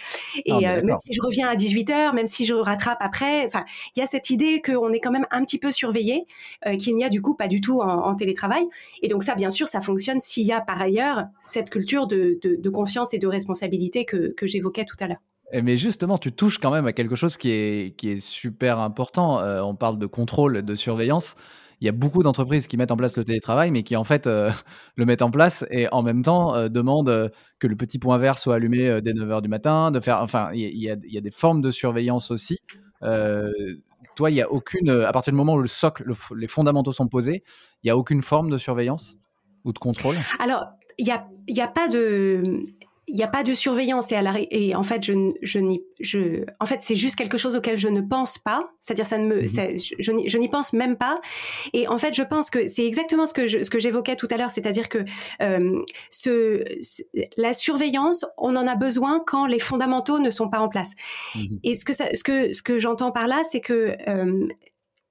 Et 0.45 0.53
euh, 0.53 0.81
même 0.83 0.95
si 0.97 1.11
je 1.13 1.19
reviens 1.21 1.49
à 1.49 1.55
18 1.55 1.89
heures, 1.89 2.13
même 2.13 2.25
si 2.25 2.45
je 2.45 2.53
rattrape 2.53 2.97
après, 3.01 3.45
enfin, 3.45 3.65
il 3.95 3.99
y 3.99 4.03
a 4.03 4.07
cette 4.07 4.29
idée 4.29 4.61
qu'on 4.61 4.91
est 4.93 5.01
quand 5.01 5.11
même 5.11 5.27
un 5.29 5.43
petit 5.43 5.59
peu 5.59 5.71
surveillé, 5.71 6.25
euh, 6.65 6.77
qu'il 6.77 6.95
n'y 6.95 7.03
a 7.03 7.09
du 7.09 7.21
coup 7.21 7.35
pas 7.35 7.49
du 7.49 7.59
tout 7.59 7.81
en, 7.81 7.89
en, 7.89 8.15
télétravail. 8.15 8.65
Et 9.01 9.09
donc 9.09 9.23
ça, 9.23 9.35
bien 9.35 9.51
sûr, 9.51 9.67
ça 9.67 9.81
fonctionne 9.81 10.21
s'il 10.21 10.45
y 10.45 10.53
a 10.53 10.61
par 10.61 10.81
ailleurs 10.81 11.25
cette 11.43 11.69
culture 11.69 12.07
de, 12.07 12.39
de, 12.41 12.55
de 12.55 12.69
confiance 12.69 13.13
et 13.13 13.19
de 13.19 13.27
responsabilité 13.27 14.05
que, 14.05 14.33
que 14.35 14.47
j'évoquais 14.47 14.85
tout 14.85 14.95
à 15.01 15.07
l'heure. 15.07 15.21
mais 15.63 15.75
justement, 15.77 16.17
tu 16.17 16.31
touches 16.31 16.59
quand 16.59 16.71
même 16.71 16.87
à 16.87 16.93
quelque 16.93 17.15
chose 17.15 17.35
qui 17.35 17.49
est, 17.51 17.95
qui 17.97 18.09
est 18.09 18.19
super 18.19 18.79
important. 18.79 19.41
Euh, 19.41 19.61
on 19.61 19.75
parle 19.75 19.99
de 19.99 20.05
contrôle, 20.05 20.61
de 20.61 20.75
surveillance. 20.75 21.35
Il 21.81 21.85
y 21.85 21.89
a 21.89 21.91
beaucoup 21.91 22.23
d'entreprises 22.23 22.67
qui 22.67 22.77
mettent 22.77 22.91
en 22.91 22.97
place 22.97 23.17
le 23.17 23.23
télétravail, 23.23 23.71
mais 23.71 23.83
qui 23.83 23.95
en 23.95 24.03
fait 24.03 24.27
euh, 24.27 24.49
le 24.95 25.05
mettent 25.05 25.21
en 25.21 25.31
place 25.31 25.65
et 25.69 25.87
en 25.91 26.03
même 26.03 26.23
temps 26.23 26.55
euh, 26.55 26.69
demandent 26.69 27.31
que 27.59 27.67
le 27.67 27.75
petit 27.75 27.99
point 27.99 28.17
vert 28.17 28.37
soit 28.37 28.55
allumé 28.55 29.01
dès 29.01 29.13
9h 29.13 29.41
du 29.41 29.49
matin. 29.49 29.91
De 29.91 29.99
faire, 29.99 30.19
enfin, 30.19 30.51
il 30.53 30.77
y, 30.77 30.89
a, 30.89 30.95
y 31.03 31.21
des 31.21 31.31
formes 31.31 31.61
de 31.61 31.71
surveillance 31.71 32.31
aussi. 32.31 32.59
toi, 33.01 34.29
il 34.29 34.33
n'y 34.33 34.41
a 34.41 34.51
aucune, 34.51 34.89
à 34.89 35.11
partir 35.11 35.33
du 35.33 35.37
moment 35.37 35.55
où 35.55 35.61
le 35.61 35.67
socle, 35.67 36.05
les 36.35 36.47
fondamentaux 36.47 36.91
sont 36.91 37.07
posés, 37.07 37.43
il 37.83 37.87
n'y 37.87 37.91
a 37.91 37.97
aucune 37.97 38.21
forme 38.21 38.49
de 38.49 38.57
surveillance 38.57 39.17
ou 39.65 39.73
de 39.73 39.79
contrôle? 39.79 40.15
Alors, 40.39 40.65
il 40.97 41.05
n'y 41.05 41.11
a, 41.11 41.27
y 41.47 41.61
a 41.61 41.67
pas 41.67 41.87
de 41.87 42.63
il 43.11 43.17
n'y 43.17 43.23
a 43.23 43.27
pas 43.27 43.43
de 43.43 43.53
surveillance 43.53 44.11
et, 44.11 44.15
à 44.15 44.21
la, 44.21 44.35
et 44.49 44.73
en 44.73 44.83
fait 44.83 45.03
je 45.03 45.13
je 45.41 45.59
n'y 45.59 45.83
je 45.99 46.45
en 46.59 46.65
fait 46.65 46.81
c'est 46.81 46.95
juste 46.95 47.15
quelque 47.15 47.37
chose 47.37 47.55
auquel 47.55 47.77
je 47.77 47.89
ne 47.89 47.99
pense 47.99 48.37
pas 48.37 48.71
c'est-à-dire 48.79 49.05
ça 49.05 49.17
ne 49.17 49.25
me 49.25 49.41
mhm. 49.41 49.77
je, 49.99 50.29
je 50.29 50.37
n'y 50.37 50.47
pense 50.47 50.71
même 50.71 50.95
pas 50.95 51.19
et 51.73 51.87
en 51.89 51.97
fait 51.97 52.13
je 52.13 52.23
pense 52.23 52.49
que 52.49 52.67
c'est 52.69 52.85
exactement 52.85 53.27
ce 53.27 53.33
que 53.33 53.47
je, 53.47 53.63
ce 53.63 53.69
que 53.69 53.79
j'évoquais 53.79 54.15
tout 54.15 54.27
à 54.31 54.37
l'heure 54.37 54.49
c'est-à-dire 54.49 54.87
que 54.87 54.99
euh, 55.41 55.81
ce, 56.09 56.63
la 57.35 57.53
surveillance 57.53 58.25
on 58.37 58.55
en 58.55 58.65
a 58.65 58.75
besoin 58.75 59.21
quand 59.25 59.45
les 59.45 59.59
fondamentaux 59.59 60.19
ne 60.19 60.31
sont 60.31 60.49
pas 60.49 60.59
en 60.59 60.69
place 60.69 60.91
mhm. 61.35 61.59
et 61.63 61.75
ce 61.75 61.83
que 61.83 61.93
ça, 61.93 62.05
ce 62.15 62.23
que 62.23 62.53
ce 62.53 62.61
que 62.61 62.79
j'entends 62.79 63.11
par 63.11 63.27
là 63.27 63.41
c'est 63.49 63.61
que 63.61 63.97
euh, 64.07 64.47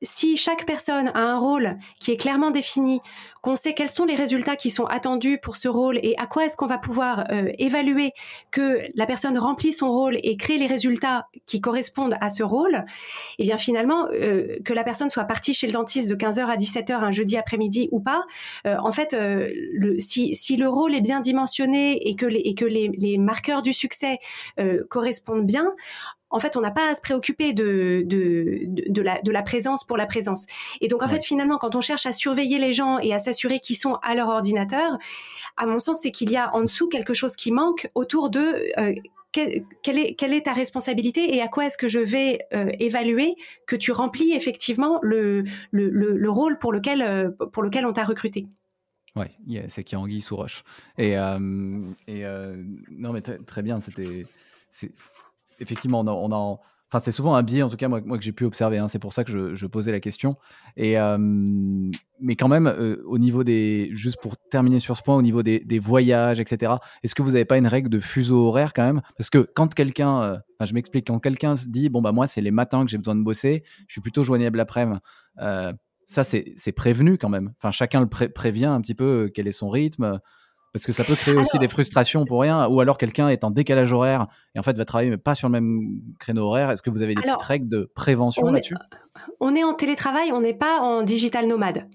si 0.02 0.36
chaque 0.36 0.66
personne 0.66 1.10
a 1.14 1.20
un 1.20 1.38
rôle 1.38 1.76
qui 1.98 2.10
est 2.12 2.16
clairement 2.16 2.50
défini, 2.50 3.00
qu'on 3.42 3.56
sait 3.56 3.74
quels 3.74 3.90
sont 3.90 4.04
les 4.04 4.14
résultats 4.14 4.56
qui 4.56 4.70
sont 4.70 4.84
attendus 4.84 5.38
pour 5.42 5.56
ce 5.56 5.68
rôle 5.68 5.98
et 6.02 6.14
à 6.18 6.26
quoi 6.26 6.44
est-ce 6.44 6.56
qu'on 6.56 6.66
va 6.66 6.78
pouvoir 6.78 7.24
euh, 7.30 7.50
évaluer 7.58 8.12
que 8.50 8.80
la 8.94 9.06
personne 9.06 9.38
remplit 9.38 9.72
son 9.72 9.90
rôle 9.90 10.18
et 10.22 10.36
crée 10.36 10.58
les 10.58 10.66
résultats 10.66 11.26
qui 11.46 11.60
correspondent 11.60 12.16
à 12.20 12.30
ce 12.30 12.42
rôle, 12.42 12.74
et 12.74 13.40
eh 13.40 13.44
bien 13.44 13.56
finalement, 13.56 14.06
euh, 14.12 14.58
que 14.64 14.72
la 14.72 14.84
personne 14.84 15.10
soit 15.10 15.24
partie 15.24 15.54
chez 15.54 15.66
le 15.66 15.72
dentiste 15.72 16.08
de 16.08 16.14
15h 16.14 16.46
à 16.46 16.56
17h 16.56 16.92
un 16.92 17.12
jeudi 17.12 17.36
après-midi 17.36 17.88
ou 17.92 18.00
pas, 18.00 18.24
euh, 18.66 18.76
en 18.82 18.92
fait, 18.92 19.16
si, 19.98 20.34
si, 20.34 20.56
le 20.56 20.68
rôle 20.68 20.94
est 20.94 21.00
bien 21.00 21.20
dimensionné 21.20 22.08
et 22.08 22.14
que 22.14 22.26
les, 22.26 22.40
et 22.40 22.54
que 22.54 22.64
les, 22.64 22.90
les 22.98 23.18
marqueurs 23.18 23.62
du 23.62 23.72
succès 23.72 24.18
correspondent 24.88 25.46
bien, 25.46 25.72
en 26.30 26.38
fait, 26.38 26.56
on 26.56 26.60
n'a 26.60 26.70
pas 26.70 26.90
à 26.90 26.94
se 26.94 27.00
préoccuper 27.00 27.52
de, 27.52 28.02
de, 28.06 28.62
de, 28.66 29.02
la, 29.02 29.20
de 29.20 29.30
la 29.30 29.42
présence 29.42 29.84
pour 29.84 29.96
la 29.96 30.06
présence. 30.06 30.46
Et 30.80 30.88
donc, 30.88 31.02
en 31.02 31.08
fait, 31.08 31.24
finalement, 31.24 31.58
quand 31.58 31.74
on 31.74 31.80
cherche 31.80 32.06
à 32.06 32.12
surveiller 32.12 32.58
les 32.58 32.72
gens 32.72 32.98
et 32.98 33.12
à 33.12 33.18
s'assurer 33.18 33.60
qu'ils 33.60 33.76
sont 33.76 33.94
à 34.02 34.14
leur 34.14 34.28
ordinateur, 34.28 34.96
à 35.56 35.66
mon 35.66 35.78
sens, 35.78 36.00
c'est 36.02 36.12
qu'il 36.12 36.30
y 36.30 36.36
a 36.36 36.54
en 36.54 36.60
dessous 36.62 36.88
quelque 36.88 37.14
chose 37.14 37.34
qui 37.36 37.50
manque 37.50 37.90
autour 37.94 38.30
de 38.30 38.40
euh, 38.78 38.94
quelle, 39.32 39.64
est, 39.98 40.14
quelle 40.14 40.32
est 40.32 40.42
ta 40.42 40.52
responsabilité 40.52 41.34
et 41.36 41.42
à 41.42 41.48
quoi 41.48 41.66
est-ce 41.66 41.78
que 41.78 41.88
je 41.88 41.98
vais 41.98 42.38
euh, 42.52 42.70
évaluer 42.78 43.34
que 43.66 43.76
tu 43.76 43.92
remplis 43.92 44.32
effectivement 44.32 44.98
le, 45.02 45.44
le, 45.70 45.88
le, 45.90 46.30
rôle 46.30 46.58
pour 46.58 46.72
lequel, 46.72 47.02
euh, 47.02 47.30
pour 47.52 47.62
lequel 47.62 47.86
on 47.86 47.92
t'a 47.92 48.04
recruté. 48.04 48.46
Oui, 49.16 49.26
c'est 49.68 49.82
qui 49.82 49.96
anguille 49.96 50.20
sous 50.20 50.36
roche. 50.36 50.62
Et, 50.96 51.14
et 51.14 52.24
non, 52.90 53.12
mais 53.12 53.22
très 53.22 53.62
bien, 53.62 53.80
c'était 53.80 54.24
effectivement, 55.60 56.00
on 56.00 56.32
a, 56.32 56.36
enfin, 56.90 57.02
c'est 57.02 57.12
souvent 57.12 57.34
un 57.34 57.42
biais, 57.42 57.62
en 57.62 57.68
tout 57.68 57.76
cas, 57.76 57.88
moi, 57.88 58.00
que 58.00 58.22
j'ai 58.22 58.32
pu 58.32 58.44
observer. 58.44 58.78
Hein, 58.78 58.88
c'est 58.88 58.98
pour 58.98 59.12
ça 59.12 59.24
que 59.24 59.54
je, 59.54 59.66
posais 59.66 59.92
la 59.92 60.00
question. 60.00 60.36
Et, 60.76 60.96
mais 62.20 62.36
quand 62.36 62.48
même, 62.48 62.66
euh, 62.66 63.02
au 63.06 63.18
niveau 63.18 63.44
des. 63.44 63.90
Juste 63.92 64.20
pour 64.20 64.36
terminer 64.36 64.78
sur 64.78 64.96
ce 64.96 65.02
point, 65.02 65.16
au 65.16 65.22
niveau 65.22 65.42
des, 65.42 65.78
voyages, 65.78 66.40
etc., 66.40 66.74
est-ce 67.02 67.14
que 67.14 67.22
vous 67.22 67.32
n'avez 67.32 67.44
pas 67.44 67.56
une 67.56 67.66
règle 67.66 67.88
de 67.88 67.98
fuseau 67.98 68.46
horaire 68.46 68.72
quand 68.72 68.84
même? 68.84 69.00
Parce 69.16 69.30
que 69.30 69.38
quand 69.38 69.74
quelqu'un. 69.74 70.22
Euh, 70.22 70.38
je 70.64 70.74
m'explique, 70.74 71.06
quand 71.06 71.18
quelqu'un 71.18 71.56
se 71.56 71.68
dit, 71.68 71.88
bon, 71.88 72.02
bah, 72.02 72.12
moi, 72.12 72.26
c'est 72.26 72.42
les 72.42 72.50
matins 72.50 72.84
que 72.84 72.90
j'ai 72.90 72.98
besoin 72.98 73.14
de 73.14 73.22
bosser, 73.22 73.64
je 73.88 73.94
suis 73.94 74.02
plutôt 74.02 74.22
joignable 74.22 74.58
l'après-midi. 74.58 74.98
Euh, 75.40 75.72
ça, 76.04 76.24
c'est 76.24 76.72
prévenu 76.72 77.18
quand 77.18 77.28
même. 77.28 77.52
Enfin, 77.56 77.70
chacun 77.70 78.00
le 78.00 78.08
prévient 78.08 78.66
un 78.66 78.80
petit 78.80 78.96
peu 78.96 79.30
quel 79.32 79.46
est 79.46 79.52
son 79.52 79.70
rythme. 79.70 80.18
Parce 80.72 80.86
que 80.86 80.92
ça 80.92 81.02
peut 81.02 81.16
créer 81.16 81.34
aussi 81.34 81.58
des 81.58 81.66
frustrations 81.66 82.24
pour 82.24 82.40
rien, 82.40 82.68
ou 82.68 82.80
alors 82.80 82.96
quelqu'un 82.96 83.28
est 83.28 83.42
en 83.42 83.50
décalage 83.50 83.92
horaire 83.92 84.28
et 84.54 84.60
en 84.60 84.62
fait 84.62 84.76
va 84.76 84.84
travailler 84.84 85.10
mais 85.10 85.16
pas 85.16 85.34
sur 85.34 85.48
le 85.48 85.52
même 85.52 86.00
créneau 86.20 86.44
horaire. 86.44 86.70
Est-ce 86.70 86.82
que 86.82 86.90
vous 86.90 87.02
avez 87.02 87.14
des 87.14 87.22
petites 87.22 87.42
règles 87.42 87.68
de 87.68 87.90
prévention 87.94 88.46
là-dessus? 88.52 88.76
On 89.40 89.56
est 89.56 89.64
en 89.64 89.74
télétravail, 89.74 90.32
on 90.32 90.40
n'est 90.40 90.54
pas 90.54 90.80
en 90.80 91.02
digital 91.02 91.48
nomade. 91.48 91.88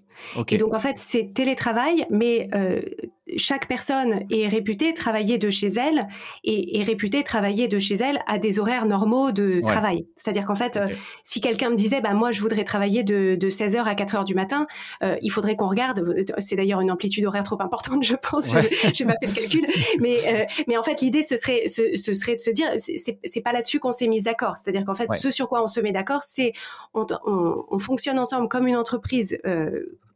Et 0.49 0.57
donc 0.57 0.73
en 0.73 0.79
fait 0.79 0.97
c'est 0.97 1.31
télétravail, 1.33 2.05
mais 2.09 2.49
euh, 2.53 2.81
chaque 3.37 3.67
personne 3.67 4.25
est 4.29 4.47
réputée 4.47 4.93
travailler 4.93 5.37
de 5.37 5.49
chez 5.49 5.67
elle 5.67 6.07
et 6.43 6.79
est 6.79 6.83
réputée 6.83 7.23
travailler 7.23 7.67
de 7.67 7.79
chez 7.79 7.95
elle 7.95 8.19
à 8.27 8.37
des 8.37 8.59
horaires 8.59 8.85
normaux 8.85 9.31
de 9.31 9.61
travail. 9.65 10.07
C'est-à-dire 10.15 10.45
qu'en 10.45 10.55
fait, 10.55 10.77
euh, 10.77 10.87
si 11.23 11.41
quelqu'un 11.41 11.69
me 11.69 11.75
disait, 11.75 12.01
bah 12.01 12.13
moi 12.13 12.31
je 12.31 12.41
voudrais 12.41 12.63
travailler 12.63 13.03
de, 13.03 13.35
de 13.35 13.49
16h 13.49 13.83
à 13.83 13.93
4h 13.95 14.25
du 14.25 14.35
matin, 14.35 14.67
euh, 15.03 15.17
il 15.21 15.29
faudrait 15.29 15.55
qu'on 15.55 15.67
regarde. 15.67 15.99
Euh, 15.99 16.23
c'est 16.37 16.55
d'ailleurs 16.55 16.81
une 16.81 16.91
amplitude 16.91 17.25
horaire 17.25 17.43
trop 17.43 17.61
importante, 17.61 18.03
je 18.03 18.15
pense. 18.15 18.53
Ouais. 18.53 18.69
Je, 18.93 19.03
vais 19.03 19.13
pas 19.13 19.25
le 19.25 19.31
calcul, 19.31 19.65
mais 19.99 20.17
euh, 20.27 20.45
mais 20.67 20.77
en 20.77 20.83
fait 20.83 21.01
l'idée 21.01 21.23
ce 21.23 21.37
serait 21.37 21.67
ce, 21.67 21.95
ce, 21.95 22.13
serait 22.13 22.35
de 22.35 22.41
se 22.41 22.49
dire, 22.51 22.67
c'est 22.77 23.41
pas 23.41 23.53
là-dessus 23.53 23.79
qu'on 23.79 23.91
s'est 23.91 24.07
mis 24.07 24.21
d'accord. 24.21 24.57
C'est-à-dire 24.57 24.85
qu'en 24.85 24.95
fait, 24.95 25.09
ce 25.19 25.31
sur 25.31 25.49
quoi 25.49 25.63
on 25.63 25.67
se 25.67 25.79
met 25.79 25.91
d'accord, 25.91 26.23
c'est 26.23 26.53
on, 26.93 27.05
on, 27.25 27.65
on, 27.69 27.79
fonctionne 27.79 28.19
ensemble 28.19 28.47
comme 28.47 28.67
une 28.67 28.75
entreprise. 28.75 29.37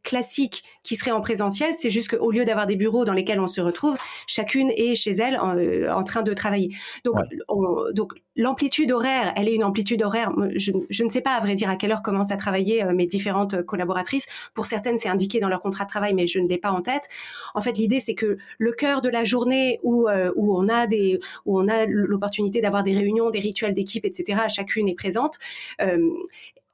Classique 0.10 0.64
qui 0.82 0.96
serait 0.96 1.12
en 1.12 1.22
présentiel. 1.22 1.76
C'est 1.76 1.92
juste 1.92 2.18
qu'au 2.18 2.32
lieu 2.32 2.44
d'avoir 2.44 2.66
des 2.66 2.76
bureaux 2.76 3.06
dans 3.06 3.14
lesquels 3.14 3.40
on 3.40 3.48
se 3.48 3.62
retrouve, 3.62 3.96
chacune 4.26 4.72
est 4.76 4.96
chez 4.96 5.12
elle 5.12 5.38
en, 5.38 5.56
euh, 5.56 6.04
train 6.04 6.24
de 6.24 6.34
travailler. 6.34 6.76
Donc, 7.06 7.18
donc 7.94 8.14
l'amplitude 8.36 8.92
horaire, 8.92 9.32
elle 9.36 9.48
est 9.48 9.54
une 9.54 9.64
amplitude 9.64 10.02
horaire. 10.02 10.32
Je, 10.56 11.04
ne 11.04 11.10
sais 11.10 11.22
pas 11.22 11.36
à 11.36 11.42
vrai 11.42 11.54
dire 11.54 11.70
à 11.70 11.76
quelle 11.76 11.92
heure 11.92 12.02
commencent 12.02 12.32
à 12.32 12.38
travailler 12.38 12.84
euh, 12.84 12.96
mes 12.96 13.06
différentes 13.06 13.62
collaboratrices. 13.62 14.26
Pour 14.56 14.66
certaines, 14.66 14.98
c'est 14.98 15.10
indiqué 15.10 15.40
dans 15.40 15.48
leur 15.48 15.62
contrat 15.62 15.84
de 15.84 15.90
travail, 15.90 16.16
mais 16.16 16.26
je 16.26 16.40
ne 16.40 16.48
l'ai 16.48 16.58
pas 16.58 16.72
en 16.72 16.82
tête. 16.82 17.04
En 17.54 17.62
fait, 17.62 17.78
l'idée, 17.78 18.00
c'est 18.00 18.16
que 18.16 18.38
le 18.58 18.72
cœur 18.72 19.04
de 19.04 19.10
la 19.10 19.24
journée 19.24 19.80
où, 19.84 20.08
euh, 20.08 20.32
où 20.36 20.58
on 20.58 20.70
a 20.70 20.88
des, 20.88 21.20
où 21.46 21.60
on 21.60 21.68
a 21.68 21.86
l'opportunité 21.86 22.62
d'avoir 22.62 22.82
des 22.82 22.98
réunions, 22.98 23.30
des 23.30 23.42
rituels 23.42 23.76
d'équipe, 23.76 24.06
etc. 24.06 24.42
Chacune 24.50 24.90
est 24.90 24.96
présente. 24.96 25.38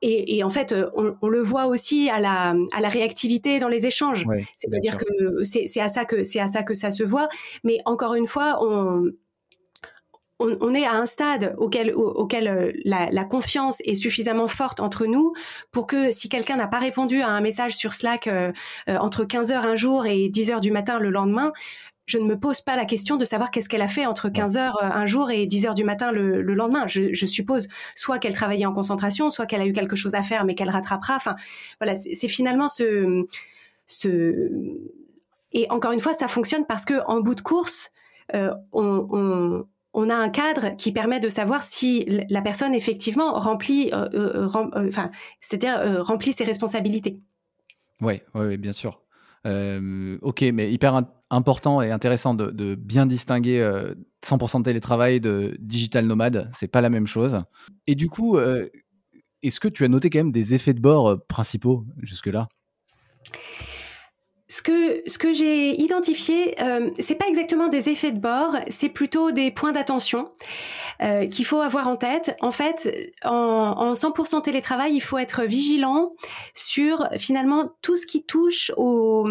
Et, 0.02 0.44
en 0.44 0.52
fait, 0.52 0.72
euh, 0.72 0.90
on, 0.96 1.28
le 1.28 1.42
voit 1.42 1.66
aussi 1.66 2.10
à 2.10 2.20
la, 2.20 2.54
à 2.74 2.82
la 2.82 2.90
réactivité 2.90 3.60
dans 3.60 3.70
les 3.70 3.88
échanges. 3.88 4.26
C'est-à-dire 4.56 4.98
que 4.98 5.44
c'est 5.44 5.80
à 5.80 5.90
ça 5.90 6.06
que 6.06 6.24
c'est 6.24 6.40
à 6.40 6.48
ça 6.48 6.62
que 6.62 6.76
ça 6.76 6.92
se 6.92 7.04
voit. 7.04 7.28
Mais 7.64 7.80
encore 7.86 8.14
une 8.14 8.28
fois, 8.28 8.60
on, 8.62 9.10
on, 10.40 10.74
est 10.74 10.86
à 10.86 10.94
un 10.94 11.06
stade 11.06 11.56
auquel, 11.58 11.94
auquel 11.96 12.48
euh, 12.48 12.72
la, 12.84 13.24
confiance 13.24 13.82
est 13.86 13.94
suffisamment 13.94 14.48
forte 14.48 14.80
entre 14.80 15.06
nous 15.06 15.34
pour 15.72 15.88
que 15.88 16.12
si 16.12 16.30
quelqu'un 16.30 16.58
n'a 16.58 16.68
pas 16.68 16.80
répondu 16.80 17.22
à 17.22 17.30
un 17.30 17.42
message 17.42 17.76
sur 17.76 17.94
Slack 17.94 18.28
euh, 18.28 18.52
entre 18.88 19.24
15 19.24 19.52
heures 19.52 19.66
un 19.66 19.76
jour 19.76 20.06
et 20.06 20.30
10 20.30 20.52
heures 20.52 20.62
du 20.62 20.72
matin 20.72 21.00
le 21.00 21.10
lendemain, 21.10 21.54
je 22.06 22.18
ne 22.18 22.26
me 22.26 22.40
pose 22.40 22.62
pas 22.62 22.76
la 22.76 22.86
question 22.86 23.18
de 23.18 23.26
savoir 23.26 23.52
qu'est-ce 23.52 23.68
qu'elle 23.68 23.82
a 23.82 23.88
fait 23.88 24.06
entre 24.06 24.30
15 24.30 24.58
heures 24.58 24.84
euh, 24.84 24.88
un 24.88 25.06
jour 25.06 25.32
et 25.32 25.46
10 25.46 25.66
heures 25.66 25.74
du 25.74 25.84
matin 25.84 26.12
le, 26.12 26.42
lendemain. 26.42 26.86
Je, 26.88 27.26
suppose 27.26 27.68
soit 27.96 28.20
qu'elle 28.20 28.34
travaillait 28.34 28.66
en 28.66 28.74
concentration, 28.74 29.32
soit 29.32 29.46
qu'elle 29.46 29.62
a 29.62 29.68
eu 29.68 29.74
quelque 29.74 29.96
chose 29.96 30.16
à 30.16 30.22
faire 30.22 30.46
mais 30.46 30.56
qu'elle 30.56 30.70
rattrapera. 30.70 31.16
Enfin, 31.16 31.36
voilà, 31.80 31.96
c'est 31.96 32.28
finalement 32.28 32.70
ce, 32.70 33.26
ce... 33.88 34.50
Et 35.52 35.68
encore 35.70 35.92
une 35.92 36.02
fois, 36.02 36.14
ça 36.14 36.28
fonctionne 36.28 36.66
parce 36.66 36.86
que 36.86 37.04
en 37.08 37.22
bout 37.22 37.36
de 37.36 37.42
course, 37.42 37.92
euh, 38.36 38.54
on, 38.72 39.66
on, 39.94 40.10
a 40.10 40.16
un 40.16 40.30
cadre 40.30 40.76
qui 40.76 40.92
permet 40.92 41.20
de 41.20 41.30
savoir 41.30 41.64
si 41.64 42.06
la 42.30 42.42
personne 42.42 42.74
effectivement 42.74 43.34
remplit, 43.34 43.90
euh, 43.94 44.48
enfin, 44.76 45.12
c'est-à-dire 45.40 46.04
remplit 46.04 46.34
ses 46.34 46.44
responsabilités. 46.44 47.20
Oui, 48.02 48.22
ouais, 48.34 48.58
bien 48.58 48.74
sûr. 48.74 49.05
Ok, 49.46 50.42
mais 50.54 50.72
hyper 50.72 51.02
important 51.30 51.82
et 51.82 51.92
intéressant 51.92 52.34
de, 52.34 52.76
bien 52.76 53.06
distinguer 53.06 53.60
100% 54.26 54.60
de 54.60 54.64
télétravail 54.64 55.20
de 55.20 55.56
digital 55.60 56.06
nomade. 56.06 56.50
C'est 56.54 56.68
pas 56.68 56.82
la 56.82 56.90
même 56.90 57.08
chose. 57.08 57.42
Et 57.88 57.96
du 57.96 58.10
coup, 58.10 58.38
est-ce 59.44 59.60
que 59.60 59.68
tu 59.68 59.86
as 59.86 59.88
noté 59.88 60.10
quand 60.10 60.20
même 60.20 60.32
des 60.32 60.54
effets 60.54 60.74
de 60.74 60.82
bord 60.82 61.24
principaux 61.28 61.86
jusque-là? 62.02 62.48
Ce 64.48 64.62
que, 64.62 65.02
ce 65.10 65.18
que 65.18 65.34
j'ai 65.34 65.80
identifié, 65.82 66.56
euh, 66.62 66.92
c'est 67.00 67.16
pas 67.16 67.28
exactement 67.28 67.68
des 67.68 67.90
effets 67.90 68.12
de 68.12 68.20
bord, 68.20 68.56
c'est 68.70 68.90
plutôt 68.90 69.32
des 69.32 69.52
points 69.52 69.72
d'attention 69.72 70.30
euh, 71.02 71.28
qu'il 71.28 71.46
faut 71.46 71.62
avoir 71.62 71.88
en 71.88 71.98
tête. 71.98 72.36
En 72.42 72.52
fait, 72.52 73.14
en, 73.24 73.32
en 73.32 73.94
100% 73.94 74.42
télétravail, 74.44 74.94
il 74.94 75.02
faut 75.02 75.18
être 75.18 75.44
vigilant 75.44 76.14
sur 76.54 77.08
finalement 77.18 77.72
tout 77.82 77.98
ce 77.98 78.06
qui 78.06 78.24
touche 78.24 78.72
au, 78.78 79.28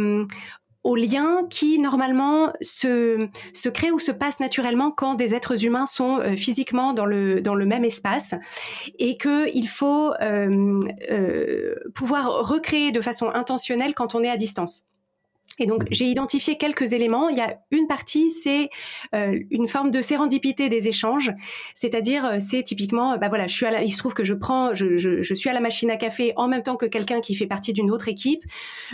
aux 0.84 0.96
liens 0.96 1.40
qui 1.48 1.78
normalement 1.78 2.52
se, 2.60 3.28
se 3.54 3.68
créent 3.70 3.90
ou 3.90 3.98
se 3.98 4.12
passent 4.12 4.38
naturellement 4.38 4.90
quand 4.90 5.14
des 5.14 5.34
êtres 5.34 5.64
humains 5.64 5.86
sont 5.86 6.20
euh, 6.20 6.36
physiquement 6.36 6.92
dans 6.92 7.06
le, 7.06 7.40
dans 7.40 7.54
le 7.54 7.64
même 7.64 7.84
espace 7.84 8.34
et 8.98 9.16
qu'il 9.16 9.66
faut 9.68 10.12
euh, 10.20 10.78
euh, 11.10 11.74
pouvoir 11.94 12.46
recréer 12.46 12.92
de 12.92 13.00
façon 13.00 13.30
intentionnelle 13.30 13.94
quand 13.94 14.14
on 14.14 14.22
est 14.22 14.30
à 14.30 14.36
distance. 14.36 14.84
Et 15.58 15.66
donc, 15.66 15.86
j'ai 15.90 16.06
identifié 16.06 16.56
quelques 16.56 16.92
éléments. 16.92 17.28
Il 17.28 17.38
y 17.38 17.40
a 17.40 17.58
une 17.70 17.86
partie, 17.86 18.30
c'est 18.30 18.70
euh, 19.14 19.38
une 19.50 19.68
forme 19.68 19.90
de 19.90 20.02
sérendipité 20.02 20.68
des 20.68 20.88
échanges, 20.88 21.30
c'est-à-dire, 21.74 22.24
euh, 22.24 22.36
c'est 22.40 22.62
typiquement, 22.64 23.16
bah 23.18 23.28
voilà, 23.28 23.46
je 23.46 23.54
suis 23.54 23.66
à 23.66 23.70
la, 23.70 23.82
il 23.82 23.90
se 23.90 23.98
trouve 23.98 24.14
que 24.14 24.24
je 24.24 24.34
prends, 24.34 24.74
je, 24.74 24.96
je, 24.96 25.22
je 25.22 25.34
suis 25.34 25.48
à 25.48 25.52
la 25.52 25.60
machine 25.60 25.90
à 25.90 25.96
café 25.96 26.32
en 26.36 26.48
même 26.48 26.62
temps 26.62 26.76
que 26.76 26.86
quelqu'un 26.86 27.20
qui 27.20 27.36
fait 27.36 27.46
partie 27.46 27.72
d'une 27.72 27.90
autre 27.92 28.08
équipe. 28.08 28.42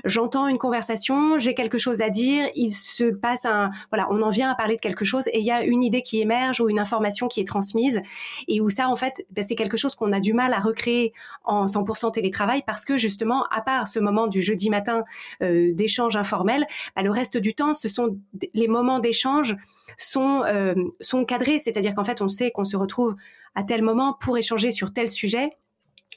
J'entends 0.04 0.48
une 0.48 0.58
conversation, 0.58 1.38
j'ai 1.38 1.54
quelque 1.54 1.78
chose 1.78 2.02
à 2.02 2.10
dire, 2.10 2.48
il 2.54 2.70
se 2.70 3.04
passe 3.04 3.46
un, 3.46 3.70
voilà, 3.90 4.08
on 4.10 4.20
en 4.20 4.30
vient 4.30 4.50
à 4.50 4.54
parler 4.54 4.76
de 4.76 4.80
quelque 4.80 5.04
chose 5.04 5.28
et 5.28 5.38
il 5.38 5.46
y 5.46 5.50
a 5.50 5.64
une 5.64 5.82
idée 5.82 6.02
qui 6.02 6.20
émerge 6.20 6.60
ou 6.60 6.68
une 6.68 6.78
information 6.78 7.26
qui 7.28 7.40
est 7.40 7.46
transmise 7.46 8.02
et 8.48 8.60
où 8.60 8.68
ça, 8.68 8.88
en 8.88 8.96
fait, 8.96 9.24
bah, 9.30 9.42
c'est 9.42 9.54
quelque 9.54 9.78
chose 9.78 9.94
qu'on 9.94 10.12
a 10.12 10.20
du 10.20 10.34
mal 10.34 10.52
à 10.52 10.58
recréer 10.58 11.14
en 11.44 11.66
100% 11.66 12.12
télétravail 12.12 12.62
parce 12.66 12.84
que 12.84 12.98
justement, 12.98 13.44
à 13.50 13.62
part 13.62 13.88
ce 13.88 13.98
moment 13.98 14.26
du 14.26 14.42
jeudi 14.42 14.68
matin 14.68 15.04
euh, 15.42 15.72
d'échange 15.72 16.16
bah, 16.44 17.02
le 17.02 17.10
reste 17.10 17.36
du 17.36 17.54
temps, 17.54 17.74
ce 17.74 17.88
sont 17.88 18.18
les 18.54 18.68
moments 18.68 18.98
d'échange 18.98 19.56
sont 19.98 20.42
euh, 20.46 20.74
sont 21.00 21.24
cadrés, 21.24 21.58
c'est-à-dire 21.58 21.94
qu'en 21.94 22.04
fait, 22.04 22.22
on 22.22 22.28
sait 22.28 22.50
qu'on 22.50 22.64
se 22.64 22.76
retrouve 22.76 23.16
à 23.54 23.62
tel 23.62 23.82
moment 23.82 24.16
pour 24.20 24.38
échanger 24.38 24.70
sur 24.70 24.92
tel 24.92 25.08
sujet. 25.08 25.50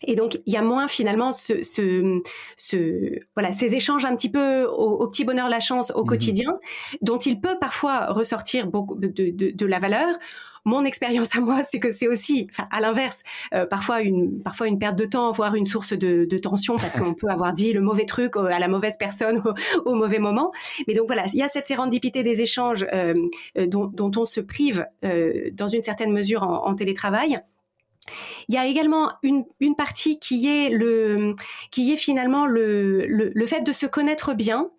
Et 0.05 0.15
donc, 0.15 0.39
il 0.45 0.53
y 0.53 0.57
a 0.57 0.61
moins 0.61 0.87
finalement 0.87 1.31
ce, 1.31 1.63
ce, 1.63 3.19
voilà, 3.35 3.53
ces 3.53 3.73
échanges 3.75 4.03
un 4.03 4.15
petit 4.15 4.29
peu 4.29 4.63
au, 4.65 5.07
petit 5.07 5.23
bonheur 5.23 5.47
la 5.47 5.61
chance 5.61 5.91
au 5.95 6.03
mmh 6.03 6.07
quotidien, 6.07 6.53
dont 7.01 7.19
il 7.19 7.39
peut 7.39 7.57
parfois 7.59 8.07
ressortir 8.07 8.67
beaucoup 8.67 8.95
de, 8.95 9.07
de, 9.07 9.51
de 9.51 9.65
la 9.65 9.79
valeur 9.79 10.17
mon 10.65 10.85
expérience 10.85 11.35
à 11.35 11.41
moi, 11.41 11.63
c'est 11.63 11.79
que 11.79 11.91
c'est 11.91 12.07
aussi, 12.07 12.47
à 12.71 12.79
l'inverse, 12.79 13.23
euh, 13.53 13.65
parfois 13.65 14.01
une 14.01 14.41
parfois 14.41 14.67
une 14.67 14.79
perte 14.79 14.95
de 14.97 15.05
temps, 15.05 15.31
voire 15.31 15.55
une 15.55 15.65
source 15.65 15.93
de, 15.93 16.25
de 16.25 16.37
tension 16.37 16.77
parce 16.77 16.95
qu'on 16.95 17.13
peut 17.13 17.29
avoir 17.29 17.53
dit 17.53 17.73
le 17.73 17.81
mauvais 17.81 18.05
truc 18.05 18.37
à 18.37 18.59
la 18.59 18.67
mauvaise 18.67 18.97
personne 18.97 19.43
au, 19.85 19.95
mauvais 19.95 20.19
moment. 20.19 20.51
Mais 20.87 20.93
donc 20.93 21.07
voilà, 21.07 21.25
il 21.33 21.39
y 21.39 21.43
a 21.43 21.49
cette 21.49 21.67
sérendipité 21.67 22.23
des 22.23 22.41
échanges 22.41 22.85
euh, 22.93 23.13
euh 23.57 23.67
dont, 23.67 23.87
dont, 23.87 24.11
on 24.17 24.25
se 24.25 24.39
prive 24.39 24.85
euh, 25.03 25.49
dans 25.53 25.67
une 25.67 25.81
certaine 25.81 26.11
mesure 26.11 26.43
en, 26.43 26.65
en 26.67 26.75
télétravail. 26.75 27.39
Il 28.47 28.55
y 28.55 28.57
a 28.57 28.65
également 28.67 29.11
une, 29.23 29.45
une, 29.59 29.75
partie 29.75 30.19
qui 30.19 30.47
est 30.47 30.69
le 30.69 31.35
qui 31.71 31.93
est 31.93 31.97
finalement 31.97 32.45
le, 32.45 33.05
le, 33.07 33.31
le 33.33 33.45
fait 33.45 33.61
de 33.61 33.71
se 33.71 33.85
connaître 33.85 34.33
bien 34.33 34.69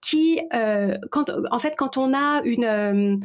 qui, 0.00 0.40
euh, 0.54 0.96
quand, 1.10 1.30
en 1.50 1.58
fait, 1.58 1.74
quand 1.76 1.96
on 1.96 2.14
a 2.14 2.42
une, 2.44 2.64
euh, 2.64 3.16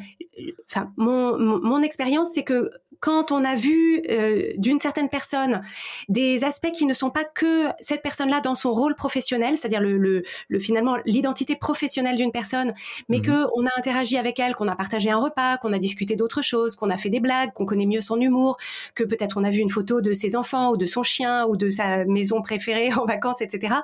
enfin, 0.69 0.91
mon, 0.97 1.37
mon, 1.37 1.59
mon 1.61 1.81
expérience, 1.81 2.31
c'est 2.33 2.43
que 2.43 2.69
quand 3.03 3.33
on 3.33 3.43
a 3.43 3.55
vu 3.55 4.01
euh, 4.09 4.53
d'une 4.55 4.79
certaine 4.79 5.09
personne 5.09 5.61
des 6.07 6.45
aspects 6.45 6.71
qui 6.71 6.85
ne 6.85 6.93
sont 6.93 7.09
pas 7.09 7.25
que 7.25 7.65
cette 7.81 8.01
personne-là 8.01 8.39
dans 8.39 8.55
son 8.55 8.71
rôle 8.71 8.95
professionnel, 8.95 9.57
c'est-à-dire 9.57 9.81
le, 9.81 9.97
le, 9.97 10.23
le, 10.47 10.59
finalement 10.59 10.95
l'identité 11.05 11.57
professionnelle 11.57 12.15
d'une 12.15 12.31
personne, 12.31 12.73
mais 13.09 13.17
mmh. 13.17 13.23
que 13.23 13.45
on 13.57 13.65
a 13.65 13.71
interagi 13.75 14.17
avec 14.17 14.39
elle, 14.39 14.55
qu'on 14.55 14.69
a 14.69 14.75
partagé 14.77 15.11
un 15.11 15.17
repas, 15.17 15.57
qu'on 15.57 15.73
a 15.73 15.79
discuté 15.79 16.15
d'autres 16.15 16.41
choses, 16.41 16.77
qu'on 16.77 16.89
a 16.89 16.95
fait 16.95 17.09
des 17.09 17.19
blagues, 17.19 17.51
qu'on 17.51 17.65
connaît 17.65 17.85
mieux 17.85 17.99
son 17.99 18.21
humour, 18.21 18.55
que 18.95 19.03
peut-être 19.03 19.35
on 19.35 19.43
a 19.43 19.49
vu 19.49 19.59
une 19.59 19.69
photo 19.69 19.99
de 19.99 20.13
ses 20.13 20.37
enfants 20.37 20.71
ou 20.71 20.77
de 20.77 20.85
son 20.85 21.03
chien 21.03 21.45
ou 21.47 21.57
de 21.57 21.69
sa 21.69 22.05
maison 22.05 22.41
préférée 22.41 22.93
en 22.97 23.03
vacances, 23.03 23.41
etc. 23.41 23.75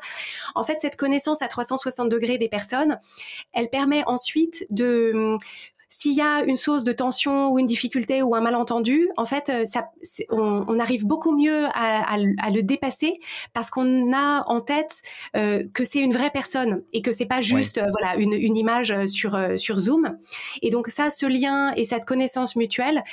En 0.56 0.64
fait, 0.64 0.78
cette 0.80 0.96
connaissance 0.96 1.42
à 1.42 1.50
360 1.50 2.08
degrés 2.08 2.38
des 2.38 2.48
personnes, 2.48 2.79
elle 3.54 3.70
permet 3.70 4.04
ensuite 4.06 4.66
de 4.70 5.38
s'il 5.90 6.14
y 6.14 6.22
a 6.22 6.44
une 6.44 6.58
source 6.58 6.84
de 6.84 6.92
tension 6.92 7.50
ou 7.50 7.60
une 7.60 7.66
difficulté 7.66 8.22
ou 8.22 8.36
un 8.36 8.42
malentendu, 8.42 9.10
en 9.18 9.26
fait, 9.26 9.50
euh, 9.50 9.66
ça, 9.66 9.90
on, 10.30 10.64
on, 10.68 10.80
arrive 10.80 11.06
beaucoup 11.06 11.36
mieux 11.36 11.66
à, 11.66 12.14
à, 12.14 12.18
à 12.42 12.50
le 12.50 12.64
dépasser 12.64 13.20
parce 13.54 13.70
qu'on 13.70 14.14
a 14.14 14.44
en 14.48 14.62
tête 14.62 15.02
euh, 15.36 15.64
que 15.74 15.84
c'est 15.84 16.00
une 16.00 16.14
vraie 16.14 16.30
personne 16.30 16.84
et 16.94 17.02
que 17.02 17.12
c'est 17.12 17.26
pas 17.26 17.42
juste 17.42 17.78
euh, 17.78 17.88
voilà 17.92 18.16
une, 18.16 18.34
une, 18.34 18.56
image 18.56 18.92
euh, 18.92 19.08
sur 19.08 19.38
sur 19.58 19.80
Zoom. 19.80 20.18
Et 20.62 20.70
donc 20.70 20.88
ça, 20.88 21.10
ce 21.10 21.26
lien 21.26 21.74
et 21.76 21.84
cette 21.84 22.06
connaissance 22.06 22.56
mutuelle 22.56 23.04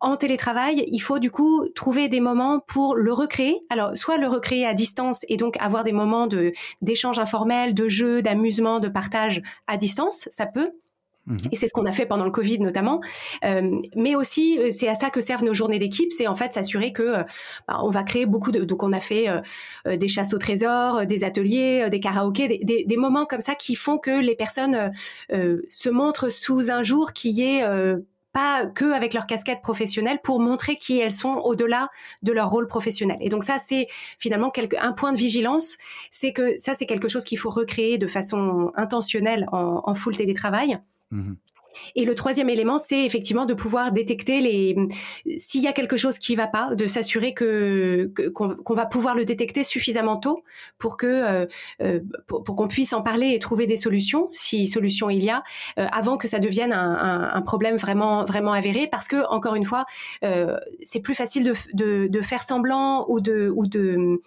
en 0.00 0.16
télétravail, 0.16 0.84
il 0.86 1.00
faut 1.00 1.18
du 1.18 1.30
coup 1.30 1.68
trouver 1.74 2.08
des 2.08 2.20
moments 2.20 2.60
pour 2.60 2.94
le 2.94 3.12
recréer. 3.12 3.58
Alors 3.68 3.96
soit 3.96 4.16
le 4.16 4.28
recréer 4.28 4.66
à 4.66 4.74
distance 4.74 5.24
et 5.28 5.36
donc 5.36 5.56
avoir 5.60 5.84
des 5.84 5.92
moments 5.92 6.26
de 6.26 6.52
d'échange 6.82 7.18
informel, 7.18 7.74
de 7.74 7.88
jeu, 7.88 8.22
d'amusement, 8.22 8.80
de 8.80 8.88
partage 8.88 9.42
à 9.66 9.76
distance, 9.76 10.28
ça 10.30 10.46
peut. 10.46 10.70
Mhm. 11.26 11.38
Et 11.52 11.56
c'est 11.56 11.66
ce 11.66 11.72
qu'on 11.72 11.86
a 11.86 11.92
fait 11.92 12.06
pendant 12.06 12.24
le 12.24 12.30
Covid 12.30 12.60
notamment. 12.60 13.00
Euh, 13.44 13.80
mais 13.94 14.16
aussi, 14.16 14.58
euh, 14.58 14.70
c'est 14.70 14.88
à 14.88 14.94
ça 14.94 15.10
que 15.10 15.20
servent 15.20 15.44
nos 15.44 15.54
journées 15.54 15.78
d'équipe, 15.78 16.12
c'est 16.12 16.26
en 16.26 16.34
fait 16.34 16.52
s'assurer 16.54 16.92
que 16.92 17.02
euh, 17.02 17.22
bah, 17.68 17.80
on 17.82 17.90
va 17.90 18.02
créer 18.02 18.26
beaucoup 18.26 18.52
de. 18.52 18.64
Donc 18.64 18.82
on 18.82 18.92
a 18.92 19.00
fait 19.00 19.28
euh, 19.28 19.96
des 19.96 20.08
chasses 20.08 20.34
au 20.34 20.38
trésor, 20.38 21.06
des 21.06 21.24
ateliers, 21.24 21.88
des 21.90 22.00
karaokés, 22.00 22.48
des, 22.48 22.58
des, 22.62 22.84
des, 22.84 22.96
moments 22.96 23.26
comme 23.26 23.40
ça 23.40 23.54
qui 23.54 23.74
font 23.74 23.98
que 23.98 24.20
les 24.20 24.34
personnes 24.34 24.92
se 25.30 25.88
montrent 25.88 26.30
sous 26.30 26.70
un 26.70 26.82
jour 26.82 27.12
qui 27.12 27.42
est 27.42 27.64
pas 28.32 28.66
que 28.66 28.92
avec 28.92 29.14
leur 29.14 29.26
casquette 29.26 29.62
professionnelle 29.62 30.20
pour 30.22 30.40
montrer 30.40 30.76
qui 30.76 30.98
elles 30.98 31.12
sont 31.12 31.40
au-delà 31.44 31.88
de 32.22 32.32
leur 32.32 32.50
rôle 32.50 32.68
professionnel. 32.68 33.16
Et 33.20 33.28
donc 33.28 33.44
ça, 33.44 33.58
c'est 33.58 33.88
finalement 34.18 34.50
quelque, 34.50 34.76
un 34.80 34.92
point 34.92 35.12
de 35.12 35.18
vigilance, 35.18 35.76
c'est 36.10 36.32
que 36.32 36.58
ça, 36.58 36.74
c'est 36.74 36.86
quelque 36.86 37.08
chose 37.08 37.24
qu'il 37.24 37.38
faut 37.38 37.50
recréer 37.50 37.98
de 37.98 38.06
façon 38.06 38.70
intentionnelle 38.76 39.46
en, 39.52 39.82
en 39.84 39.94
full 39.94 40.16
télétravail. 40.16 40.78
Mmh 41.10 41.34
et 41.94 42.04
le 42.04 42.14
troisième 42.14 42.48
élément, 42.50 42.78
c'est 42.78 43.04
effectivement 43.04 43.46
de 43.46 43.54
pouvoir 43.54 43.92
détecter 43.92 44.40
les 44.40 44.76
s'il 45.38 45.62
y 45.62 45.66
a 45.66 45.72
quelque 45.72 45.96
chose 45.96 46.18
qui 46.18 46.36
va 46.36 46.46
pas, 46.46 46.74
de 46.74 46.86
s'assurer 46.86 47.34
que 47.34 48.12
qu'on 48.34 48.54
qu 48.54 48.74
va 48.74 48.86
pouvoir 48.86 49.14
le 49.14 49.24
détecter 49.24 49.64
suffisamment 49.64 50.16
tôt 50.16 50.42
pour 50.78 50.96
que 50.96 51.06
euh, 51.06 51.46
euh, 51.82 52.00
pour, 52.26 52.44
qu'on 52.44 52.68
puisse 52.68 52.92
en 52.92 53.02
parler 53.02 53.32
et 53.34 53.38
trouver 53.38 53.66
des 53.66 53.76
solutions, 53.76 54.28
si 54.32 54.66
solution 54.66 55.10
il 55.10 55.24
y 55.24 55.30
a, 55.30 55.42
euh, 55.78 55.86
avant 55.92 56.16
que 56.16 56.28
ça 56.28 56.38
devienne 56.38 56.72
un, 56.72 57.42
problème 57.42 57.76
vraiment 57.76 58.24
vraiment 58.24 58.52
avéré. 58.52 58.86
Parce 58.86 59.08
que 59.08 59.26
encore 59.30 59.54
une 59.54 59.64
fois, 59.64 59.86
c'est 60.84 61.00
plus 61.00 61.14
facile 61.14 61.44
de, 61.44 61.54
de, 61.74 62.06
de, 62.08 62.20
faire 62.20 62.42
semblant 62.42 63.06
ou 63.08 63.20
de 63.20 63.50
ou 63.54 63.66
de 63.66 64.20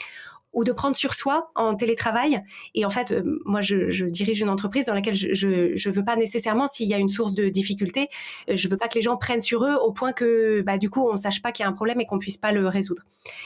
ou 0.54 0.64
de 0.64 0.72
prendre 0.72 0.96
sur 0.96 1.14
soi 1.14 1.52
en 1.56 1.76
télétravail. 1.76 2.42
Et 2.76 2.86
en 2.86 2.90
fait, 2.90 3.12
euh, 3.12 3.24
moi, 3.46 3.62
je, 3.62 3.90
je, 3.90 4.06
dirige 4.06 4.42
une 4.42 4.50
entreprise 4.50 4.86
dans 4.86 4.94
laquelle 4.94 5.16
je, 5.16 5.34
je, 5.34 5.76
je 5.76 5.90
veux 5.90 6.04
pas 6.04 6.16
nécessairement, 6.16 6.68
s'il 6.68 6.88
y 6.88 6.94
a 6.94 7.00
une 7.00 7.10
source 7.10 7.34
de 7.34 7.50
difficulté, 7.50 8.10
euh, 8.50 8.56
je 8.56 8.68
veux 8.68 8.78
pas 8.78 8.88
que 8.88 8.96
les 8.96 9.02
gens 9.02 9.18
prennent 9.18 9.42
sur 9.42 9.64
eux 9.66 9.76
au 9.76 9.92
point 9.92 10.14
que, 10.14 10.62
bah, 10.62 10.78
du 10.78 10.90
coup, 10.90 11.08
on 11.10 11.18
sache 11.18 11.42
pas 11.42 11.52
qu'il 11.52 11.64
y 11.64 11.66
a 11.66 11.70
un 11.70 11.74
problème 11.74 12.00
et 12.00 12.06
qu'on 12.06 12.20
puisse 12.20 12.38
pas 12.38 12.52
le 12.52 12.68
résoudre. 12.68 13.04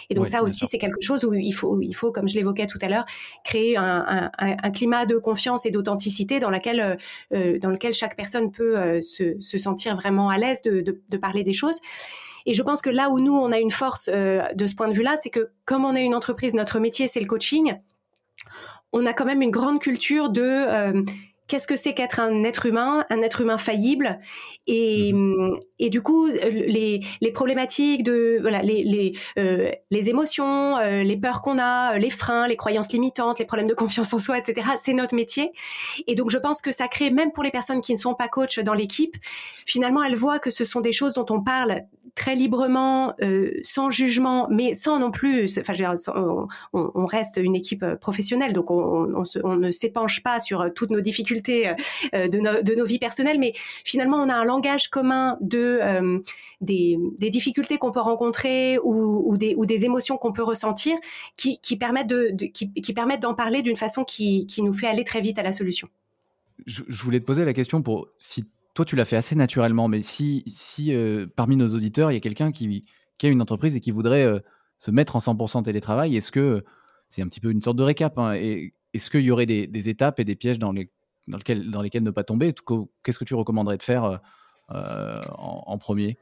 Et 0.09 0.15
donc 0.15 0.27
ça 0.27 0.43
aussi, 0.43 0.65
c'est 0.65 0.77
quelque 0.77 1.01
chose 1.01 1.23
où 1.23 1.33
il 1.33 1.51
faut, 1.51 1.79
il 1.81 1.93
faut, 1.93 2.11
comme 2.11 2.27
je 2.27 2.35
l'évoquais 2.35 2.67
tout 2.67 2.79
à 2.81 2.87
l'heure, 2.87 3.05
créer 3.43 3.77
un, 3.77 4.31
un, 4.37 4.57
un, 4.63 4.71
climat 4.71 5.05
de 5.05 5.17
confiance 5.17 5.65
et 5.65 5.71
d'authenticité 5.71 6.39
dans 6.39 6.49
laquelle, 6.49 6.79
euh, 6.79 6.95
euh, 7.33 7.59
dans 7.59 7.69
lequel 7.69 7.93
chaque 7.93 8.15
personne 8.15 8.51
peut 8.51 8.77
euh, 8.77 9.01
se, 9.01 9.39
se, 9.39 9.57
sentir 9.57 9.95
vraiment 9.95 10.29
à 10.29 10.37
l'aise 10.37 10.61
de, 10.63 10.81
de, 10.81 11.01
de 11.07 11.17
parler 11.17 11.43
des 11.43 11.53
choses. 11.53 11.79
Et 12.47 12.53
je 12.53 12.63
pense 12.63 12.81
que 12.81 12.89
là 12.89 13.09
où 13.11 13.19
nous, 13.19 13.35
on 13.35 13.51
a 13.51 13.59
une 13.59 13.71
force 13.71 14.09
euh, 14.11 14.41
de 14.55 14.65
ce 14.65 14.73
point 14.73 14.87
de 14.87 14.93
vue-là, 14.93 15.17
c'est 15.21 15.29
que 15.29 15.51
comme 15.65 15.85
on 15.85 15.95
est 15.95 16.03
une 16.03 16.15
entreprise, 16.15 16.55
notre 16.55 16.79
métier, 16.79 17.07
c'est 17.07 17.19
le 17.19 17.27
coaching, 17.27 17.75
on 18.93 19.05
a 19.05 19.13
quand 19.13 19.25
même 19.25 19.41
une 19.41 19.51
grande 19.51 19.79
culture 19.79 20.29
de 20.29 20.41
euh, 20.41 21.03
qu'est-ce 21.47 21.67
que 21.67 21.75
c'est 21.75 21.93
qu'être 21.93 22.19
un 22.19 22.43
être 22.43 22.65
humain, 22.65 23.05
un 23.09 23.21
être 23.21 23.41
humain 23.41 23.57
faillible, 23.57 24.19
et, 24.67 25.13
mmh. 25.13 25.59
et 25.79 25.89
du 25.89 26.01
coup 26.01 26.27
les, 26.27 27.01
les 27.21 27.31
problématiques 27.31 28.03
de 28.03 28.37
voilà 28.41 28.61
les 28.61 28.83
les, 28.83 29.13
euh, 29.39 29.71
les 29.89 30.09
émotions, 30.09 30.77
euh, 30.77 31.03
les 31.03 31.17
peurs 31.17 31.41
qu'on 31.41 31.57
a, 31.57 31.97
les 31.97 32.09
freins, 32.09 32.47
les 32.47 32.57
croyances 32.57 32.91
limitantes, 32.91 33.39
les 33.39 33.45
problèmes 33.45 33.67
de 33.67 33.73
confiance 33.73 34.13
en 34.13 34.19
soi, 34.19 34.37
etc. 34.37 34.67
C'est 34.79 34.93
notre 34.93 35.15
métier, 35.15 35.51
et 36.05 36.15
donc 36.15 36.31
je 36.31 36.37
pense 36.37 36.61
que 36.61 36.71
ça 36.71 36.87
crée 36.87 37.09
même 37.09 37.31
pour 37.31 37.43
les 37.43 37.51
personnes 37.51 37.81
qui 37.81 37.93
ne 37.93 37.97
sont 37.99 38.13
pas 38.13 38.27
coach 38.27 38.59
dans 38.59 38.73
l'équipe, 38.73 39.15
finalement 39.65 40.03
elles 40.03 40.15
voient 40.15 40.39
que 40.39 40.49
ce 40.49 40.65
sont 40.65 40.81
des 40.81 40.93
choses 40.93 41.13
dont 41.13 41.25
on 41.29 41.41
parle 41.41 41.83
très 42.17 42.35
librement, 42.35 43.13
euh, 43.21 43.51
sans 43.63 43.91
jugement, 43.91 44.47
mais 44.49 44.73
sans 44.73 44.99
non 44.99 45.11
plus. 45.11 45.59
Enfin, 45.59 45.73
on, 46.73 47.05
reste 47.05 47.39
une 47.41 47.55
équipe 47.55 47.85
professionnelle, 48.01 48.51
donc 48.51 48.71
on, 48.71 49.55
ne 49.55 49.71
s'épanche 49.71 50.23
pas 50.23 50.39
sur 50.39 50.73
toutes 50.73 50.89
nos 50.89 50.99
difficultés 50.99 51.69
euh, 51.69 51.73
euh, 52.15 52.27
de, 52.27 52.39
no, 52.39 52.61
de, 52.63 52.75
nos 52.75 52.85
vies 52.85 52.99
personnelles, 52.99 53.39
mais 53.39 53.53
finalement 53.83 54.17
on 54.17 54.29
a 54.29 54.33
un 54.33 54.45
langage 54.45 54.89
commun 54.89 55.37
de 55.41 55.79
euh, 55.81 56.19
des, 56.61 56.97
difficultés 57.29 57.77
qu'on 57.77 57.91
peut 57.91 57.99
rencontrer 57.99 58.79
ou, 58.83 59.37
des, 59.37 59.85
émotions 59.85 60.17
qu'on 60.17 60.31
peut 60.31 60.43
ressentir 60.43 60.97
qui, 61.35 61.59
permettent 61.77 63.21
d'en 63.21 63.33
parler 63.35 63.61
d'une 63.61 63.77
façon 63.77 64.03
qui, 64.03 64.47
qui, 64.47 64.63
nous 64.63 64.73
fait 64.73 64.87
aller 64.87 65.03
très 65.03 65.21
vite 65.21 65.37
à 65.37 65.43
la 65.43 65.51
solution. 65.51 65.87
Je, 66.65 66.81
je 66.87 67.03
voulais 67.03 67.19
te 67.19 67.25
poser 67.25 67.45
la 67.45 67.53
question 67.53 67.83
pour 67.83 68.07
si 68.17 68.43
toi 68.77 68.85
tu 68.85 68.95
l'as 68.95 69.05
fait 69.05 69.15
assez 69.15 69.33
naturellement, 69.33 69.87
mais 69.87 70.03
si, 70.03 70.43
si 70.45 70.93
euh, 70.93 71.25
parmi 71.35 71.55
nos 71.55 71.69
auditeurs 71.69 72.11
il 72.11 72.13
y 72.13 72.17
a 72.17 72.19
quelqu'un 72.19 72.51
qui, 72.51 72.85
qui, 73.17 73.25
a 73.25 73.29
une 73.29 73.41
entreprise 73.41 73.75
et 73.75 73.81
qui 73.81 73.89
voudrait 73.89 74.23
euh, 74.23 74.39
se 74.77 74.91
mettre 74.91 75.15
en 75.15 75.19
100% 75.19 75.63
télétravail, 75.63 76.15
est-ce 76.15 76.31
que 76.31 76.63
c'est 77.09 77.23
un 77.23 77.27
petit 77.27 77.39
peu 77.39 77.49
une 77.49 77.63
sorte 77.63 77.77
de 77.77 77.81
récap 77.81 78.19
hein, 78.19 78.35
et 78.35 78.75
est-ce 78.93 79.09
qu'il 79.09 79.21
y 79.21 79.31
aurait 79.31 79.47
des, 79.47 79.89
étapes 79.89 80.19
et 80.19 80.25
des 80.25 80.35
pièges 80.35 80.59
dans 80.59 80.71
les, 80.71 80.91
dans, 81.27 81.39
lequel, 81.39 81.71
dans 81.71 81.81
lesquels 81.81 82.03
ne 82.03 82.11
pas 82.11 82.23
tomber? 82.23 82.53
Qu'est-ce 83.03 83.17
que 83.17 83.25
tu 83.25 83.33
recommanderais 83.33 83.77
de 83.77 83.83
faire 83.83 84.19
euh, 84.71 85.21
en, 85.37 85.63
en, 85.65 85.77
premier? 85.79 86.17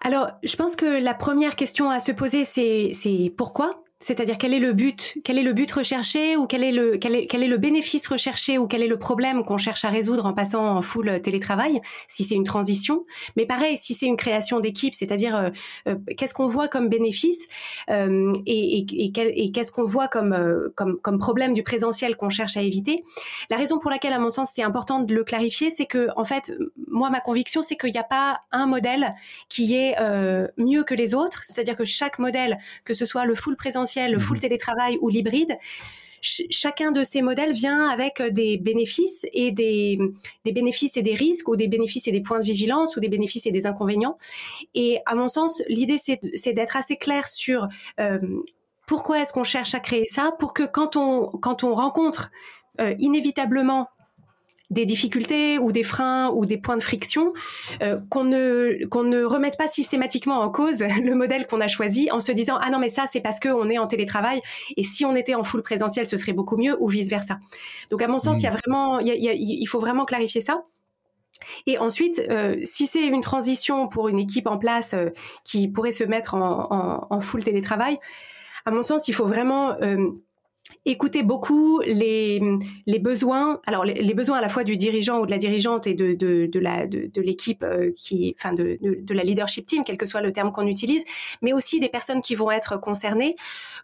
Alors, 0.00 0.30
je 0.44 0.54
pense 0.54 0.76
que 0.76 1.02
la 1.02 1.14
première 1.14 1.56
question 1.56 1.90
à 1.90 1.98
se 1.98 2.12
poser, 2.12 2.44
c'est 2.44 3.34
pourquoi? 3.36 3.83
C'est-à-dire 4.04 4.36
quel 4.36 4.52
est 4.52 4.58
le 4.58 4.74
but, 4.74 5.16
quel 5.24 5.38
est 5.38 5.42
le 5.42 5.54
but 5.54 5.70
recherché 5.72 6.36
ou 6.36 6.46
quel 6.46 6.62
est 6.62 6.72
le 6.72 6.98
quel 6.98 7.14
est, 7.14 7.26
quel 7.26 7.42
est 7.42 7.48
le 7.48 7.56
bénéfice 7.56 8.06
recherché 8.06 8.58
ou 8.58 8.66
quel 8.66 8.82
est 8.82 8.86
le 8.86 8.98
problème 8.98 9.44
qu'on 9.46 9.56
cherche 9.56 9.82
à 9.86 9.88
résoudre 9.88 10.26
en 10.26 10.34
passant 10.34 10.76
en 10.76 10.82
full 10.82 11.22
télétravail, 11.22 11.80
si 12.06 12.22
c'est 12.22 12.34
une 12.34 12.44
transition? 12.44 13.06
Mais 13.36 13.46
pareil, 13.46 13.78
si 13.78 13.94
c'est 13.94 14.04
une 14.04 14.18
création 14.18 14.60
d'équipe, 14.60 14.94
c'est-à-dire 14.94 15.34
euh, 15.34 15.48
euh, 15.88 15.96
qu'est-ce 16.18 16.34
qu'on 16.34 16.48
voit 16.48 16.68
comme 16.68 16.90
bénéfice 16.90 17.46
euh, 17.88 18.30
et, 18.44 18.80
et, 18.80 19.12
et 19.16 19.52
qu'est-ce 19.52 19.72
qu'on 19.72 19.84
voit 19.84 20.08
comme, 20.08 20.36
comme 20.76 21.00
comme 21.00 21.18
problème 21.18 21.54
du 21.54 21.62
présentiel 21.62 22.16
qu'on 22.16 22.28
cherche 22.28 22.58
à 22.58 22.60
éviter? 22.60 23.04
La 23.48 23.56
raison 23.56 23.78
pour 23.78 23.90
laquelle, 23.90 24.12
à 24.12 24.18
mon 24.18 24.30
sens, 24.30 24.50
c'est 24.54 24.62
important 24.62 25.00
de 25.00 25.14
le 25.14 25.24
clarifier, 25.24 25.70
c'est 25.70 25.86
que 25.86 26.08
en 26.16 26.26
fait, 26.26 26.52
moi, 26.88 27.08
ma 27.08 27.20
conviction, 27.20 27.62
c'est 27.62 27.76
qu'il 27.76 27.92
n'y 27.92 27.98
a 27.98 28.04
pas 28.04 28.42
un 28.52 28.66
modèle 28.66 29.14
qui 29.48 29.74
est 29.74 29.94
mieux 30.58 30.84
que 30.84 30.94
les 30.94 31.14
autres. 31.14 31.42
C'est-à-dire 31.42 31.74
que 31.74 31.86
chaque 31.86 32.18
modèle, 32.18 32.58
que 32.84 32.92
ce 32.92 33.06
soit 33.06 33.24
le 33.24 33.34
full 33.34 33.56
présentiel 33.56 33.93
le 33.96 34.18
full 34.18 34.36
mhm. 34.36 34.42
télétravail 34.42 34.98
ou 35.00 35.08
l'hybride, 35.08 35.58
chacun 36.24 36.90
de 36.90 37.04
ces 37.04 37.22
modèles 37.22 37.52
vient 37.52 37.88
avec 37.88 38.20
euh, 38.20 38.30
des 38.30 38.56
bénéfices 38.56 39.26
et 39.32 39.52
des, 39.52 39.98
bénéfices 40.44 40.96
et 40.96 41.02
des 41.02 41.14
risques, 41.14 41.48
ou 41.48 41.56
des 41.56 41.68
bénéfices 41.68 42.08
et 42.08 42.12
des 42.12 42.20
points 42.20 42.38
de 42.38 42.44
vigilance, 42.44 42.96
ou 42.96 43.00
des 43.00 43.08
bénéfices 43.08 43.46
et 43.46 43.50
des 43.50 43.66
inconvénients. 43.66 44.16
Et 44.74 44.98
à 45.06 45.14
mon 45.14 45.28
sens, 45.28 45.62
l'idée, 45.68 45.98
c'est 45.98 46.52
d'être 46.52 46.76
assez 46.76 46.96
clair 46.96 47.28
sur 47.28 47.68
euh, 48.00 48.18
pourquoi 48.86 49.20
est-ce 49.20 49.32
qu'on 49.32 49.44
cherche 49.44 49.74
à 49.74 49.80
créer 49.80 50.06
ça, 50.08 50.32
pour 50.38 50.54
que 50.54 50.64
quand 50.64 50.96
on, 50.96 51.26
quand 51.26 51.64
on 51.64 51.74
rencontre 51.74 52.30
euh, 52.80 52.94
inévitablement 52.98 53.88
des 54.74 54.84
difficultés 54.84 55.58
ou 55.58 55.72
des 55.72 55.84
freins 55.84 56.30
ou 56.34 56.44
des 56.44 56.58
points 56.58 56.76
de 56.76 56.82
friction, 56.82 57.32
euh, 57.82 57.98
qu'on 58.10 58.24
ne 58.24 58.84
qu'on 58.88 59.04
ne 59.04 59.24
remette 59.24 59.56
pas 59.56 59.68
systématiquement 59.68 60.40
en 60.40 60.50
cause 60.50 60.82
le 61.02 61.14
modèle 61.14 61.46
qu'on 61.46 61.60
a 61.60 61.68
choisi 61.68 62.10
en 62.10 62.20
se 62.20 62.32
disant 62.32 62.58
ah 62.60 62.70
non 62.70 62.78
mais 62.78 62.90
ça 62.90 63.04
c'est 63.10 63.20
parce 63.20 63.40
qu'on 63.40 63.70
est 63.70 63.78
en 63.78 63.86
télétravail 63.86 64.42
et 64.76 64.82
si 64.82 65.04
on 65.04 65.14
était 65.14 65.34
en 65.34 65.44
full 65.44 65.62
présentiel 65.62 66.06
ce 66.06 66.16
serait 66.16 66.32
beaucoup 66.32 66.56
mieux 66.56 66.76
ou 66.80 66.88
vice 66.88 67.08
versa. 67.08 67.38
Donc 67.90 68.02
à 68.02 68.08
mon 68.08 68.18
sens 68.18 68.40
il 68.40 68.44
y 68.44 68.46
a 68.46 68.50
mmh. 68.50 68.56
vraiment 68.56 68.98
il, 68.98 69.06
y 69.06 69.28
a, 69.28 69.32
il 69.32 69.66
faut 69.66 69.80
vraiment 69.80 70.04
clarifier 70.04 70.40
ça. 70.40 70.64
Et 71.66 71.78
ensuite, 71.78 72.22
euh, 72.30 72.56
si 72.64 72.86
c'est 72.86 73.06
une 73.06 73.20
transition 73.20 73.86
pour 73.86 74.08
une 74.08 74.18
équipe 74.18 74.46
en 74.46 74.56
place 74.56 74.94
euh, 74.94 75.10
qui 75.44 75.68
pourrait 75.68 75.92
se 75.92 76.04
mettre 76.04 76.36
en, 76.36 76.68
en, 76.70 77.06
en, 77.10 77.20
full 77.20 77.44
télétravail, 77.44 77.98
à 78.64 78.70
mon 78.70 78.82
sens, 78.82 79.08
il 79.08 79.12
faut 79.12 79.26
vraiment 79.26 79.76
écouter 80.86 81.22
beaucoup 81.22 81.80
les, 81.80 82.40
les 82.86 82.98
besoins, 82.98 83.60
alors 83.66 83.84
les, 83.84 84.14
besoins 84.14 84.38
à 84.38 84.40
la 84.42 84.50
fois 84.50 84.64
du 84.64 84.76
dirigeant 84.76 85.20
ou 85.20 85.26
de 85.26 85.30
la 85.30 85.38
dirigeante 85.38 85.86
et 85.86 85.94
de, 85.94 86.12
de, 86.12 86.46
de 86.46 86.60
la 86.60 86.86
de, 86.86 87.10
de 87.12 87.22
l'équipe 87.22 87.62
euh, 87.62 87.90
qui, 87.96 88.34
enfin 88.38 88.52
de, 88.52 88.78
de, 88.82 88.98
de, 89.00 89.14
la 89.14 89.24
leadership 89.24 89.64
team, 89.66 89.82
quel 89.84 89.96
que 89.96 90.04
soit 90.04 90.20
le 90.20 90.32
terme 90.32 90.52
qu'on 90.52 90.66
utilise, 90.66 91.02
mais 91.40 91.54
aussi 91.54 91.80
des 91.80 91.88
personnes 91.88 92.20
qui 92.20 92.34
vont 92.34 92.50
être 92.50 92.78
concernées 92.78 93.34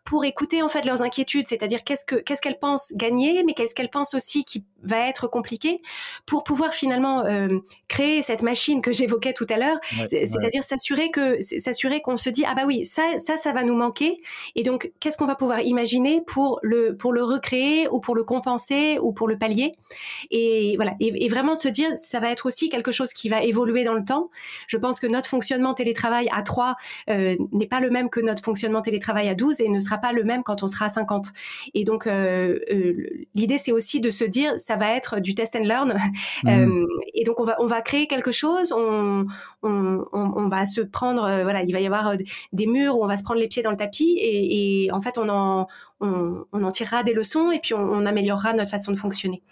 pour 0.05 0.25
écouter 0.25 0.63
en 0.63 0.69
fait 0.69 0.85
leurs 0.85 1.03
inquiétudes, 1.03 1.47
c'est-à-dire 1.47 1.85
qu'est-ce 1.85 2.05
que 2.05 2.17
qu'est-ce 2.17 2.43
qu'elles 2.43 2.59
pensent 2.59 2.93
gagner, 2.95 3.45
mais 3.45 3.55
qu'est-ce 3.55 3.75
qu'elles 3.75 3.91
pensent 3.91 4.15
aussi 4.15 4.45
qui 4.45 4.65
va 4.83 5.09
être 5.09 5.27
compliqué, 5.27 5.81
pour 6.27 6.45
pouvoir 6.45 6.75
finalement 6.75 7.25
euh, 7.25 7.59
créer 7.89 8.23
cette 8.23 8.43
machine 8.43 8.83
que 8.83 8.93
j'évoquais 8.93 9.33
tout 9.33 9.47
à 9.49 9.57
l'heure, 9.57 9.79
c'est-à-dire 10.11 10.63
s'assurer 10.63 11.11
que 11.11 11.41
s'assurer 11.41 12.01
qu'on 12.01 12.19
se 12.19 12.29
dit 12.31 12.45
ah 12.47 12.55
bah 12.55 12.63
oui 12.67 12.85
ça 12.85 13.19
ça 13.19 13.39
ça 13.39 13.53
va 13.53 13.63
nous 13.63 13.77
manquer. 13.77 14.21
Et 14.55 14.63
donc 14.63 14.93
qu'est-ce 15.01 15.17
qu'on 15.17 15.27
va 15.27 15.35
pouvoir 15.35 15.61
imaginer 15.61 16.21
pour 16.27 16.59
le 16.63 16.90
pour 16.99 17.13
le 17.13 17.23
recréer 17.23 17.89
ou 17.89 18.01
pour 18.01 18.15
le 18.15 18.25
compenser 18.25 18.99
ou 19.01 19.13
pour 19.13 19.29
le 19.29 19.39
pallier. 19.39 19.73
Et 20.31 20.75
voilà. 20.77 20.95
Et, 21.01 21.29
vraiment 21.29 21.57
se 21.57 21.69
dire, 21.69 21.91
ça 21.95 22.19
va 22.21 22.31
être 22.31 22.47
aussi 22.47 22.69
quelque 22.69 22.93
chose 22.93 23.13
qui 23.13 23.29
va 23.29 23.43
évoluer 23.43 23.85
dans 23.85 23.95
le 23.95 24.05
temps. 24.05 24.31
Je 24.67 24.77
pense 24.77 24.99
que 24.99 25.07
notre 25.07 25.29
fonctionnement 25.29 25.75
télétravail 25.75 26.29
à 26.33 26.43
3 26.43 26.77
euh, 27.09 27.37
n'est 27.53 27.67
pas 27.67 27.81
le 27.81 27.91
même 27.91 28.11
que 28.11 28.21
notre 28.21 28.43
fonctionnement 28.43 28.83
télétravail 28.83 29.29
à 29.29 29.35
12 29.35 29.61
et 29.61 29.69
ne 29.69 29.81
sera 29.81 29.99
pas 29.99 30.13
le 30.13 30.25
même 30.25 30.43
quand 30.43 30.63
on 30.63 30.69
sera 30.69 30.87
à 30.87 30.89
50. 30.89 31.29
Et 31.75 31.85
donc, 31.85 32.07
euh, 32.07 32.59
euh, 32.73 33.27
l'idée, 33.35 33.59
c'est 33.59 33.73
aussi 33.73 34.01
de 34.01 34.11
se 34.11 34.25
dire, 34.25 34.59
ça 34.59 34.77
va 34.77 34.95
être 34.97 35.21
du 35.21 35.35
test 35.35 35.57
and 35.57 35.65
learn. 35.65 35.97
Mmh. 36.43 36.87
et 37.15 37.25
donc, 37.25 37.39
on 37.41 37.45
va, 37.45 37.57
on 37.61 37.67
va 37.67 37.83
créer 37.83 38.07
quelque 38.07 38.33
chose, 38.33 38.73
on, 38.73 39.27
on, 39.63 40.05
on, 40.13 40.49
va 40.49 40.65
se 40.67 40.81
prendre, 40.81 41.21
voilà, 41.43 41.63
il 41.63 41.73
va 41.73 41.81
y 41.81 41.87
avoir 41.87 42.15
des 42.53 42.67
murs 42.67 42.99
où 42.99 43.05
on 43.05 43.07
va 43.07 43.17
se 43.17 43.23
prendre 43.23 43.41
les 43.41 43.49
pieds 43.49 43.63
dans 43.63 43.71
le 43.71 43.77
tapis 43.77 44.17
et, 44.19 44.85
et 44.85 44.93
en 44.93 45.01
fait, 45.01 45.19
on 45.19 45.29
en, 45.29 45.67
on, 46.01 46.47
en 46.53 46.73
tirera 46.73 47.03
des 47.03 47.13
leçons 47.13 47.51
et 47.51 47.59
puis 47.59 47.75
on, 47.75 48.07
améliorera 48.07 48.53
notre 48.53 48.71
façon 48.71 48.93
de 48.93 48.97
fonctionner. 48.97 49.43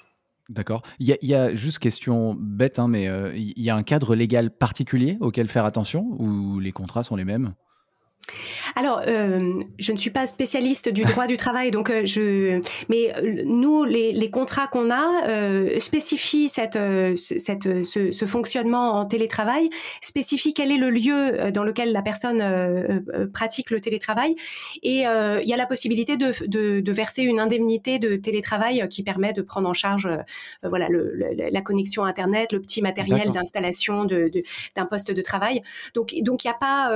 D'accord. 0.49 0.83
Il 0.99 1.17
y, 1.21 1.35
a 1.35 1.55
juste 1.55 1.79
question 1.79 2.35
bête, 2.39 2.79
hein, 2.79 2.89
mais 2.89 3.07
euh, 3.07 3.37
il 3.37 3.61
y 3.61 3.69
a 3.69 3.77
un 3.77 3.83
cadre 3.83 4.15
légal 4.15 4.51
particulier 4.51 5.19
auquel 5.21 5.47
faire 5.47 5.67
attention 5.67 6.07
ou 6.19 6.59
les 6.59 6.73
contrats 6.73 7.03
sont 7.03 7.17
les 7.17 7.27
mêmes? 7.27 7.55
Alors, 8.77 9.03
euh, 9.07 9.61
je 9.79 9.93
ne 9.93 9.97
suis 9.97 10.11
pas 10.11 10.27
spécialiste 10.27 10.89
du 10.89 11.05
droit 11.05 11.27
du 11.27 11.37
travail, 11.37 11.71
donc 11.71 11.91
euh, 11.91 12.03
je. 12.05 12.61
Mais 12.89 13.13
euh, 13.17 13.43
nous, 13.45 13.85
les, 13.85 14.13
les 14.13 14.31
contrats 14.31 14.67
qu'on 14.67 14.91
a 14.91 15.79
spécifient 15.79 16.49
cette, 16.49 16.79
cette, 17.17 17.85
ce, 17.85 18.13
ce, 18.13 18.25
fonctionnement 18.27 18.93
en 18.95 19.05
télétravail, 19.05 19.71
spécifient 20.01 20.55
quel 20.55 20.71
est 20.73 20.77
le 20.77 20.91
lieu 20.91 21.51
dans 21.53 21.65
lequel 21.65 21.93
la 21.93 22.03
personne 22.03 22.43
pratique 23.33 23.71
le 23.71 23.81
télétravail, 23.81 24.35
et 24.83 25.01
il 25.03 25.49
y 25.49 25.53
a 25.53 25.57
la 25.57 25.67
possibilité 25.67 26.17
de, 26.17 26.33
de, 26.47 26.81
de, 26.81 26.93
verser 26.93 27.23
une 27.23 27.41
indemnité 27.41 27.99
de 27.99 28.17
télétravail 28.17 28.87
qui 28.89 29.03
permet 29.03 29.33
de 29.33 29.43
prendre 29.43 29.69
en 29.69 29.75
charge, 29.75 30.09
voilà, 30.63 30.89
le, 30.89 31.15
la 31.51 31.61
connexion 31.61 32.05
internet, 32.05 32.53
le 32.53 32.61
petit 32.61 32.83
matériel 32.83 33.31
d'installation 33.31 34.05
d'un 34.05 34.29
de, 34.29 34.89
poste 34.89 35.13
de 35.13 35.23
travail. 35.23 35.63
Donc, 35.95 36.15
donc 36.23 36.45
il 36.45 36.49
n'y 36.49 36.53
a 36.53 36.59
pas, 36.59 36.93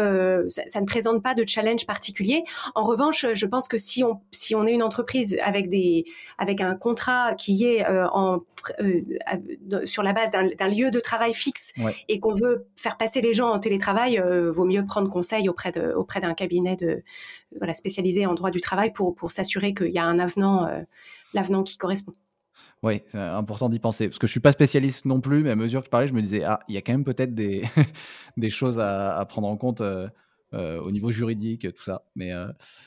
ça, 0.48 0.62
ça 0.66 0.80
ne 0.80 0.86
présente 0.86 1.21
pas 1.22 1.34
de 1.34 1.44
challenge 1.46 1.86
particulier. 1.86 2.42
En 2.74 2.84
revanche, 2.84 3.26
je 3.32 3.46
pense 3.46 3.68
que 3.68 3.78
si 3.78 4.04
on 4.04 4.20
si 4.30 4.54
on 4.54 4.66
est 4.66 4.72
une 4.72 4.82
entreprise 4.82 5.36
avec 5.42 5.68
des 5.68 6.04
avec 6.38 6.60
un 6.60 6.74
contrat 6.74 7.34
qui 7.34 7.64
est 7.64 7.86
euh, 7.88 8.08
en 8.08 8.40
euh, 8.80 9.86
sur 9.86 10.02
la 10.02 10.12
base 10.12 10.30
d'un 10.30 10.68
lieu 10.68 10.90
de 10.90 11.00
travail 11.00 11.34
fixe 11.34 11.72
et 12.08 12.20
qu'on 12.20 12.34
veut 12.34 12.66
faire 12.76 12.96
passer 12.96 13.20
les 13.20 13.34
gens 13.34 13.50
en 13.50 13.58
télétravail, 13.58 14.18
euh, 14.18 14.52
vaut 14.52 14.64
mieux 14.64 14.84
prendre 14.84 15.08
conseil 15.08 15.48
auprès 15.48 15.72
de 15.72 15.92
auprès 15.94 16.20
d'un 16.20 16.34
cabinet 16.34 16.76
de 16.76 17.02
voilà 17.58 17.74
spécialisé 17.74 18.26
en 18.26 18.34
droit 18.34 18.50
du 18.50 18.60
travail 18.60 18.92
pour 18.92 19.14
pour 19.14 19.30
s'assurer 19.32 19.74
qu'il 19.74 19.90
y 19.90 19.98
a 19.98 20.04
un 20.04 20.18
avenant 20.18 20.68
l'avenant 21.34 21.62
qui 21.62 21.76
correspond. 21.76 22.12
Oui, 22.82 23.00
c'est 23.06 23.18
important 23.18 23.68
d'y 23.68 23.78
penser. 23.78 24.08
Parce 24.08 24.18
que 24.18 24.26
je 24.26 24.32
suis 24.32 24.40
pas 24.40 24.50
spécialiste 24.50 25.04
non 25.04 25.20
plus, 25.20 25.44
mais 25.44 25.50
à 25.50 25.56
mesure 25.56 25.80
que 25.80 25.86
je 25.86 25.90
parlais, 25.90 26.08
je 26.08 26.14
me 26.14 26.20
disais, 26.20 26.42
ah, 26.42 26.58
il 26.68 26.74
y 26.74 26.78
a 26.78 26.80
quand 26.82 26.92
même 26.92 27.04
peut-être 27.04 27.34
des, 27.34 27.62
des 28.36 28.50
choses 28.50 28.80
à, 28.80 29.16
à, 29.16 29.24
prendre 29.24 29.46
en 29.46 29.56
compte 29.56 29.80
euh, 29.80 30.08
au 30.52 30.90
niveau 30.90 31.10
juridique, 31.10 31.72
tout 31.74 31.82
ça. 31.82 32.04
Mais 32.14 32.32
euh, 32.32 32.46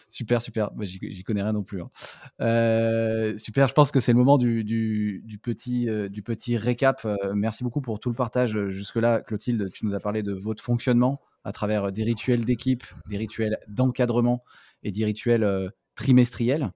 super, 0.10 0.42
super. 0.42 0.72
Bah, 0.72 0.86
J'y 0.86 1.24
connais 1.24 1.42
rien 1.42 1.54
non 1.54 1.64
plus. 1.64 1.82
Hein. 1.82 1.90
Euh, 2.42 3.38
super, 3.38 3.68
je 3.68 3.74
pense 3.74 3.92
que 3.92 4.00
c'est 4.00 4.12
le 4.12 4.18
moment 4.18 4.38
du, 4.38 4.64
du, 4.64 5.22
du 5.26 5.38
petit, 5.38 5.88
du 6.10 6.22
petit 6.22 6.58
récap. 6.58 7.08
merci 7.34 7.64
beaucoup 7.64 7.82
pour 7.82 8.00
tout 8.00 8.10
le 8.10 8.16
partage 8.16 8.68
jusque-là. 8.68 9.22
Clotilde, 9.22 9.70
tu 9.72 9.86
nous 9.86 9.94
as 9.94 10.00
parlé 10.00 10.24
de 10.24 10.34
votre 10.34 10.64
fonctionnement 10.64 11.22
à 11.44 11.52
travers 11.52 11.92
des 11.92 12.04
rituels 12.04 12.46
d'équipe, 12.46 12.84
des 13.08 13.18
rituels 13.18 13.58
d'encadrement 13.68 14.44
et 14.84 14.92
des 14.92 15.06
rituels 15.06 15.72
trimestriels. 15.96 16.72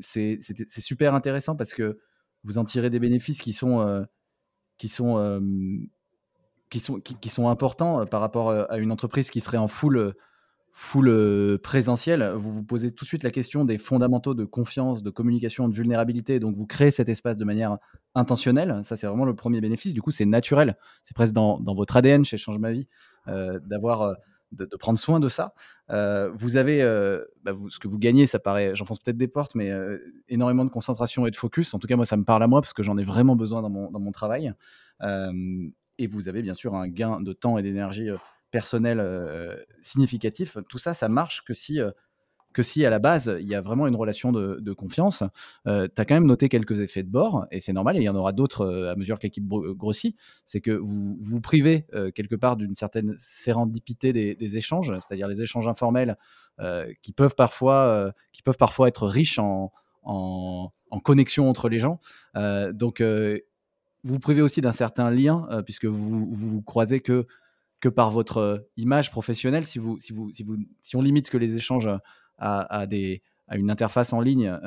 c'est 0.00 0.38
super 0.80 1.14
intéressant 1.14 1.56
parce 1.56 1.74
que 1.74 1.98
vous 2.42 2.58
en 2.58 2.64
tirez 2.64 2.90
des 2.90 3.00
bénéfices 3.00 3.40
qui 3.40 3.52
sont, 3.52 4.06
qui 4.78 4.88
sont 4.88 5.40
qui 6.70 6.80
sont, 6.80 7.00
qui, 7.00 7.28
sont 7.28 7.48
importants 7.48 8.00
euh, 8.00 8.04
par 8.04 8.20
rapport 8.20 8.50
euh, 8.50 8.64
à 8.68 8.78
une 8.78 8.90
entreprise 8.90 9.30
qui 9.30 9.40
serait 9.40 9.58
en 9.58 9.68
full, 9.68 9.96
euh, 9.96 10.12
full 10.72 11.58
présentiel. 11.62 12.32
Vous 12.36 12.52
vous 12.52 12.64
posez 12.64 12.90
tout 12.90 13.04
de 13.04 13.08
suite 13.08 13.22
la 13.22 13.30
question 13.30 13.64
des 13.64 13.78
fondamentaux 13.78 14.34
de 14.34 14.44
confiance, 14.44 15.02
de 15.02 15.10
communication, 15.10 15.68
de 15.68 15.74
vulnérabilité. 15.74 16.40
Donc, 16.40 16.56
vous 16.56 16.66
créez 16.66 16.90
cet 16.90 17.08
espace 17.08 17.36
de 17.36 17.44
manière 17.44 17.78
intentionnelle. 18.16 18.80
Ça, 18.82 18.96
c'est 18.96 19.06
vraiment 19.06 19.24
le 19.24 19.36
premier 19.36 19.60
bénéfice. 19.60 19.94
Du 19.94 20.02
coup, 20.02 20.10
c'est 20.10 20.24
naturel. 20.24 20.76
C'est 21.04 21.14
presque 21.14 21.32
dans, 21.32 21.60
dans, 21.60 21.74
votre 21.74 21.96
ADN 21.96 22.24
chez 22.24 22.38
Change 22.38 22.58
Ma 22.58 22.72
Vie 22.72 22.88
d'avoir. 23.26 24.16
De, 24.52 24.66
prendre 24.76 25.00
soin 25.00 25.18
de 25.18 25.28
ça. 25.28 25.52
vous 25.88 26.56
avez, 26.56 26.78
bah, 27.42 27.52
ce 27.68 27.80
que 27.80 27.88
vous 27.88 27.98
gagnez, 27.98 28.26
ça 28.28 28.38
paraît, 28.38 28.72
j'enfonce 28.76 29.00
peut-être 29.00 29.16
des 29.16 29.26
portes, 29.26 29.56
mais 29.56 29.72
énormément 30.28 30.64
de 30.64 30.70
concentration 30.70 31.26
et 31.26 31.32
de 31.32 31.36
focus. 31.36 31.74
En 31.74 31.80
tout 31.80 31.88
cas, 31.88 31.96
moi, 31.96 32.04
ça 32.04 32.16
me 32.16 32.22
parle 32.22 32.42
à 32.44 32.46
moi 32.46 32.60
parce 32.60 32.72
que 32.72 32.84
j'en 32.84 32.96
ai 32.96 33.04
vraiment 33.04 33.34
besoin 33.34 33.62
dans 33.62 33.70
mon, 33.70 33.90
dans 33.90 33.98
mon 33.98 34.12
travail 34.12 34.54
et 35.98 36.06
vous 36.06 36.28
avez 36.28 36.42
bien 36.42 36.54
sûr 36.54 36.74
un 36.74 36.88
gain 36.88 37.20
de 37.20 37.32
temps 37.32 37.58
et 37.58 37.62
d'énergie 37.62 38.08
personnelle 38.50 39.02
significatif. 39.80 40.56
Tout 40.68 40.78
ça, 40.78 40.94
ça 40.94 41.08
marche 41.08 41.44
que 41.44 41.54
si, 41.54 41.80
que 42.54 42.62
si 42.62 42.86
à 42.86 42.90
la 42.90 43.00
base, 43.00 43.36
il 43.40 43.48
y 43.48 43.54
a 43.54 43.60
vraiment 43.60 43.86
une 43.86 43.96
relation 43.96 44.32
de, 44.32 44.72
confiance. 44.72 45.24
tu 45.66 45.70
as 45.70 46.04
quand 46.04 46.14
même 46.14 46.26
noté 46.26 46.48
quelques 46.48 46.80
effets 46.80 47.02
de 47.02 47.10
bord, 47.10 47.46
et 47.50 47.60
c'est 47.60 47.72
normal, 47.72 47.96
et 47.96 48.00
il 48.00 48.04
y 48.04 48.08
en 48.08 48.14
aura 48.14 48.32
d'autres 48.32 48.88
à 48.90 48.96
mesure 48.96 49.18
que 49.18 49.24
l'équipe 49.24 49.46
grossit. 49.46 50.16
C'est 50.44 50.60
que 50.60 50.70
vous 50.70 51.18
vous 51.20 51.40
privez 51.40 51.86
quelque 52.14 52.36
part 52.36 52.56
d'une 52.56 52.74
certaine 52.74 53.16
sérendipité 53.18 54.12
des, 54.12 54.56
échanges, 54.56 54.94
c'est-à-dire 55.00 55.28
les 55.28 55.42
échanges 55.42 55.68
informels 55.68 56.16
qui, 57.02 57.12
peuvent 57.12 57.34
parfois, 57.34 58.14
qui 58.32 58.42
peuvent 58.42 58.56
parfois 58.56 58.88
être 58.88 59.06
riches 59.06 59.38
en, 59.40 59.72
en, 60.04 60.72
en 60.90 61.00
connexion 61.00 61.48
entre 61.48 61.68
les 61.68 61.80
gens. 61.80 62.00
donc, 62.72 63.02
vous 64.04 64.18
privez 64.18 64.42
aussi 64.42 64.60
d'un 64.60 64.72
certain 64.72 65.10
lien, 65.10 65.46
euh, 65.50 65.62
puisque 65.62 65.86
vous, 65.86 66.32
vous, 66.32 66.62
croisez 66.62 67.00
que, 67.00 67.26
que 67.80 67.88
par 67.88 68.10
votre 68.10 68.36
euh, 68.38 68.58
image 68.76 69.10
professionnelle. 69.10 69.66
Si, 69.66 69.78
vous, 69.78 69.98
si, 69.98 70.12
vous, 70.12 70.30
si, 70.30 70.42
vous, 70.42 70.56
si 70.82 70.96
on 70.96 71.02
limite 71.02 71.30
que 71.30 71.38
les 71.38 71.56
échanges 71.56 71.90
à, 72.38 72.86
des, 72.86 73.22
à 73.48 73.56
une 73.56 73.70
interface 73.70 74.12
en 74.12 74.20
ligne, 74.20 74.58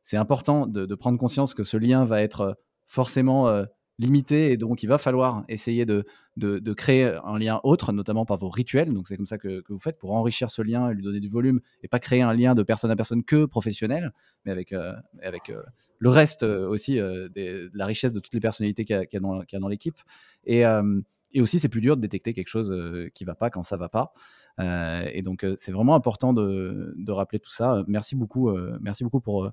c'est 0.00 0.16
important 0.16 0.66
de, 0.66 0.94
prendre 0.94 1.18
conscience 1.18 1.52
que 1.52 1.62
ce 1.62 1.76
lien 1.76 2.04
va 2.04 2.22
être 2.22 2.58
forcément 2.86 3.64
limité 4.02 4.52
et 4.52 4.56
donc 4.56 4.82
il 4.82 4.86
va 4.86 4.98
falloir 4.98 5.44
essayer 5.48 5.86
de, 5.86 6.04
de, 6.36 6.72
créer 6.72 7.16
un 7.24 7.38
lien 7.38 7.60
autre, 7.64 7.92
notamment 7.92 8.24
par 8.24 8.36
vos 8.36 8.48
rituels. 8.48 8.92
Donc 8.92 9.06
c'est 9.06 9.16
comme 9.16 9.26
ça 9.26 9.38
que, 9.38 9.62
vous 9.68 9.78
faites 9.78 9.98
pour 9.98 10.12
enrichir 10.12 10.50
ce 10.50 10.62
lien 10.62 10.90
et 10.90 10.94
lui 10.94 11.02
donner 11.02 11.20
du 11.20 11.28
volume 11.28 11.60
et 11.82 11.88
pas 11.88 11.98
créer 11.98 12.22
un 12.22 12.32
lien 12.32 12.54
de 12.54 12.62
personne 12.62 12.90
à 12.90 12.96
personne 12.96 13.24
que 13.24 13.44
professionnel, 13.44 14.12
mais 14.44 14.52
avec, 14.52 14.72
euh, 14.72 14.94
avec 15.22 15.50
euh, 15.50 15.62
le 15.98 16.10
reste 16.10 16.42
euh, 16.42 16.68
aussi 16.68 16.96
de 16.96 17.70
la 17.74 17.86
richesse 17.86 18.12
de 18.12 18.20
toutes 18.20 18.34
les 18.34 18.40
personnalités 18.40 18.84
qu'il 18.84 18.96
y 18.96 19.16
a, 19.16 19.58
dans 19.60 19.68
l'équipe. 19.68 19.96
Et, 20.44 20.62
et, 21.32 21.40
aussi 21.40 21.58
c'est 21.58 21.68
plus 21.68 21.80
dur 21.80 21.96
de 21.96 22.02
détecter 22.02 22.34
quelque 22.34 22.48
chose 22.48 22.74
qui 23.14 23.24
va 23.24 23.34
pas 23.34 23.50
quand 23.50 23.62
ça 23.62 23.76
va 23.76 23.88
pas. 23.88 24.12
et 24.58 25.22
donc 25.22 25.46
c'est 25.56 25.72
vraiment 25.72 25.94
important 25.94 26.32
de, 26.32 26.94
de, 26.96 27.12
rappeler 27.12 27.38
tout 27.38 27.50
ça. 27.50 27.82
Merci 27.86 28.16
beaucoup, 28.16 28.50
merci 28.80 29.04
beaucoup 29.04 29.20
pour 29.20 29.52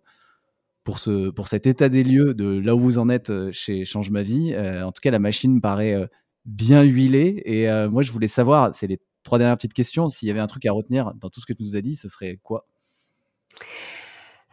pour, 0.90 0.98
ce, 0.98 1.30
pour 1.30 1.50
cet 1.50 1.68
état 1.68 1.88
des 1.88 2.04
lieux 2.04 2.34
de 2.34 2.60
là 2.60 2.76
où 2.76 2.80
vous 2.80 2.98
en 2.98 3.10
êtes 3.10 3.30
euh, 3.30 3.52
chez 3.52 3.86
Change 3.86 4.10
Ma 4.10 4.24
Vie. 4.24 4.56
Euh, 4.56 4.84
en 4.84 4.92
tout 4.92 5.02
cas, 5.02 5.12
la 5.12 5.20
machine 5.20 5.62
paraît 5.62 5.94
euh, 5.94 6.08
bien 6.46 6.82
huilée. 6.82 7.44
Et 7.46 7.68
moi, 7.90 8.02
je 8.02 8.12
voulais 8.12 8.28
savoir, 8.28 8.74
c'est 8.74 8.88
les 8.88 9.00
trois 9.24 9.38
dernières 9.38 9.56
petites 9.56 9.76
questions, 9.76 10.10
s'il 10.10 10.28
y 10.28 10.32
avait 10.32 10.40
un 10.40 10.48
truc 10.48 10.66
à 10.66 10.72
retenir 10.72 11.14
dans 11.14 11.30
tout 11.30 11.42
ce 11.42 11.46
que 11.46 11.54
tu 11.54 11.62
nous 11.62 11.76
as 11.76 11.82
dit, 11.82 11.96
ce 11.96 12.08
serait 12.08 12.40
quoi? 12.42 12.66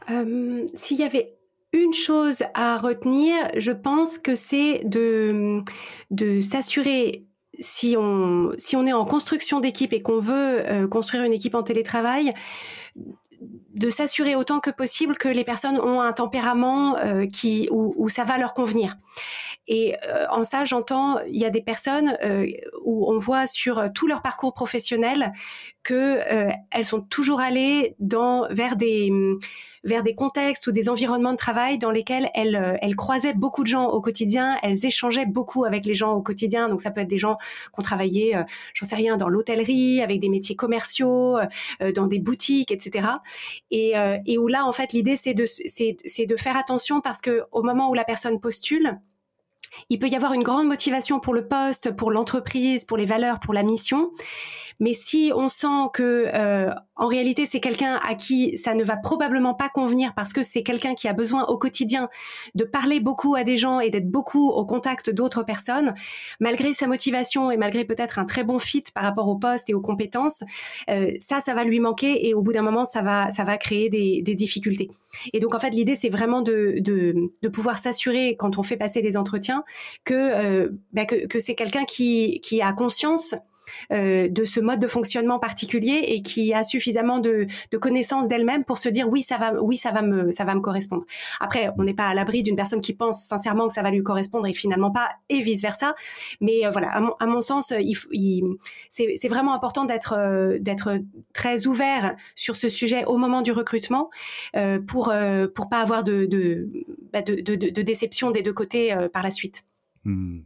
S'il 0.08 0.98
y 0.98 1.04
avait 1.04 1.38
une 1.72 1.94
chose 1.94 2.42
à 2.52 2.76
retenir, 2.76 3.34
je 3.56 3.72
pense 3.72 4.18
que 4.18 4.34
c'est 4.34 4.84
de, 4.84 5.62
de 6.10 6.42
s'assurer 6.42 7.24
si 7.58 7.96
on, 7.98 8.52
si 8.58 8.76
on 8.76 8.84
est 8.84 8.92
en 8.92 9.06
construction 9.06 9.60
d'équipe 9.60 9.94
et 9.94 10.02
qu'on 10.02 10.20
veut 10.20 10.86
construire 10.90 11.22
une 11.22 11.32
équipe 11.32 11.54
en 11.54 11.62
télétravail, 11.62 12.34
de 13.76 13.90
s'assurer 13.90 14.34
autant 14.34 14.58
que 14.58 14.70
possible 14.70 15.16
que 15.16 15.28
les 15.28 15.44
personnes 15.44 15.78
ont 15.78 16.00
un 16.00 16.12
tempérament 16.12 16.96
euh, 16.96 17.26
qui 17.26 17.68
où, 17.70 18.08
ça 18.08 18.24
va 18.24 18.38
leur 18.38 18.54
convenir. 18.54 18.96
Et 19.68 19.96
euh, 20.08 20.26
en 20.30 20.44
ça, 20.44 20.64
j'entends, 20.64 21.18
il 21.28 21.36
y 21.36 21.44
a 21.44 21.50
des 21.50 21.60
personnes 21.60 22.16
euh, 22.22 22.46
où 22.84 23.10
on 23.12 23.18
voit 23.18 23.46
sur 23.46 23.92
tout 23.92 24.06
leur 24.06 24.22
parcours 24.22 24.54
professionnel 24.54 25.32
que 25.86 26.50
elles 26.70 26.84
sont 26.84 27.00
toujours 27.00 27.40
allées 27.40 27.94
dans 28.00 28.46
vers 28.50 28.76
des 28.76 29.10
vers 29.86 30.02
des 30.02 30.14
contextes 30.14 30.66
ou 30.66 30.72
des 30.72 30.88
environnements 30.88 31.32
de 31.32 31.38
travail 31.38 31.78
dans 31.78 31.92
lesquels 31.92 32.28
elles, 32.34 32.56
euh, 32.56 32.76
elles 32.82 32.96
croisaient 32.96 33.34
beaucoup 33.34 33.62
de 33.62 33.68
gens 33.68 33.86
au 33.86 34.00
quotidien, 34.00 34.58
elles 34.62 34.84
échangeaient 34.84 35.26
beaucoup 35.26 35.64
avec 35.64 35.86
les 35.86 35.94
gens 35.94 36.12
au 36.12 36.22
quotidien. 36.22 36.68
Donc 36.68 36.80
ça 36.80 36.90
peut 36.90 37.00
être 37.00 37.08
des 37.08 37.18
gens 37.18 37.36
qui 37.36 37.78
ont 37.78 37.82
travaillé, 37.82 38.36
euh, 38.36 38.42
j'en 38.74 38.84
sais 38.84 38.96
rien, 38.96 39.16
dans 39.16 39.28
l'hôtellerie, 39.28 40.02
avec 40.02 40.20
des 40.20 40.28
métiers 40.28 40.56
commerciaux, 40.56 41.38
euh, 41.38 41.92
dans 41.92 42.06
des 42.06 42.18
boutiques, 42.18 42.72
etc. 42.72 43.08
Et, 43.70 43.92
et 44.26 44.38
où 44.38 44.48
là, 44.48 44.66
en 44.66 44.72
fait, 44.72 44.92
l'idée 44.92 45.16
c'est 45.16 45.34
de 45.34 45.46
c'est 45.46 46.26
de 46.26 46.36
faire 46.36 46.56
attention 46.56 47.00
parce 47.00 47.20
que 47.20 47.42
au 47.52 47.62
moment 47.62 47.88
où 47.88 47.94
la 47.94 48.04
personne 48.04 48.40
postule, 48.40 48.98
il 49.88 49.98
peut 49.98 50.08
y 50.08 50.16
avoir 50.16 50.32
une 50.32 50.42
grande 50.42 50.66
motivation 50.66 51.20
pour 51.20 51.34
le 51.34 51.46
poste, 51.46 51.94
pour 51.94 52.10
l'entreprise, 52.10 52.84
pour 52.84 52.96
les 52.96 53.06
valeurs, 53.06 53.40
pour 53.40 53.54
la 53.54 53.62
mission. 53.62 54.10
Mais 54.80 54.92
si 54.92 55.32
on 55.34 55.48
sent 55.48 55.88
que 55.92 56.26
euh, 56.34 56.70
en 56.96 57.06
réalité 57.06 57.46
c'est 57.46 57.60
quelqu'un 57.60 57.98
à 58.06 58.14
qui 58.14 58.56
ça 58.56 58.74
ne 58.74 58.84
va 58.84 58.96
probablement 58.96 59.54
pas 59.54 59.68
convenir 59.68 60.12
parce 60.14 60.32
que 60.32 60.42
c'est 60.42 60.62
quelqu'un 60.62 60.94
qui 60.94 61.08
a 61.08 61.12
besoin 61.12 61.44
au 61.46 61.58
quotidien 61.58 62.08
de 62.54 62.64
parler 62.64 63.00
beaucoup 63.00 63.34
à 63.34 63.44
des 63.44 63.56
gens 63.56 63.80
et 63.80 63.90
d'être 63.90 64.10
beaucoup 64.10 64.48
au 64.48 64.64
contact 64.64 65.10
d'autres 65.10 65.42
personnes, 65.42 65.94
malgré 66.40 66.74
sa 66.74 66.86
motivation 66.86 67.50
et 67.50 67.56
malgré 67.56 67.84
peut-être 67.84 68.18
un 68.18 68.24
très 68.24 68.44
bon 68.44 68.58
fit 68.58 68.84
par 68.94 69.04
rapport 69.04 69.28
au 69.28 69.36
poste 69.36 69.70
et 69.70 69.74
aux 69.74 69.80
compétences, 69.80 70.42
euh, 70.90 71.12
ça, 71.20 71.40
ça 71.40 71.54
va 71.54 71.64
lui 71.64 71.80
manquer 71.80 72.26
et 72.28 72.34
au 72.34 72.42
bout 72.42 72.52
d'un 72.52 72.62
moment 72.62 72.84
ça 72.84 73.02
va, 73.02 73.30
ça 73.30 73.44
va 73.44 73.58
créer 73.58 73.88
des, 73.88 74.22
des 74.22 74.34
difficultés. 74.34 74.90
Et 75.32 75.40
donc 75.40 75.54
en 75.54 75.58
fait 75.58 75.70
l'idée 75.70 75.94
c'est 75.94 76.10
vraiment 76.10 76.42
de, 76.42 76.76
de, 76.80 77.14
de 77.42 77.48
pouvoir 77.48 77.78
s'assurer 77.78 78.36
quand 78.36 78.58
on 78.58 78.62
fait 78.62 78.76
passer 78.76 79.02
les 79.02 79.16
entretiens 79.16 79.64
que, 80.04 80.14
euh, 80.14 80.68
bah, 80.92 81.06
que, 81.06 81.26
que 81.26 81.40
c'est 81.40 81.54
quelqu'un 81.54 81.84
qui, 81.84 82.40
qui 82.42 82.60
a 82.62 82.72
conscience 82.72 83.34
euh, 83.92 84.28
de 84.28 84.44
ce 84.44 84.60
mode 84.60 84.80
de 84.80 84.86
fonctionnement 84.86 85.38
particulier 85.38 86.04
et 86.08 86.22
qui 86.22 86.52
a 86.54 86.62
suffisamment 86.62 87.18
de, 87.18 87.46
de 87.70 87.78
connaissances 87.78 88.28
d'elle-même 88.28 88.64
pour 88.64 88.78
se 88.78 88.88
dire 88.88 89.08
oui 89.08 89.22
ça 89.22 89.38
va 89.38 89.62
oui 89.62 89.76
ça 89.76 89.90
va 89.90 90.02
me 90.02 90.30
ça 90.30 90.44
va 90.44 90.54
me 90.54 90.60
correspondre. 90.60 91.04
Après 91.40 91.70
on 91.78 91.84
n'est 91.84 91.94
pas 91.94 92.08
à 92.08 92.14
l'abri 92.14 92.42
d'une 92.42 92.56
personne 92.56 92.80
qui 92.80 92.94
pense 92.94 93.24
sincèrement 93.24 93.68
que 93.68 93.74
ça 93.74 93.82
va 93.82 93.90
lui 93.90 94.02
correspondre 94.02 94.46
et 94.46 94.52
finalement 94.52 94.90
pas 94.90 95.10
et 95.28 95.40
vice 95.40 95.62
versa. 95.62 95.94
Mais 96.40 96.66
euh, 96.66 96.70
voilà 96.70 96.88
à 96.88 97.26
mon, 97.26 97.42
sens 97.42 97.72
il, 97.78 98.44
c'est 98.88 99.28
vraiment 99.28 99.54
important 99.54 99.84
d'être 99.84 100.14
euh, 100.14 100.58
d'être 100.58 100.98
très 101.32 101.66
ouvert 101.66 102.16
sur 102.34 102.56
ce 102.56 102.68
sujet 102.68 103.04
au 103.04 103.16
moment 103.16 103.42
du 103.42 103.52
recrutement 103.52 104.10
pour 104.86 105.12
pour 105.54 105.68
pas 105.68 105.80
avoir 105.80 106.04
bah, 106.04 107.22
de, 107.22 107.40
de, 107.40 107.82
déception 107.82 108.30
des 108.30 108.42
deux 108.42 108.52
côtés 108.52 108.94
par 109.12 109.22
la 109.22 109.30
suite. 109.30 109.64
Mmh. 110.04 110.40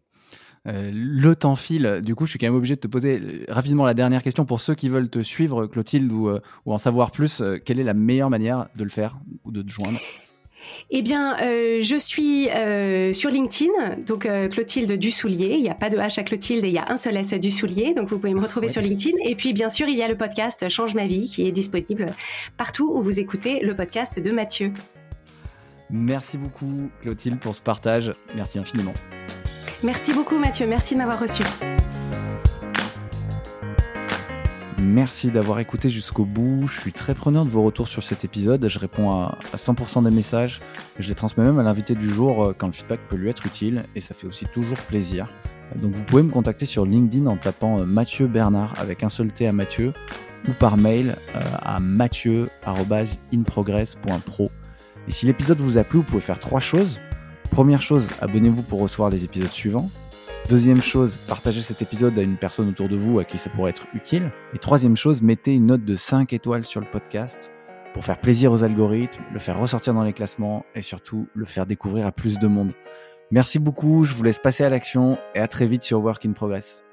Euh, 0.68 0.90
le 0.92 1.34
temps 1.34 1.56
file. 1.56 2.00
Du 2.04 2.14
coup, 2.14 2.26
je 2.26 2.30
suis 2.30 2.38
quand 2.38 2.46
même 2.46 2.54
obligé 2.54 2.74
de 2.74 2.80
te 2.80 2.88
poser 2.88 3.18
euh, 3.18 3.44
rapidement 3.48 3.86
la 3.86 3.94
dernière 3.94 4.22
question 4.22 4.44
pour 4.44 4.60
ceux 4.60 4.74
qui 4.74 4.88
veulent 4.88 5.08
te 5.08 5.22
suivre, 5.22 5.66
Clotilde, 5.66 6.12
ou, 6.12 6.28
euh, 6.28 6.40
ou 6.66 6.74
en 6.74 6.78
savoir 6.78 7.12
plus. 7.12 7.42
quelle 7.64 7.80
est 7.80 7.84
la 7.84 7.94
meilleure 7.94 8.30
manière 8.30 8.68
de 8.76 8.84
le 8.84 8.90
faire 8.90 9.18
ou 9.44 9.52
de 9.52 9.62
te 9.62 9.70
joindre? 9.70 9.98
Eh 10.90 11.00
bien, 11.00 11.36
je 11.38 11.96
suis 11.98 12.48
sur 13.14 13.30
LinkedIn, 13.30 13.96
donc 14.06 14.28
Clotilde 14.50 14.92
Dussoulier. 14.92 15.54
Il 15.54 15.62
n'y 15.62 15.70
a 15.70 15.74
pas 15.74 15.88
de 15.88 15.96
H 15.96 16.20
à 16.20 16.22
Clotilde 16.22 16.64
et 16.64 16.68
il 16.68 16.74
y 16.74 16.78
a 16.78 16.92
un 16.92 16.98
seul 16.98 17.16
S 17.16 17.32
du 17.32 17.50
Soulier. 17.50 17.94
Donc, 17.94 18.10
vous 18.10 18.18
pouvez 18.18 18.34
me 18.34 18.40
retrouver 18.40 18.68
sur 18.68 18.82
LinkedIn. 18.82 19.16
Et 19.24 19.34
puis, 19.34 19.52
bien 19.54 19.70
sûr, 19.70 19.88
il 19.88 19.96
y 19.96 20.02
a 20.02 20.08
le 20.08 20.16
podcast 20.16 20.68
Change 20.68 20.94
ma 20.94 21.06
vie 21.06 21.28
qui 21.28 21.46
est 21.46 21.52
disponible 21.52 22.06
partout 22.58 22.92
où 22.94 23.02
vous 23.02 23.18
écoutez 23.18 23.60
le 23.60 23.74
podcast 23.74 24.20
de 24.20 24.30
Mathieu. 24.30 24.72
Merci 25.88 26.36
beaucoup, 26.36 26.90
Clotilde, 27.00 27.40
pour 27.40 27.54
ce 27.54 27.62
partage. 27.62 28.12
Merci 28.36 28.58
infiniment. 28.58 28.94
Merci 29.82 30.12
beaucoup 30.12 30.38
Mathieu, 30.38 30.66
merci 30.66 30.92
de 30.94 30.98
m'avoir 30.98 31.18
reçu. 31.18 31.42
Merci 34.78 35.30
d'avoir 35.30 35.58
écouté 35.60 35.88
jusqu'au 35.88 36.24
bout. 36.24 36.66
Je 36.66 36.80
suis 36.80 36.92
très 36.92 37.14
preneur 37.14 37.46
de 37.46 37.50
vos 37.50 37.62
retours 37.62 37.88
sur 37.88 38.02
cet 38.02 38.24
épisode. 38.24 38.68
Je 38.68 38.78
réponds 38.78 39.10
à 39.10 39.38
100% 39.54 40.04
des 40.04 40.10
messages. 40.10 40.60
Je 40.98 41.08
les 41.08 41.14
transmets 41.14 41.44
même 41.44 41.58
à 41.58 41.62
l'invité 41.62 41.94
du 41.94 42.10
jour 42.10 42.44
euh, 42.44 42.54
quand 42.56 42.66
le 42.66 42.72
feedback 42.72 43.00
peut 43.08 43.16
lui 43.16 43.28
être 43.30 43.46
utile 43.46 43.84
et 43.94 44.00
ça 44.00 44.14
fait 44.14 44.26
aussi 44.26 44.46
toujours 44.46 44.76
plaisir. 44.76 45.28
Donc 45.76 45.94
vous 45.94 46.04
pouvez 46.04 46.22
me 46.22 46.30
contacter 46.30 46.66
sur 46.66 46.84
LinkedIn 46.84 47.26
en 47.26 47.36
tapant 47.36 47.80
euh, 47.80 47.84
Mathieu 47.84 48.26
Bernard 48.26 48.74
avec 48.78 49.02
un 49.02 49.08
seul 49.08 49.32
T 49.32 49.46
à 49.46 49.52
Mathieu 49.52 49.94
ou 50.48 50.52
par 50.52 50.76
mail 50.76 51.14
euh, 51.36 51.40
à 51.62 51.80
mathieu.inprogress.pro. 51.80 54.50
Et 55.08 55.10
si 55.10 55.24
l'épisode 55.26 55.60
vous 55.60 55.78
a 55.78 55.84
plu, 55.84 56.00
vous 56.00 56.04
pouvez 56.04 56.20
faire 56.20 56.38
trois 56.38 56.60
choses. 56.60 57.00
Première 57.50 57.82
chose, 57.82 58.08
abonnez-vous 58.20 58.62
pour 58.62 58.80
recevoir 58.80 59.10
les 59.10 59.24
épisodes 59.24 59.50
suivants. 59.50 59.90
Deuxième 60.48 60.80
chose, 60.80 61.16
partagez 61.28 61.60
cet 61.60 61.82
épisode 61.82 62.18
à 62.18 62.22
une 62.22 62.36
personne 62.36 62.68
autour 62.68 62.88
de 62.88 62.96
vous 62.96 63.18
à 63.18 63.24
qui 63.24 63.38
ça 63.38 63.50
pourrait 63.50 63.70
être 63.70 63.86
utile. 63.92 64.30
Et 64.54 64.58
troisième 64.58 64.96
chose, 64.96 65.20
mettez 65.20 65.54
une 65.54 65.66
note 65.66 65.84
de 65.84 65.96
5 65.96 66.32
étoiles 66.32 66.64
sur 66.64 66.80
le 66.80 66.86
podcast 66.86 67.50
pour 67.92 68.04
faire 68.04 68.20
plaisir 68.20 68.52
aux 68.52 68.62
algorithmes, 68.62 69.22
le 69.32 69.40
faire 69.40 69.58
ressortir 69.58 69.94
dans 69.94 70.04
les 70.04 70.12
classements 70.12 70.64
et 70.74 70.82
surtout 70.82 71.26
le 71.34 71.44
faire 71.44 71.66
découvrir 71.66 72.06
à 72.06 72.12
plus 72.12 72.38
de 72.38 72.46
monde. 72.46 72.72
Merci 73.32 73.58
beaucoup, 73.58 74.04
je 74.04 74.14
vous 74.14 74.22
laisse 74.22 74.38
passer 74.38 74.64
à 74.64 74.70
l'action 74.70 75.18
et 75.34 75.40
à 75.40 75.48
très 75.48 75.66
vite 75.66 75.84
sur 75.84 76.00
Work 76.00 76.24
in 76.26 76.32
Progress. 76.32 76.84